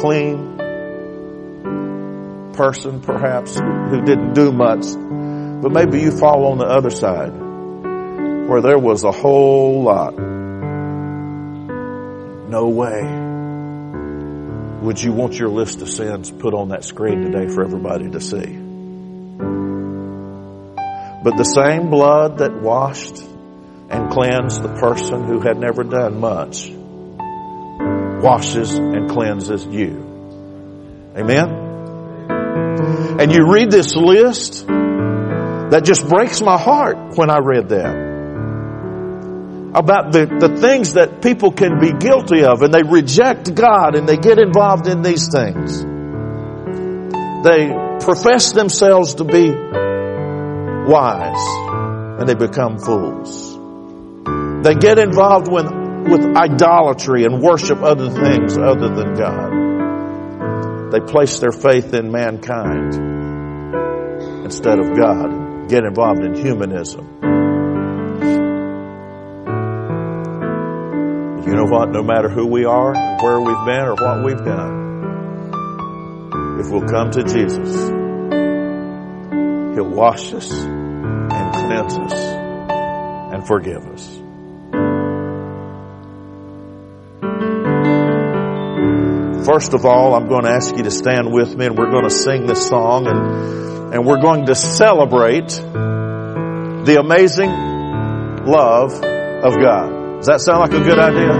clean 0.00 0.56
person, 2.54 3.00
perhaps, 3.00 3.58
who 3.58 4.02
didn't 4.02 4.32
do 4.32 4.50
much. 4.50 4.86
But 5.62 5.72
maybe 5.72 6.00
you 6.00 6.10
fall 6.10 6.46
on 6.46 6.58
the 6.58 6.64
other 6.64 6.90
side 6.90 7.32
where 8.48 8.62
there 8.62 8.78
was 8.78 9.04
a 9.04 9.12
whole 9.12 9.82
lot. 9.82 10.18
No 12.48 12.68
way 12.68 13.02
would 14.82 15.02
you 15.02 15.12
want 15.12 15.38
your 15.38 15.50
list 15.50 15.82
of 15.82 15.88
sins 15.90 16.30
put 16.30 16.54
on 16.54 16.70
that 16.70 16.84
screen 16.84 17.20
today 17.20 17.52
for 17.52 17.62
everybody 17.62 18.10
to 18.10 18.20
see. 18.20 18.58
But 21.22 21.36
the 21.36 21.44
same 21.44 21.90
blood 21.90 22.38
that 22.38 22.60
washed 22.62 23.18
and 23.90 24.10
cleansed 24.10 24.62
the 24.62 24.74
person 24.80 25.24
who 25.24 25.40
had 25.40 25.58
never 25.58 25.84
done 25.84 26.18
much 26.18 26.72
washes 28.22 28.76
and 28.76 29.10
cleanses 29.10 29.64
you. 29.66 31.12
Amen? 31.16 31.48
And 33.20 33.32
you 33.32 33.52
read 33.52 33.70
this 33.70 33.94
list, 33.96 34.66
that 35.70 35.84
just 35.84 36.08
breaks 36.08 36.40
my 36.40 36.58
heart 36.58 37.16
when 37.16 37.30
I 37.30 37.38
read 37.38 37.68
that. 37.68 38.10
About 39.72 40.12
the, 40.12 40.26
the 40.26 40.56
things 40.60 40.94
that 40.94 41.22
people 41.22 41.52
can 41.52 41.78
be 41.78 41.92
guilty 41.92 42.42
of 42.42 42.62
and 42.62 42.74
they 42.74 42.82
reject 42.82 43.54
God 43.54 43.94
and 43.94 44.08
they 44.08 44.16
get 44.16 44.40
involved 44.40 44.88
in 44.88 45.02
these 45.02 45.28
things. 45.30 45.80
They 47.44 47.70
profess 48.04 48.50
themselves 48.50 49.14
to 49.14 49.24
be 49.24 49.48
wise 50.90 51.46
and 52.18 52.28
they 52.28 52.34
become 52.34 52.78
fools. 52.78 53.56
They 54.64 54.74
get 54.74 54.98
involved 54.98 55.46
with 55.48 55.79
with 56.08 56.36
idolatry 56.36 57.24
and 57.24 57.42
worship 57.42 57.82
other 57.82 58.10
things 58.10 58.56
other 58.56 58.88
than 58.88 59.14
God. 59.14 60.92
They 60.92 61.00
place 61.00 61.38
their 61.38 61.52
faith 61.52 61.94
in 61.94 62.10
mankind 62.10 62.94
instead 64.44 64.78
of 64.78 64.96
God. 64.96 65.68
Get 65.68 65.84
involved 65.84 66.24
in 66.24 66.34
humanism. 66.34 67.18
You 71.46 71.56
know 71.56 71.66
what? 71.66 71.90
No 71.90 72.02
matter 72.02 72.28
who 72.28 72.46
we 72.46 72.64
are, 72.64 72.92
where 73.22 73.40
we've 73.40 73.64
been, 73.66 73.86
or 73.86 73.94
what 73.94 74.24
we've 74.24 74.44
done, 74.44 74.80
if 76.60 76.70
we'll 76.70 76.88
come 76.88 77.10
to 77.12 77.22
Jesus, 77.22 77.88
He'll 79.74 79.88
wash 79.88 80.34
us 80.34 80.50
and 80.52 81.54
cleanse 81.54 81.96
us 81.98 82.12
and 83.32 83.46
forgive 83.46 83.86
us. 83.86 84.19
First 89.52 89.74
of 89.74 89.84
all, 89.84 90.14
I'm 90.14 90.28
going 90.28 90.44
to 90.44 90.50
ask 90.50 90.76
you 90.76 90.84
to 90.84 90.92
stand 90.92 91.32
with 91.32 91.56
me 91.56 91.66
and 91.66 91.76
we're 91.76 91.90
going 91.90 92.04
to 92.04 92.10
sing 92.10 92.46
this 92.46 92.68
song 92.68 93.08
and, 93.08 93.94
and 93.94 94.06
we're 94.06 94.20
going 94.20 94.46
to 94.46 94.54
celebrate 94.54 95.48
the 95.48 96.96
amazing 97.00 97.50
love 98.46 98.92
of 98.92 99.60
God. 99.60 100.18
Does 100.18 100.26
that 100.26 100.40
sound 100.40 100.60
like 100.60 100.72
a 100.72 100.84
good 100.84 101.00
idea? 101.00 101.32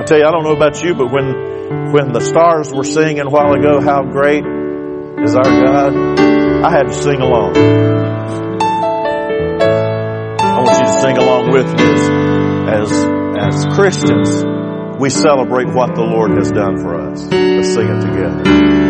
I 0.00 0.02
tell 0.02 0.18
you, 0.18 0.24
I 0.24 0.32
don't 0.32 0.42
know 0.42 0.56
about 0.56 0.82
you, 0.82 0.96
but 0.96 1.12
when, 1.12 1.92
when 1.92 2.12
the 2.12 2.20
stars 2.20 2.74
were 2.74 2.82
singing 2.82 3.20
a 3.20 3.30
while 3.30 3.52
ago, 3.52 3.80
how 3.80 4.02
great 4.02 4.44
is 4.44 5.36
our 5.36 5.44
God, 5.44 5.94
I 6.64 6.70
had 6.70 6.88
to 6.88 6.94
sing 6.94 7.20
along. 7.20 7.56
I 10.40 10.58
want 10.58 10.78
you 10.78 10.84
to 10.92 11.00
sing 11.00 11.16
along 11.16 11.52
with 11.52 11.66
me 11.78 11.84
as, 12.72 12.90
as, 13.38 13.66
Christians 13.76 14.51
we 15.02 15.10
celebrate 15.10 15.66
what 15.66 15.96
the 15.96 16.00
Lord 16.00 16.30
has 16.38 16.52
done 16.52 16.78
for 16.78 16.94
us. 16.94 17.24
Let's 17.24 17.74
sing 17.74 17.88
it 17.88 18.00
together. 18.02 18.81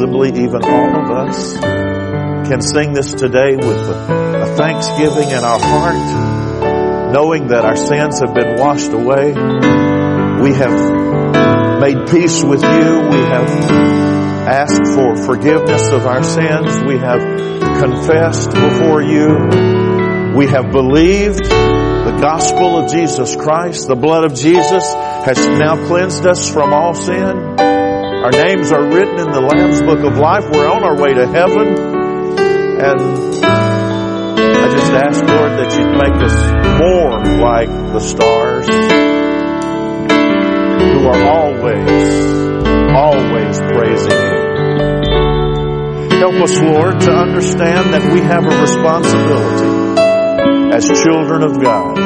Possibly 0.00 0.28
even 0.44 0.64
all 0.64 0.96
of 0.96 1.10
us, 1.28 1.58
can 2.48 2.62
sing 2.62 2.94
this 2.94 3.12
today 3.12 3.54
with 3.54 3.66
a, 3.66 4.42
a 4.42 4.56
thanksgiving 4.56 5.28
in 5.28 5.44
our 5.44 5.60
heart, 5.60 7.12
knowing 7.12 7.48
that 7.48 7.66
our 7.66 7.76
sins 7.76 8.20
have 8.20 8.34
been 8.34 8.58
washed 8.58 8.92
away. 8.92 9.26
We 10.42 10.54
have 10.54 11.80
made 11.80 12.08
peace 12.08 12.42
with 12.42 12.62
you. 12.62 13.08
We 13.10 13.20
have 13.28 13.50
asked 14.48 14.86
for 14.94 15.16
forgiveness 15.16 15.86
of 15.90 16.06
our 16.06 16.22
sins. 16.22 16.82
We 16.86 16.96
have 16.96 17.20
confessed 17.78 18.52
before 18.52 19.02
you. 19.02 20.34
We 20.34 20.46
have 20.46 20.72
believed 20.72 21.44
the 21.44 22.18
gospel 22.22 22.78
of 22.78 22.90
Jesus 22.90 23.36
Christ. 23.36 23.86
The 23.86 23.96
blood 23.96 24.24
of 24.24 24.34
Jesus 24.34 24.94
has 24.94 25.46
now 25.46 25.76
cleansed 25.86 26.24
us 26.26 26.50
from 26.50 26.72
all 26.72 26.94
sin. 26.94 27.69
Our 28.20 28.32
names 28.32 28.70
are 28.70 28.84
written 28.84 29.18
in 29.18 29.30
the 29.30 29.40
Lamb's 29.40 29.80
Book 29.80 30.00
of 30.00 30.18
Life. 30.18 30.44
We're 30.52 30.68
on 30.68 30.84
our 30.84 30.94
way 30.94 31.14
to 31.14 31.26
heaven. 31.26 31.68
And 32.78 33.00
I 33.40 34.68
just 34.76 34.92
ask, 34.92 35.24
Lord, 35.24 35.52
that 35.56 35.72
you'd 35.72 35.96
make 35.96 36.20
us 36.20 36.36
more 36.78 37.16
like 37.40 37.70
the 37.70 38.00
stars 38.00 38.66
who 40.84 41.06
are 41.08 41.22
always, 41.32 41.88
always 42.92 43.58
praising 43.72 44.12
you. 44.12 44.36
Help 46.20 46.34
us, 46.44 46.60
Lord, 46.60 47.00
to 47.00 47.12
understand 47.12 47.94
that 47.94 48.12
we 48.12 48.20
have 48.20 48.44
a 48.44 48.60
responsibility 48.60 49.96
as 50.76 50.84
children 51.02 51.42
of 51.42 51.58
God 51.58 51.96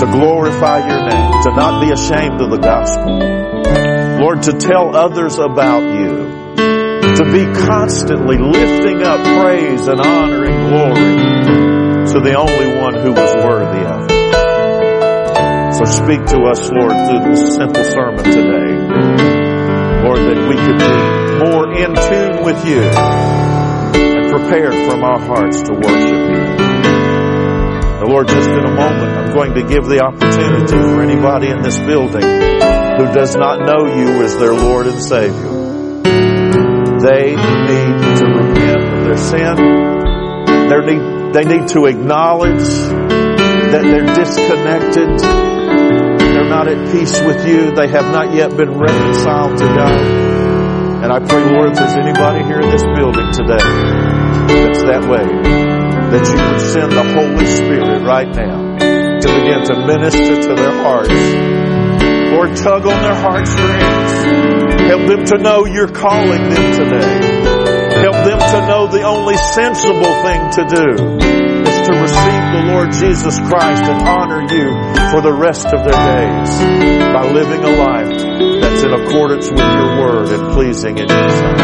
to 0.00 0.06
glorify 0.06 0.78
your 0.88 1.02
name, 1.06 1.42
to 1.42 1.50
not 1.54 1.82
be 1.82 1.90
ashamed 1.92 2.40
of 2.40 2.48
the 2.50 2.56
gospel. 2.56 3.95
Lord, 4.18 4.42
to 4.44 4.52
tell 4.52 4.96
others 4.96 5.38
about 5.38 5.82
you, 5.82 6.56
to 6.56 7.24
be 7.32 7.44
constantly 7.66 8.38
lifting 8.38 9.02
up 9.02 9.20
praise 9.40 9.86
and 9.88 10.00
honor 10.00 10.44
and 10.44 10.68
glory 10.70 12.06
to 12.12 12.20
the 12.20 12.34
only 12.34 12.80
one 12.80 12.94
who 12.94 13.12
was 13.12 13.34
worthy 13.44 13.84
of 13.84 14.08
it. 14.08 15.74
So 15.76 15.84
speak 15.84 16.24
to 16.32 16.44
us, 16.48 16.70
Lord, 16.72 16.96
through 17.06 17.30
this 17.30 17.56
simple 17.56 17.84
sermon 17.84 18.24
today. 18.24 18.72
Lord, 20.02 20.20
that 20.20 20.48
we 20.48 20.56
could 20.64 20.78
be 20.80 20.96
more 21.44 21.70
in 21.76 21.92
tune 21.94 22.42
with 22.42 22.64
you 22.66 22.80
and 22.80 24.30
prepared 24.30 24.90
from 24.90 25.04
our 25.04 25.20
hearts 25.20 25.60
to 25.62 25.74
worship 25.74 26.16
you. 26.16 26.42
Now, 28.00 28.06
Lord, 28.06 28.28
just 28.28 28.48
in 28.48 28.64
a 28.64 28.74
moment, 28.74 29.12
I'm 29.18 29.34
going 29.34 29.52
to 29.54 29.62
give 29.62 29.84
the 29.84 30.00
opportunity 30.00 30.72
for 30.72 31.02
anybody 31.02 31.48
in 31.48 31.60
this 31.60 31.78
building 31.80 32.55
who 32.96 33.12
does 33.12 33.36
not 33.36 33.60
know 33.60 33.84
you 33.94 34.22
as 34.24 34.38
their 34.38 34.54
Lord 34.54 34.86
and 34.86 35.02
Savior. 35.02 35.52
They 36.96 37.36
need 37.36 38.16
to 38.16 38.26
repent 38.26 38.82
of 38.88 39.04
their 39.04 39.16
sin. 39.18 39.56
They 40.68 40.80
need, 40.80 41.34
they 41.34 41.44
need 41.44 41.68
to 41.68 41.84
acknowledge 41.86 42.64
that 42.64 43.82
they're 43.82 44.14
disconnected. 44.14 45.20
They're 45.20 46.48
not 46.48 46.68
at 46.68 46.90
peace 46.90 47.20
with 47.20 47.46
you. 47.46 47.74
They 47.74 47.88
have 47.88 48.10
not 48.12 48.34
yet 48.34 48.56
been 48.56 48.78
reconciled 48.78 49.58
to 49.58 49.66
God. 49.66 50.00
And 51.04 51.12
I 51.12 51.18
pray, 51.18 51.44
Lord, 51.52 51.72
if 51.72 51.76
there's 51.76 51.98
anybody 51.98 52.44
here 52.44 52.60
in 52.60 52.70
this 52.70 52.82
building 52.82 53.30
today 53.32 53.60
that's 54.48 54.82
that 54.84 55.04
way, 55.04 55.26
that 56.10 56.24
you 56.26 56.38
would 56.50 56.60
send 56.60 56.92
the 56.92 57.04
Holy 57.12 57.46
Spirit 57.46 58.06
right 58.06 58.28
now 58.28 58.78
to 59.20 59.28
begin 59.28 59.64
to 59.66 59.86
minister 59.86 60.48
to 60.48 60.54
their 60.54 60.82
hearts. 60.82 61.65
Lord, 62.36 62.54
tug 62.54 62.84
on 62.84 63.02
their 63.02 63.14
heartstrings. 63.16 64.12
Help 64.92 65.08
them 65.08 65.24
to 65.24 65.38
know 65.38 65.64
you're 65.64 65.88
calling 65.88 66.50
them 66.52 66.72
today. 66.76 67.96
Help 67.96 68.16
them 68.28 68.38
to 68.38 68.58
know 68.68 68.86
the 68.92 69.04
only 69.08 69.38
sensible 69.38 70.12
thing 70.20 70.44
to 70.52 70.62
do 70.68 71.16
is 71.64 71.78
to 71.88 71.92
receive 71.96 72.44
the 72.52 72.62
Lord 72.68 72.92
Jesus 72.92 73.40
Christ 73.40 73.84
and 73.88 74.06
honor 74.06 74.42
you 74.52 74.68
for 75.12 75.22
the 75.22 75.32
rest 75.32 75.64
of 75.64 75.80
their 75.80 75.96
days 75.96 76.60
by 77.16 77.24
living 77.32 77.64
a 77.64 77.72
life 77.72 78.12
that's 78.60 78.82
in 78.84 78.92
accordance 78.92 79.50
with 79.50 79.58
your 79.58 79.98
word 79.98 80.28
and 80.28 80.52
pleasing 80.52 80.98
in 80.98 81.08
your 81.08 81.30
sight. 81.30 81.56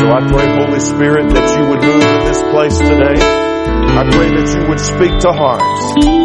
So 0.00 0.12
I 0.12 0.20
pray, 0.28 0.66
Holy 0.66 0.80
Spirit, 0.80 1.32
that 1.32 1.58
you 1.58 1.66
would 1.70 1.80
move 1.80 2.02
in 2.02 2.24
this 2.26 2.42
place 2.52 2.76
today. 2.76 3.16
I 3.16 4.04
pray 4.12 4.28
that 4.36 4.54
you 4.54 4.68
would 4.68 4.80
speak 4.80 5.18
to 5.20 5.32
hearts. 5.32 6.23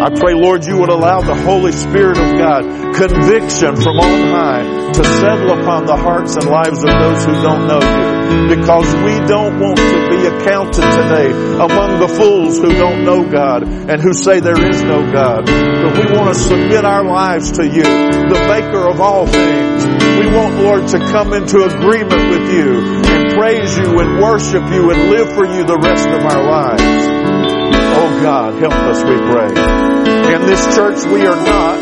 I 0.00 0.08
pray, 0.08 0.32
Lord, 0.32 0.64
you 0.64 0.78
would 0.78 0.88
allow 0.88 1.20
the 1.20 1.34
Holy 1.34 1.72
Spirit 1.72 2.16
of 2.16 2.38
God 2.40 2.64
conviction 2.96 3.76
from 3.76 4.00
on 4.00 4.20
high 4.32 4.92
to 4.92 5.04
settle 5.04 5.60
upon 5.60 5.84
the 5.84 5.96
hearts 5.96 6.36
and 6.36 6.48
lives 6.48 6.80
of 6.80 6.88
those 6.88 7.24
who 7.24 7.34
don't 7.44 7.68
know 7.68 7.84
you. 7.84 8.56
Because 8.56 8.88
we 9.04 9.20
don't 9.28 9.60
want 9.60 9.76
to 9.76 10.00
be 10.08 10.24
accounted 10.24 10.84
today 10.88 11.30
among 11.60 12.00
the 12.00 12.08
fools 12.08 12.56
who 12.56 12.72
don't 12.72 13.04
know 13.04 13.28
God 13.28 13.64
and 13.64 14.00
who 14.00 14.14
say 14.14 14.40
there 14.40 14.56
is 14.70 14.82
no 14.82 15.04
God. 15.12 15.44
But 15.44 15.92
we 15.92 16.16
want 16.16 16.32
to 16.32 16.40
submit 16.40 16.86
our 16.86 17.04
lives 17.04 17.52
to 17.52 17.66
you, 17.66 17.82
the 17.82 18.40
maker 18.48 18.88
of 18.88 19.02
all 19.02 19.26
things. 19.26 19.84
We 19.84 20.32
want, 20.32 20.54
Lord, 20.64 20.88
to 20.88 20.98
come 21.12 21.34
into 21.34 21.60
agreement 21.64 22.24
with 22.30 22.48
you 22.54 23.04
and 23.04 23.36
praise 23.36 23.76
you 23.76 24.00
and 24.00 24.22
worship 24.22 24.64
you 24.72 24.90
and 24.92 25.10
live 25.10 25.28
for 25.34 25.44
you 25.44 25.64
the 25.64 25.76
rest 25.76 26.08
of 26.08 26.24
our 26.24 26.42
lives. 26.42 27.29
God, 28.22 28.60
help 28.60 28.74
us, 28.74 29.02
we 29.04 29.16
pray. 29.16 29.50
In 30.34 30.46
this 30.46 30.74
church, 30.74 31.04
we 31.12 31.26
are 31.26 31.36
not 31.36 31.78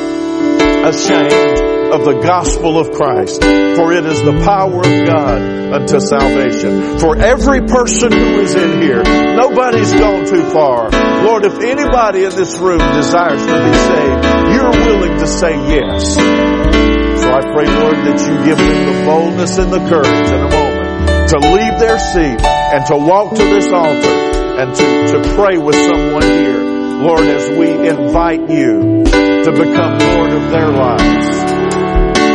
ashamed 0.89 1.69
of 1.93 2.05
the 2.05 2.21
gospel 2.21 2.79
of 2.79 2.93
Christ, 2.93 3.43
for 3.43 3.93
it 3.93 4.05
is 4.05 4.23
the 4.23 4.41
power 4.45 4.79
of 4.79 5.07
God 5.07 5.41
unto 5.73 6.01
salvation. 6.01 6.99
For 6.99 7.17
every 7.17 7.63
person 7.67 8.13
who 8.13 8.41
is 8.41 8.55
in 8.55 8.83
here, 8.83 9.03
nobody's 9.03 9.93
gone 9.93 10.27
too 10.27 10.45
far. 10.51 10.91
Lord, 11.25 11.45
if 11.45 11.59
anybody 11.61 12.25
in 12.25 12.35
this 12.37 12.57
room 12.59 12.79
desires 12.79 13.41
to 13.41 13.53
be 13.53 13.73
saved, 13.73 14.25
you're 14.55 14.87
willing 14.87 15.19
to 15.19 15.27
say 15.27 15.55
yes. 15.57 16.15
So 16.15 17.33
I 17.33 17.41
pray, 17.41 17.67
Lord, 17.67 17.97
that 18.07 18.21
you 18.21 18.45
give 18.45 18.59
them 18.59 18.87
the 18.87 19.05
boldness 19.07 19.59
and 19.59 19.73
the 19.73 19.81
courage 19.89 20.29
in 20.29 20.41
a 20.41 20.51
moment 20.51 21.29
to 21.31 21.39
leave 21.39 21.79
their 21.79 21.99
seat 21.99 22.41
and 22.41 22.87
to 22.87 22.97
walk 22.97 23.35
to 23.37 23.45
this 23.45 23.71
altar 23.73 24.48
and 24.59 24.75
to, 24.75 24.83
to 25.13 25.35
pray 25.37 25.57
with 25.57 25.77
someone 25.77 26.23
here. 26.23 26.59
Lord, 26.99 27.21
as 27.21 27.49
we 27.57 27.71
invite 27.89 28.51
you 28.51 29.05
to 29.05 29.53
become 29.53 29.99
Lord 29.99 30.33
of 30.33 30.51
their 30.51 30.69
lives, 30.69 31.39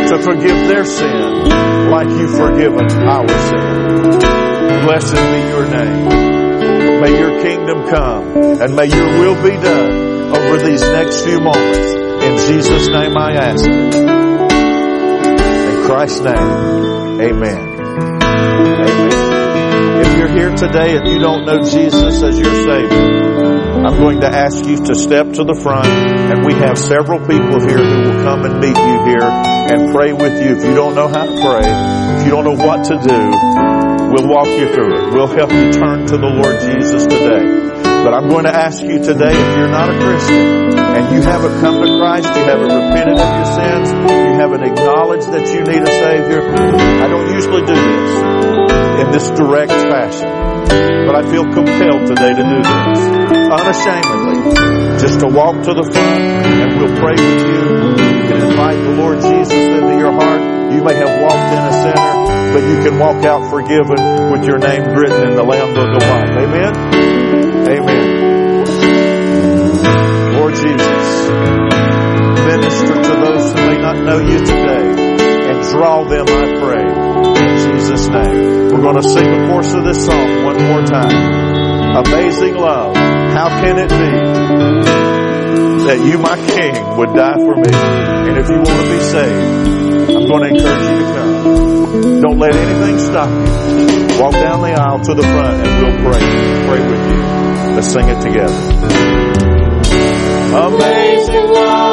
to 0.09 0.17
forgive 0.23 0.67
their 0.69 0.85
sin 0.85 1.49
like 1.91 2.07
you've 2.07 2.31
forgiven 2.31 2.89
our 2.91 3.27
sin. 3.27 4.19
Blessed 4.85 5.15
be 5.15 5.39
your 5.49 5.67
name. 5.67 7.01
May 7.01 7.19
your 7.19 7.41
kingdom 7.43 7.89
come 7.89 8.37
and 8.61 8.73
may 8.73 8.85
your 8.85 9.19
will 9.19 9.35
be 9.43 9.57
done 9.57 10.33
over 10.33 10.57
these 10.63 10.81
next 10.81 11.25
few 11.25 11.41
moments. 11.41 11.91
In 12.23 12.37
Jesus' 12.47 12.87
name 12.87 13.17
I 13.17 13.33
ask 13.33 13.65
it. 13.67 13.95
In 15.75 15.85
Christ's 15.85 16.21
name, 16.21 17.19
amen. 17.19 17.72
Here 20.33 20.49
today 20.49 20.97
and 20.97 21.05
you 21.07 21.19
don't 21.19 21.45
know 21.45 21.61
Jesus 21.61 22.23
as 22.23 22.39
your 22.39 22.55
Savior, 22.65 23.85
I'm 23.85 24.01
going 24.01 24.21
to 24.21 24.27
ask 24.27 24.65
you 24.65 24.83
to 24.85 24.95
step 24.95 25.29
to 25.37 25.43
the 25.45 25.53
front 25.53 25.85
and 25.85 26.43
we 26.43 26.53
have 26.57 26.75
several 26.75 27.19
people 27.21 27.61
here 27.61 27.77
who 27.77 27.97
will 28.01 28.23
come 28.25 28.41
and 28.41 28.57
meet 28.57 28.73
you 28.73 28.97
here 29.13 29.29
and 29.29 29.93
pray 29.93 30.11
with 30.11 30.33
you. 30.41 30.57
If 30.57 30.65
you 30.65 30.73
don't 30.73 30.95
know 30.95 31.05
how 31.07 31.29
to 31.29 31.35
pray, 31.37 31.69
if 32.17 32.25
you 32.25 32.31
don't 32.33 32.49
know 32.49 32.57
what 32.57 32.81
to 32.89 32.97
do, 32.97 33.19
we'll 34.09 34.25
walk 34.25 34.49
you 34.49 34.73
through 34.73 34.97
it. 34.97 35.13
We'll 35.13 35.29
help 35.29 35.53
you 35.53 35.69
turn 35.69 36.09
to 36.09 36.17
the 36.17 36.31
Lord 36.33 36.57
Jesus 36.65 37.05
today. 37.05 37.45
But 38.01 38.17
I'm 38.17 38.27
going 38.27 38.49
to 38.49 38.55
ask 38.55 38.81
you 38.81 38.97
today, 39.05 39.37
if 39.37 39.49
you're 39.53 39.69
not 39.69 39.93
a 39.93 39.97
Christian 40.01 40.81
and 40.81 41.13
you 41.13 41.21
haven't 41.21 41.61
come 41.61 41.77
to 41.77 41.89
Christ, 42.01 42.25
you 42.33 42.43
haven't 42.49 42.73
repented 42.73 43.21
of 43.21 43.29
your 43.37 43.49
sins, 43.53 43.93
you 44.09 44.33
haven't 44.33 44.65
acknowledged 44.65 45.29
that 45.29 45.45
you 45.53 45.61
need 45.61 45.83
a 45.85 45.93
Savior, 45.93 46.41
I 46.41 47.07
don't 47.07 47.29
usually 47.37 47.61
do 47.69 47.77
this 47.77 48.42
in 49.01 49.11
this 49.11 49.29
direct 49.31 49.71
fashion. 49.71 50.29
But 51.07 51.15
I 51.15 51.23
feel 51.29 51.43
compelled 51.43 52.07
today 52.07 52.33
to 52.33 52.43
do 52.43 52.59
this 52.63 53.01
unashamedly, 53.53 54.99
just 54.99 55.19
to 55.19 55.27
walk 55.27 55.63
to 55.65 55.73
the 55.73 55.83
front 55.83 56.23
and 56.23 56.79
we'll 56.79 56.95
pray 56.97 57.13
with 57.13 57.41
you. 57.43 57.63
You 57.99 58.23
can 58.29 58.39
invite 58.49 58.79
the 58.81 58.95
Lord 58.97 59.21
Jesus 59.21 59.53
into 59.53 59.97
your 59.97 60.11
heart. 60.11 60.41
You 60.73 60.83
may 60.83 60.95
have 60.95 61.21
walked 61.21 61.51
in 61.53 61.59
a 61.59 61.73
sinner, 61.83 62.11
but 62.53 62.63
you 62.65 62.77
can 62.81 62.99
walk 62.99 63.23
out 63.25 63.49
forgiven 63.49 64.31
with 64.31 64.45
your 64.45 64.57
name 64.57 64.83
written 64.95 65.27
in 65.27 65.35
the 65.35 65.43
Lamb 65.43 65.73
Book 65.73 65.89
of 65.89 66.01
Life. 66.01 66.29
Amen? 66.39 66.73
Amen. 67.67 68.23
Lord 70.33 70.55
Jesus, 70.55 71.29
minister 72.47 72.95
to 72.95 73.13
those 73.21 73.53
who 73.53 73.59
may 73.67 73.77
not 73.77 73.97
know 73.97 74.19
you 74.19 74.39
today 74.39 75.13
and 75.49 75.61
draw 75.69 76.03
them, 76.03 76.25
Jesus' 77.93 78.07
name. 78.09 78.73
We're 78.73 78.81
going 78.81 78.95
to 78.95 79.03
sing 79.03 79.23
the 79.23 79.47
chorus 79.47 79.73
of 79.73 79.83
this 79.83 80.05
song 80.05 80.43
one 80.43 80.57
more 80.57 80.81
time. 80.83 81.95
Amazing 81.95 82.55
love. 82.55 82.95
How 82.95 83.49
can 83.61 83.77
it 83.77 83.89
be 83.89 84.11
that 85.85 85.99
you, 86.01 86.17
my 86.17 86.35
King, 86.35 86.97
would 86.97 87.13
die 87.13 87.37
for 87.37 87.55
me. 87.55 87.69
And 87.69 88.37
if 88.37 88.49
you 88.49 88.55
want 88.55 88.81
to 88.81 88.89
be 88.89 88.99
saved, 88.99 90.09
I'm 90.09 90.25
going 90.27 90.41
to 90.41 90.49
encourage 90.49 90.89
you 90.89 90.97
to 90.99 91.13
come. 91.13 92.21
Don't 92.21 92.39
let 92.39 92.55
anything 92.55 92.97
stop 92.97 93.29
you. 93.29 94.19
Walk 94.19 94.33
down 94.33 94.61
the 94.61 94.73
aisle 94.73 94.99
to 95.01 95.13
the 95.13 95.21
front 95.21 95.67
and 95.67 95.73
we'll 95.85 95.97
pray. 96.01 96.23
Pray 96.65 96.81
with 96.89 97.03
you. 97.11 97.19
Let's 97.75 97.89
sing 97.93 98.07
it 98.09 98.21
together. 98.21 98.57
Amazing 100.53 101.47
love, 101.51 101.92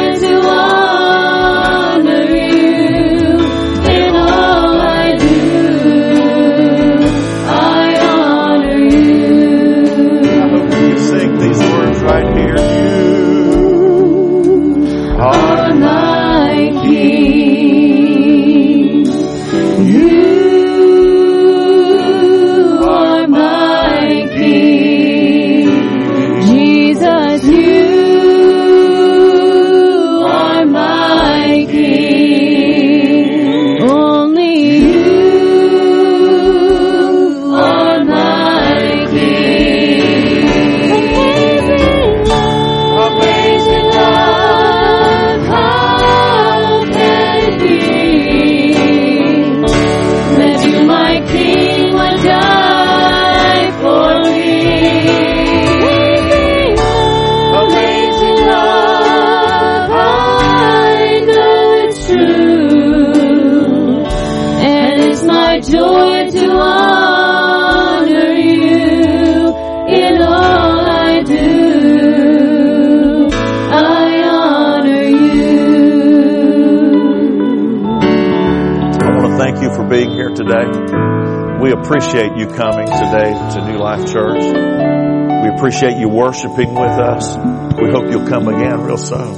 We 81.71 81.77
appreciate 81.79 82.35
you 82.35 82.47
coming 82.47 82.85
today 82.85 83.31
to 83.31 83.65
New 83.65 83.77
Life 83.77 84.11
Church. 84.11 84.43
We 84.43 85.55
appreciate 85.55 85.95
you 85.95 86.09
worshiping 86.09 86.73
with 86.73 86.99
us. 86.99 87.37
We 87.81 87.89
hope 87.89 88.11
you'll 88.11 88.27
come 88.27 88.49
again 88.49 88.81
real 88.81 88.97
soon. 88.97 89.33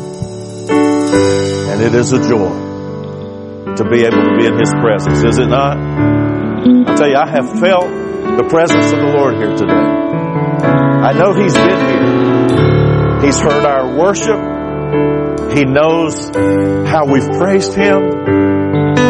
And 0.68 1.80
it 1.80 1.94
is 1.94 2.12
a 2.12 2.28
joy 2.28 3.76
to 3.76 3.84
be 3.88 4.00
able 4.00 4.24
to 4.24 4.36
be 4.36 4.48
in 4.48 4.58
His 4.58 4.72
presence, 4.72 5.24
is 5.24 5.38
it 5.38 5.46
not? 5.46 5.78
I 5.78 6.96
tell 6.96 7.08
you, 7.08 7.18
I 7.18 7.30
have 7.30 7.60
felt 7.60 7.92
the 7.92 8.48
presence 8.50 8.92
of 8.92 8.98
the 8.98 9.14
Lord 9.16 9.36
here 9.36 9.56
today. 9.56 9.72
I 9.72 11.14
know 11.14 11.34
He's 11.36 11.54
been 11.54 11.70
here. 11.70 13.22
He's 13.28 13.40
heard 13.40 13.64
our 13.64 13.96
worship. 13.96 14.40
He 15.56 15.66
knows 15.66 16.32
how 16.90 17.06
we've 17.06 17.30
praised 17.38 17.76
Him. 17.76 18.02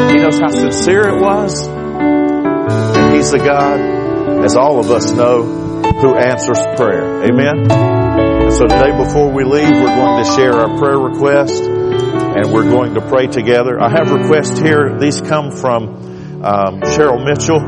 He 0.09 0.17
knows 0.17 0.41
how 0.41 0.49
sincere 0.49 1.07
it 1.07 1.21
was. 1.21 1.82
He's 3.23 3.31
the 3.31 3.37
God, 3.37 4.43
as 4.43 4.57
all 4.57 4.81
of 4.81 4.91
us 4.91 5.13
know, 5.13 5.43
who 5.43 6.13
answers 6.13 6.59
prayer. 6.75 7.23
Amen? 7.23 7.71
And 7.71 8.51
so 8.51 8.67
today 8.67 8.91
before 8.97 9.31
we 9.31 9.45
leave, 9.45 9.69
we're 9.69 9.95
going 9.95 10.25
to 10.25 10.29
share 10.35 10.51
our 10.51 10.77
prayer 10.77 10.99
request 10.99 11.63
and 11.63 12.51
we're 12.51 12.69
going 12.69 12.95
to 12.95 13.01
pray 13.07 13.27
together. 13.27 13.79
I 13.79 13.91
have 13.91 14.11
requests 14.11 14.59
here. 14.59 14.99
These 14.99 15.21
come 15.21 15.51
from 15.51 16.43
um, 16.43 16.81
Cheryl 16.81 17.23
Mitchell. 17.23 17.61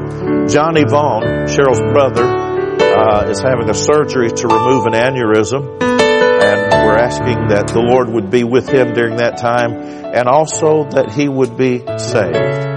Johnny 0.49 0.83
Vaughn, 0.83 1.23
Cheryl's 1.47 1.79
brother, 1.79 2.25
uh, 2.25 3.29
is 3.29 3.39
having 3.39 3.69
a 3.69 3.73
surgery 3.73 4.31
to 4.31 4.47
remove 4.49 4.87
an 4.87 4.91
aneurysm 4.91 5.81
and 5.81 6.85
we're 6.85 6.97
asking 6.97 7.47
that 7.47 7.69
the 7.69 7.79
Lord 7.79 8.09
would 8.09 8.29
be 8.29 8.43
with 8.43 8.67
him 8.67 8.93
during 8.93 9.15
that 9.17 9.37
time 9.37 9.71
and 9.71 10.27
also 10.27 10.83
that 10.89 11.13
he 11.13 11.29
would 11.29 11.55
be 11.55 11.79
saved. 11.97 12.74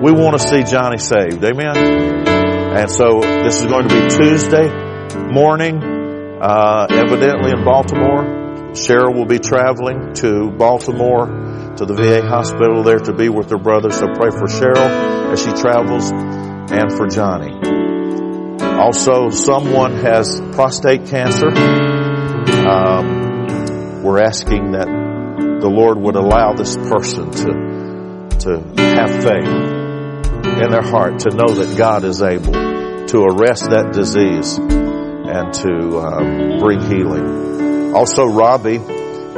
We 0.00 0.12
want 0.12 0.40
to 0.40 0.48
see 0.48 0.62
Johnny 0.62 0.98
saved. 0.98 1.42
Amen. 1.42 1.76
And 1.76 2.88
so 2.88 3.20
this 3.20 3.58
is 3.58 3.66
going 3.66 3.88
to 3.88 3.94
be 3.94 4.08
Tuesday 4.08 4.68
morning, 5.32 5.82
uh, 6.40 6.86
evidently 6.88 7.50
in 7.50 7.64
Baltimore. 7.64 8.22
Cheryl 8.74 9.12
will 9.12 9.26
be 9.26 9.40
traveling 9.40 10.14
to 10.14 10.52
Baltimore 10.52 11.26
to 11.76 11.84
the 11.84 11.94
VA 11.94 12.22
hospital 12.22 12.84
there 12.84 13.00
to 13.00 13.12
be 13.12 13.28
with 13.28 13.50
her 13.50 13.58
brother. 13.58 13.90
So 13.90 14.06
pray 14.14 14.30
for 14.30 14.46
Cheryl 14.46 15.32
as 15.32 15.42
she 15.42 15.50
travels 15.50 16.12
and 16.12 16.92
for 16.92 17.08
Johnny. 17.08 17.52
Also, 18.78 19.30
someone 19.30 19.96
has 19.96 20.40
prostate 20.52 21.06
cancer. 21.08 21.48
Um, 22.68 24.04
we're 24.04 24.20
asking 24.20 24.72
that 24.72 24.86
the 24.86 25.68
Lord 25.68 25.98
would 25.98 26.14
allow 26.14 26.52
this 26.52 26.76
person 26.76 27.32
to, 27.32 28.28
to 28.38 28.62
have 28.76 29.24
faith 29.24 29.77
in 30.44 30.70
their 30.70 30.82
heart 30.82 31.20
to 31.20 31.30
know 31.30 31.48
that 31.54 31.76
God 31.76 32.04
is 32.04 32.22
able 32.22 32.52
to 32.52 33.22
arrest 33.22 33.70
that 33.70 33.92
disease 33.92 34.58
and 34.58 35.52
to 35.54 35.98
um, 35.98 36.58
bring 36.58 36.80
healing. 36.80 37.94
Also, 37.94 38.24
Robbie 38.24 38.76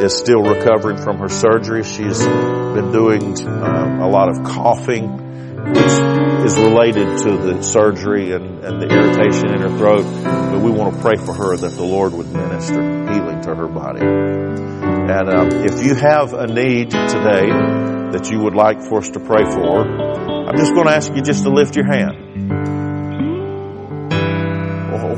is 0.03 0.17
still 0.17 0.43
recovering 0.43 0.97
from 0.97 1.19
her 1.19 1.29
surgery. 1.29 1.85
She's 1.85 2.19
been 2.27 2.93
doing 2.93 3.37
um, 3.47 4.01
a 4.01 4.09
lot 4.09 4.29
of 4.29 4.45
coughing, 4.45 5.09
which 5.69 6.47
is 6.47 6.59
related 6.59 7.19
to 7.25 7.37
the 7.37 7.63
surgery 7.63 8.33
and, 8.33 8.65
and 8.65 8.81
the 8.81 8.89
irritation 8.89 9.55
in 9.55 9.61
her 9.61 9.77
throat. 9.77 10.05
But 10.25 10.61
we 10.61 10.71
want 10.71 10.95
to 10.95 11.01
pray 11.01 11.17
for 11.17 11.35
her 11.35 11.57
that 11.57 11.73
the 11.77 11.85
Lord 11.85 12.13
would 12.13 12.33
minister 12.33 12.81
healing 13.13 13.41
to 13.43 13.55
her 13.55 13.69
body. 13.69 14.01
And 14.01 15.29
um, 15.29 15.49
if 15.65 15.85
you 15.85 15.95
have 15.95 16.33
a 16.35 16.47
need 16.47 16.91
today 16.91 18.00
that 18.13 18.31
you 18.31 18.41
would 18.41 18.55
like 18.55 18.83
for 18.83 18.99
us 18.99 19.11
to 19.11 19.21
pray 19.21 19.45
for, 19.45 19.81
I'm 19.81 20.57
just 20.57 20.75
going 20.75 20.87
to 20.87 20.95
ask 20.95 21.15
you 21.15 21.23
just 21.23 21.45
to 21.45 21.51
lift 21.51 21.77
your 21.77 21.87
hand. 21.87 22.31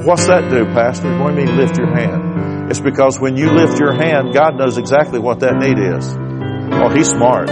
What's 0.05 0.27
that 0.27 0.51
do, 0.51 0.65
Pastor? 0.65 1.17
What 1.17 1.33
do 1.33 1.41
you 1.41 1.47
mean 1.47 1.57
lift 1.57 1.79
your 1.79 1.87
hand? 1.87 2.69
It's 2.73 2.81
because 2.81 3.21
when 3.21 3.37
you 3.37 3.53
lift 3.53 3.79
your 3.79 3.93
hand, 3.93 4.35
God 4.35 4.59
knows 4.59 4.77
exactly 4.77 5.21
what 5.21 5.41
that 5.41 5.55
need 5.55 5.79
is. 5.79 6.17
Oh, 6.75 6.89
He's 6.89 7.09
smart. 7.09 7.49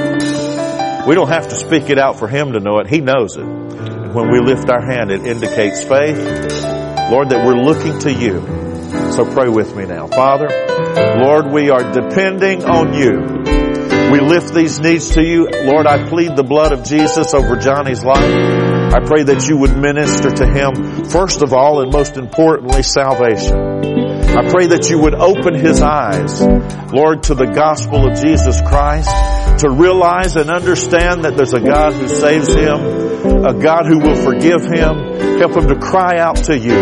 We 1.06 1.14
don't 1.14 1.28
have 1.28 1.48
to 1.48 1.54
speak 1.54 1.90
it 1.90 1.98
out 1.98 2.18
for 2.18 2.26
Him 2.26 2.54
to 2.54 2.58
know 2.58 2.80
it. 2.80 2.88
He 2.88 3.00
knows 3.00 3.36
it. 3.36 3.44
And 3.44 4.12
when 4.14 4.32
we 4.32 4.40
lift 4.40 4.68
our 4.68 4.84
hand, 4.84 5.12
it 5.12 5.24
indicates 5.24 5.84
faith. 5.84 6.18
Lord, 7.08 7.30
that 7.30 7.46
we're 7.46 7.62
looking 7.62 8.00
to 8.00 8.12
you. 8.12 8.40
So 9.12 9.24
pray 9.32 9.48
with 9.48 9.76
me 9.76 9.86
now. 9.86 10.08
Father, 10.08 10.48
Lord, 11.22 11.52
we 11.52 11.70
are 11.70 11.92
depending 11.92 12.64
on 12.64 12.94
you. 12.94 13.69
We 14.10 14.20
lift 14.20 14.52
these 14.54 14.80
needs 14.80 15.10
to 15.10 15.22
you. 15.22 15.48
Lord, 15.64 15.86
I 15.86 16.08
plead 16.08 16.36
the 16.36 16.42
blood 16.42 16.72
of 16.72 16.84
Jesus 16.84 17.32
over 17.32 17.56
Johnny's 17.56 18.04
life. 18.04 18.18
I 18.92 18.98
pray 19.04 19.22
that 19.22 19.46
you 19.48 19.58
would 19.58 19.76
minister 19.76 20.30
to 20.30 20.46
him, 20.46 21.04
first 21.04 21.42
of 21.42 21.52
all, 21.52 21.80
and 21.80 21.92
most 21.92 22.16
importantly, 22.16 22.82
salvation. 22.82 23.56
I 23.56 24.48
pray 24.48 24.66
that 24.68 24.90
you 24.90 24.98
would 25.00 25.14
open 25.14 25.54
his 25.54 25.80
eyes, 25.80 26.40
Lord, 26.92 27.24
to 27.24 27.34
the 27.34 27.46
gospel 27.46 28.10
of 28.10 28.20
Jesus 28.20 28.60
Christ, 28.60 29.10
to 29.60 29.70
realize 29.70 30.36
and 30.36 30.50
understand 30.50 31.24
that 31.24 31.36
there's 31.36 31.54
a 31.54 31.60
God 31.60 31.92
who 31.92 32.08
saves 32.08 32.52
him, 32.52 33.09
a 33.44 33.54
God 33.54 33.86
who 33.86 33.98
will 33.98 34.16
forgive 34.16 34.62
him. 34.62 35.38
Help 35.38 35.56
him 35.56 35.68
to 35.68 35.78
cry 35.80 36.18
out 36.18 36.36
to 36.44 36.58
you. 36.58 36.76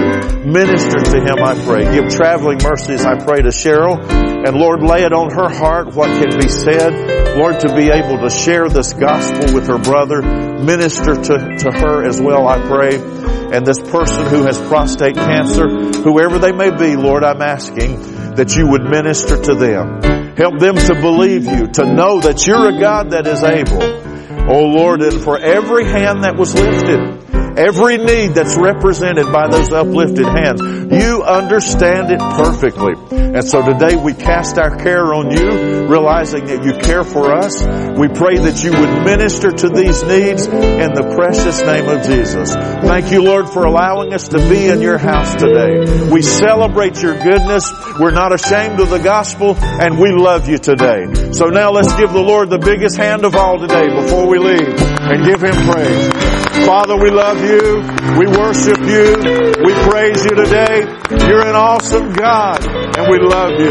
Minister 0.45 0.99
to 0.99 1.21
him, 1.21 1.39
I 1.39 1.55
pray. 1.65 1.85
Give 1.95 2.11
traveling 2.11 2.59
mercies, 2.63 3.05
I 3.05 3.17
pray, 3.17 3.43
to 3.43 3.49
Cheryl. 3.49 3.99
And 4.45 4.57
Lord, 4.57 4.83
lay 4.83 5.05
it 5.05 5.13
on 5.13 5.31
her 5.31 5.49
heart 5.49 5.95
what 5.95 6.09
can 6.09 6.39
be 6.39 6.49
said. 6.49 7.37
Lord, 7.37 7.61
to 7.61 7.75
be 7.75 7.91
able 7.91 8.19
to 8.19 8.31
share 8.31 8.69
this 8.69 8.93
gospel 8.93 9.55
with 9.55 9.69
her 9.69 9.79
brother. 9.79 10.21
Minister 10.23 11.15
to, 11.15 11.59
to 11.59 11.71
her 11.71 12.05
as 12.05 12.21
well, 12.21 12.49
I 12.49 12.61
pray. 12.67 12.97
And 12.97 13.65
this 13.65 13.79
person 13.79 14.27
who 14.27 14.43
has 14.45 14.59
prostate 14.59 15.15
cancer, 15.15 15.69
whoever 16.03 16.39
they 16.39 16.53
may 16.53 16.77
be, 16.77 16.97
Lord, 16.97 17.23
I'm 17.23 17.41
asking 17.41 18.35
that 18.35 18.57
you 18.57 18.69
would 18.69 18.83
minister 18.83 19.41
to 19.41 19.55
them. 19.55 20.35
Help 20.37 20.59
them 20.59 20.77
to 20.77 20.95
believe 21.01 21.45
you, 21.45 21.69
to 21.69 21.85
know 21.85 22.21
that 22.21 22.47
you're 22.47 22.69
a 22.69 22.81
God 22.81 23.11
that 23.11 23.27
is 23.27 23.43
able. 23.43 24.08
Oh 24.51 24.65
Lord, 24.65 25.03
and 25.03 25.21
for 25.21 25.39
every 25.39 25.85
hand 25.85 26.25
that 26.25 26.37
was 26.37 26.55
lifted, 26.55 27.28
every 27.59 27.99
need 27.99 28.35
that's 28.35 28.57
represented 28.57 29.27
by 29.33 29.49
those 29.49 29.73
uplifted 29.73 30.27
hands, 30.27 30.63
you 30.63 31.23
understand 31.25 32.11
it 32.11 32.21
perfectly. 32.21 32.95
And 33.11 33.45
so 33.45 33.61
today 33.63 33.97
we 33.97 34.15
cast 34.15 34.59
our 34.59 34.77
care 34.77 35.13
on 35.13 35.31
you, 35.31 35.87
realizing 35.89 36.47
that 36.47 36.65
you 36.65 36.73
care 36.79 37.05
for 37.05 37.33
us. 37.35 37.61
We 37.99 38.09
pray 38.09 38.39
that 38.39 38.63
you 38.63 38.71
would 38.71 39.05
minister 39.05 39.51
to 39.51 39.69
these 39.69 40.03
needs 40.05 40.47
in 40.47 40.95
the 40.95 41.13
precious 41.17 41.61
name 41.61 41.89
of 41.89 42.07
Jesus. 42.07 42.55
Thank 42.55 43.11
you, 43.11 43.23
Lord, 43.25 43.49
for 43.51 43.65
allowing 43.65 44.15
us 44.15 44.29
to 44.29 44.39
be 44.39 44.69
in 44.69 44.81
your 44.81 44.99
house 44.99 45.35
today. 45.35 46.11
We 46.11 46.23
celebrate 46.23 47.03
your 47.03 47.19
goodness. 47.19 47.71
We're 47.99 48.13
not 48.13 48.33
ashamed 48.33 48.81
of 48.81 48.91
the 48.91 48.99
gospel 48.99 49.57
and 49.57 49.99
we 49.99 50.13
love 50.13 50.49
you 50.49 50.59
today. 50.59 51.33
So 51.33 51.47
now 51.47 51.73
let's 51.73 51.93
give 51.97 52.13
the 52.13 52.23
Lord 52.23 52.51
the 52.51 52.59
biggest 52.59 52.97
hand 52.97 53.25
of 53.25 53.35
all 53.35 53.59
today 53.59 53.89
before 53.89 54.29
we 54.29 54.39
leave 54.39 54.75
and 54.79 55.25
give 55.25 55.43
him 55.43 55.55
praise. 55.67 56.39
Father, 56.67 56.97
we 56.97 57.11
love 57.11 57.39
you. 57.49 57.81
We 58.19 58.27
worship 58.27 58.79
you. 58.85 59.17
We 59.65 59.73
praise 59.89 60.25
you 60.25 60.35
today. 60.37 60.85
You're 61.27 61.47
an 61.47 61.57
awesome 61.57 62.13
God 62.13 62.65
and 62.99 63.11
we 63.11 63.19
love 63.19 63.59
you. 63.59 63.71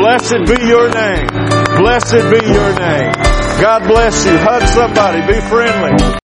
Blessed 0.00 0.44
be 0.46 0.66
your 0.66 0.90
name. 0.90 1.28
Blessed 1.78 2.24
be 2.30 2.40
your 2.46 2.72
name. 2.78 3.12
God 3.62 3.86
bless 3.86 4.26
you. 4.26 4.36
Hug 4.38 4.62
somebody. 4.68 5.20
Be 5.32 5.40
friendly. 5.48 6.18